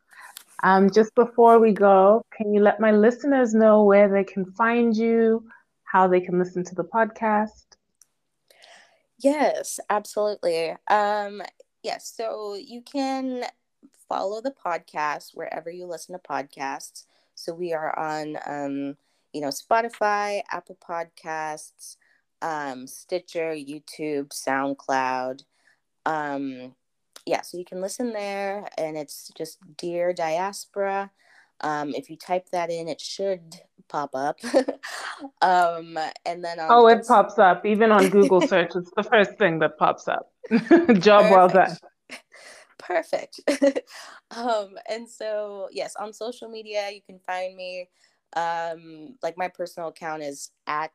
Um, 0.63 0.91
just 0.91 1.15
before 1.15 1.59
we 1.59 1.73
go, 1.73 2.25
can 2.37 2.55
you 2.55 2.61
let 2.61 2.81
my 2.81 2.91
listeners 2.91 3.55
know 3.55 3.85
where 3.85 4.09
they 4.09 4.25
can 4.25 4.45
find 4.53 4.97
you, 4.97 5.47
how 5.85 6.09
they 6.09 6.21
can 6.21 6.39
listen 6.39 6.65
to 6.65 6.75
the 6.75 6.85
podcast? 6.85 7.77
Yes, 9.19 9.79
absolutely. 9.91 10.75
Um, 10.89 11.43
yes, 11.83 12.13
so 12.17 12.55
you 12.55 12.83
can 12.83 13.45
follow 14.09 14.41
the 14.41 14.55
podcast 14.65 15.31
wherever 15.35 15.71
you 15.71 15.87
listen 15.87 16.15
to 16.15 16.19
podcasts. 16.19 17.05
So 17.35 17.55
we 17.55 17.73
are 17.73 17.99
on, 17.99 18.37
um, 18.47 18.97
you 19.33 19.41
know, 19.41 19.49
Spotify, 19.49 20.43
Apple 20.51 20.79
Podcasts, 20.89 21.97
um, 22.43 22.87
Stitcher, 22.87 23.53
YouTube, 23.53 24.29
SoundCloud. 24.29 25.43
Um, 26.07 26.75
yeah, 27.27 27.41
so 27.43 27.59
you 27.59 27.65
can 27.65 27.81
listen 27.81 28.13
there, 28.13 28.69
and 28.77 28.97
it's 28.97 29.31
just 29.37 29.59
Dear 29.77 30.13
Diaspora. 30.13 31.11
Um, 31.61 31.95
if 31.95 32.11
you 32.11 32.17
type 32.17 32.51
that 32.51 32.71
in, 32.71 32.89
it 32.89 33.01
should 33.01 33.61
pop 33.89 34.11
up. 34.15 34.39
um, 35.43 35.99
and 36.27 36.45
then 36.45 36.59
oh, 36.61 36.87
it 36.89 37.07
pops 37.07 37.39
up 37.39 37.65
even 37.65 37.91
on 37.91 38.11
Google 38.11 38.41
search. 38.47 38.73
It's 38.75 38.91
the 38.97 39.03
first 39.03 39.39
thing 39.39 39.61
that 39.61 39.79
pops 39.79 40.09
up. 40.09 40.31
Job 40.51 41.23
Perfect. 41.23 41.31
well 41.31 41.49
done. 41.49 41.77
Perfect. 42.79 43.41
um, 44.37 44.77
and 44.89 45.09
so 45.09 45.69
yes, 45.73 45.95
on 45.97 46.13
social 46.13 46.49
media 46.49 46.91
you 46.91 47.01
can 47.07 47.19
find 47.21 47.57
me. 47.57 47.89
Um, 48.37 49.17
like 49.23 49.39
my 49.39 49.47
personal 49.47 49.91
account 49.91 50.25
is 50.25 50.51
at 50.67 50.93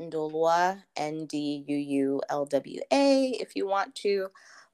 Nduulwa 0.00 0.82
N 0.96 1.26
D 1.26 1.64
U 1.66 1.76
U 1.76 2.20
L 2.30 2.46
W 2.46 2.80
A. 2.92 3.30
If 3.40 3.56
you 3.56 3.66
want 3.66 3.94
to 3.96 4.28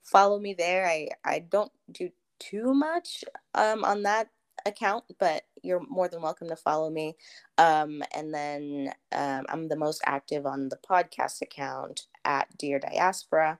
follow 0.04 0.38
me 0.38 0.54
there, 0.54 0.86
I 0.86 1.08
I 1.24 1.40
don't 1.40 1.72
do 1.90 2.10
too 2.38 2.74
much 2.74 3.24
um 3.54 3.84
on 3.84 4.02
that 4.02 4.28
account, 4.66 5.04
but 5.18 5.42
you're 5.62 5.82
more 5.88 6.08
than 6.08 6.22
welcome 6.22 6.48
to 6.48 6.56
follow 6.56 6.90
me. 6.90 7.16
Um, 7.58 8.02
and 8.14 8.32
then 8.32 8.92
um, 9.12 9.46
I'm 9.48 9.68
the 9.68 9.76
most 9.76 10.02
active 10.06 10.46
on 10.46 10.68
the 10.68 10.76
podcast 10.76 11.42
account 11.42 12.06
at 12.24 12.56
Dear 12.58 12.78
Diaspora. 12.78 13.58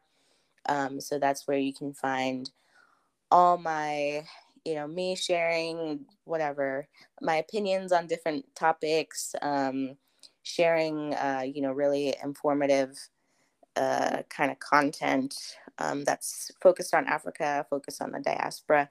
Um, 0.68 1.00
so 1.00 1.18
that's 1.18 1.46
where 1.48 1.58
you 1.58 1.72
can 1.74 1.92
find 1.92 2.50
all 3.30 3.58
my, 3.58 4.24
you 4.64 4.74
know, 4.74 4.86
me 4.86 5.16
sharing 5.16 6.06
whatever 6.24 6.88
my 7.20 7.36
opinions 7.36 7.92
on 7.92 8.06
different 8.06 8.44
topics, 8.54 9.34
um, 9.42 9.96
sharing, 10.42 11.14
uh, 11.14 11.42
you 11.46 11.62
know, 11.62 11.72
really 11.72 12.14
informative 12.22 12.98
uh, 13.76 14.22
kind 14.28 14.50
of 14.50 14.58
content 14.58 15.34
um, 15.78 16.04
that's 16.04 16.50
focused 16.60 16.94
on 16.94 17.06
Africa, 17.06 17.66
focused 17.70 18.02
on 18.02 18.12
the 18.12 18.20
diaspora. 18.20 18.90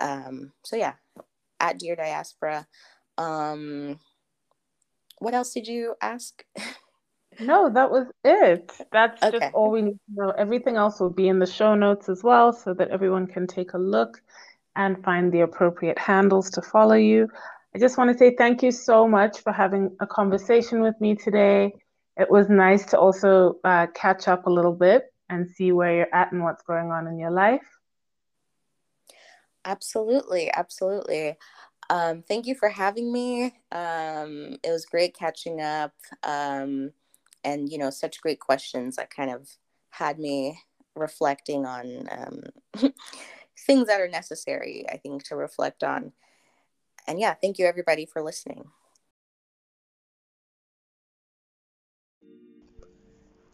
Um, 0.00 0.52
so 0.64 0.76
yeah, 0.76 0.94
at 1.60 1.78
Dear 1.78 1.96
Diaspora. 1.96 2.66
Um, 3.18 3.98
what 5.18 5.34
else 5.34 5.52
did 5.52 5.66
you 5.66 5.94
ask? 6.00 6.44
no, 7.40 7.70
that 7.70 7.90
was 7.90 8.06
it. 8.24 8.72
That's 8.92 9.22
okay. 9.22 9.38
just 9.38 9.54
all 9.54 9.70
we 9.70 9.82
need 9.82 9.98
to 10.08 10.14
know. 10.14 10.30
Everything 10.30 10.76
else 10.76 11.00
will 11.00 11.10
be 11.10 11.28
in 11.28 11.38
the 11.38 11.46
show 11.46 11.74
notes 11.74 12.08
as 12.08 12.22
well 12.22 12.52
so 12.52 12.74
that 12.74 12.88
everyone 12.90 13.26
can 13.26 13.46
take 13.46 13.72
a 13.72 13.78
look 13.78 14.20
and 14.74 15.02
find 15.02 15.32
the 15.32 15.40
appropriate 15.40 15.98
handles 15.98 16.50
to 16.50 16.62
follow 16.62 16.94
you. 16.94 17.28
I 17.74 17.78
just 17.78 17.98
want 17.98 18.10
to 18.12 18.18
say 18.18 18.34
thank 18.36 18.62
you 18.62 18.70
so 18.70 19.08
much 19.08 19.40
for 19.40 19.52
having 19.52 19.96
a 20.00 20.06
conversation 20.06 20.80
with 20.80 20.98
me 21.00 21.14
today. 21.14 21.72
It 22.16 22.30
was 22.30 22.48
nice 22.48 22.86
to 22.86 22.98
also 22.98 23.58
uh, 23.64 23.88
catch 23.94 24.28
up 24.28 24.46
a 24.46 24.50
little 24.50 24.72
bit 24.72 25.12
and 25.28 25.48
see 25.48 25.72
where 25.72 25.94
you're 25.94 26.14
at 26.14 26.32
and 26.32 26.42
what's 26.42 26.62
going 26.62 26.90
on 26.90 27.06
in 27.06 27.18
your 27.18 27.30
life. 27.30 27.66
Absolutely, 29.64 30.50
absolutely. 30.52 31.36
Um, 31.90 32.22
thank 32.22 32.46
you 32.46 32.54
for 32.54 32.68
having 32.68 33.12
me. 33.12 33.46
Um, 33.72 34.56
it 34.62 34.70
was 34.70 34.86
great 34.86 35.14
catching 35.14 35.60
up, 35.60 35.92
um, 36.22 36.92
and 37.44 37.68
you 37.70 37.78
know, 37.78 37.90
such 37.90 38.20
great 38.20 38.40
questions 38.40 38.96
that 38.96 39.10
kind 39.10 39.30
of 39.30 39.48
had 39.90 40.18
me 40.18 40.60
reflecting 40.94 41.66
on 41.66 42.08
um, 42.10 42.92
things 43.66 43.86
that 43.88 44.00
are 44.00 44.08
necessary. 44.08 44.84
I 44.88 44.96
think 44.96 45.24
to 45.24 45.36
reflect 45.36 45.84
on. 45.84 46.12
And 47.06 47.20
yeah, 47.20 47.34
thank 47.34 47.58
you 47.58 47.66
everybody 47.66 48.06
for 48.06 48.22
listening. 48.22 48.64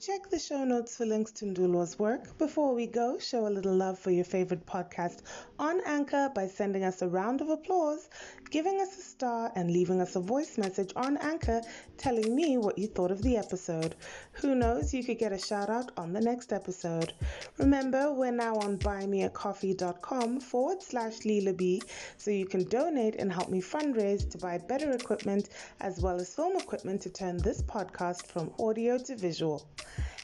Check 0.04 0.30
the 0.30 0.38
show 0.40 0.64
notes 0.64 0.96
for 0.96 1.06
links 1.06 1.30
to 1.30 1.44
Nduulwa's 1.44 1.96
work. 1.96 2.36
Before 2.36 2.74
we 2.74 2.88
go, 2.88 3.20
show 3.20 3.46
a 3.46 3.54
little 3.56 3.76
love 3.76 4.00
for 4.00 4.10
your 4.10 4.24
favorite 4.24 4.66
podcast 4.66 5.20
on 5.60 5.80
Anchor 5.86 6.28
by 6.34 6.48
sending 6.48 6.82
us 6.82 7.02
a 7.02 7.08
round 7.08 7.40
of 7.40 7.50
applause, 7.50 8.10
giving 8.50 8.80
us 8.80 8.98
a 8.98 9.00
star, 9.00 9.52
and 9.54 9.70
leaving 9.70 10.00
us 10.00 10.16
a 10.16 10.20
voice 10.20 10.58
message 10.58 10.92
on 10.96 11.18
Anchor 11.18 11.62
telling 11.98 12.34
me 12.34 12.58
what 12.58 12.78
you 12.78 12.88
thought 12.88 13.12
of 13.12 13.22
the 13.22 13.36
episode. 13.36 13.94
Who 14.32 14.56
knows, 14.56 14.92
you 14.92 15.04
could 15.04 15.20
get 15.20 15.30
a 15.30 15.38
shout 15.38 15.70
out 15.70 15.92
on 15.96 16.12
the 16.12 16.20
next 16.20 16.52
episode. 16.52 17.12
Remember, 17.58 18.12
we're 18.12 18.32
now 18.32 18.56
on 18.56 18.78
buymeacoffee.com 18.78 20.40
forward 20.40 20.82
slash 20.82 21.18
Leela 21.20 21.56
B, 21.56 21.80
so 22.16 22.32
you 22.32 22.46
can 22.46 22.64
donate 22.64 23.14
and 23.20 23.32
help 23.32 23.50
me 23.50 23.62
fundraise 23.62 24.28
to 24.30 24.38
buy 24.38 24.58
better 24.58 24.90
equipment 24.90 25.50
as 25.80 26.00
well 26.00 26.16
as 26.16 26.34
film 26.34 26.56
equipment 26.56 27.02
to 27.02 27.10
turn 27.10 27.36
this 27.36 27.62
podcast 27.62 28.26
from 28.26 28.52
audio 28.58 28.98
to 28.98 29.14
visual. 29.14 29.64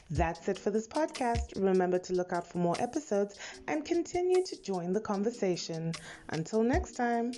That's 0.09 0.47
it 0.47 0.57
for 0.57 0.71
this 0.71 0.87
podcast. 0.87 1.53
Remember 1.55 1.99
to 1.99 2.13
look 2.13 2.33
out 2.33 2.47
for 2.47 2.57
more 2.57 2.75
episodes 2.81 3.35
and 3.67 3.85
continue 3.85 4.43
to 4.43 4.61
join 4.61 4.93
the 4.93 5.01
conversation. 5.01 5.95
Until 6.29 6.63
next 6.63 6.93
time. 6.93 7.31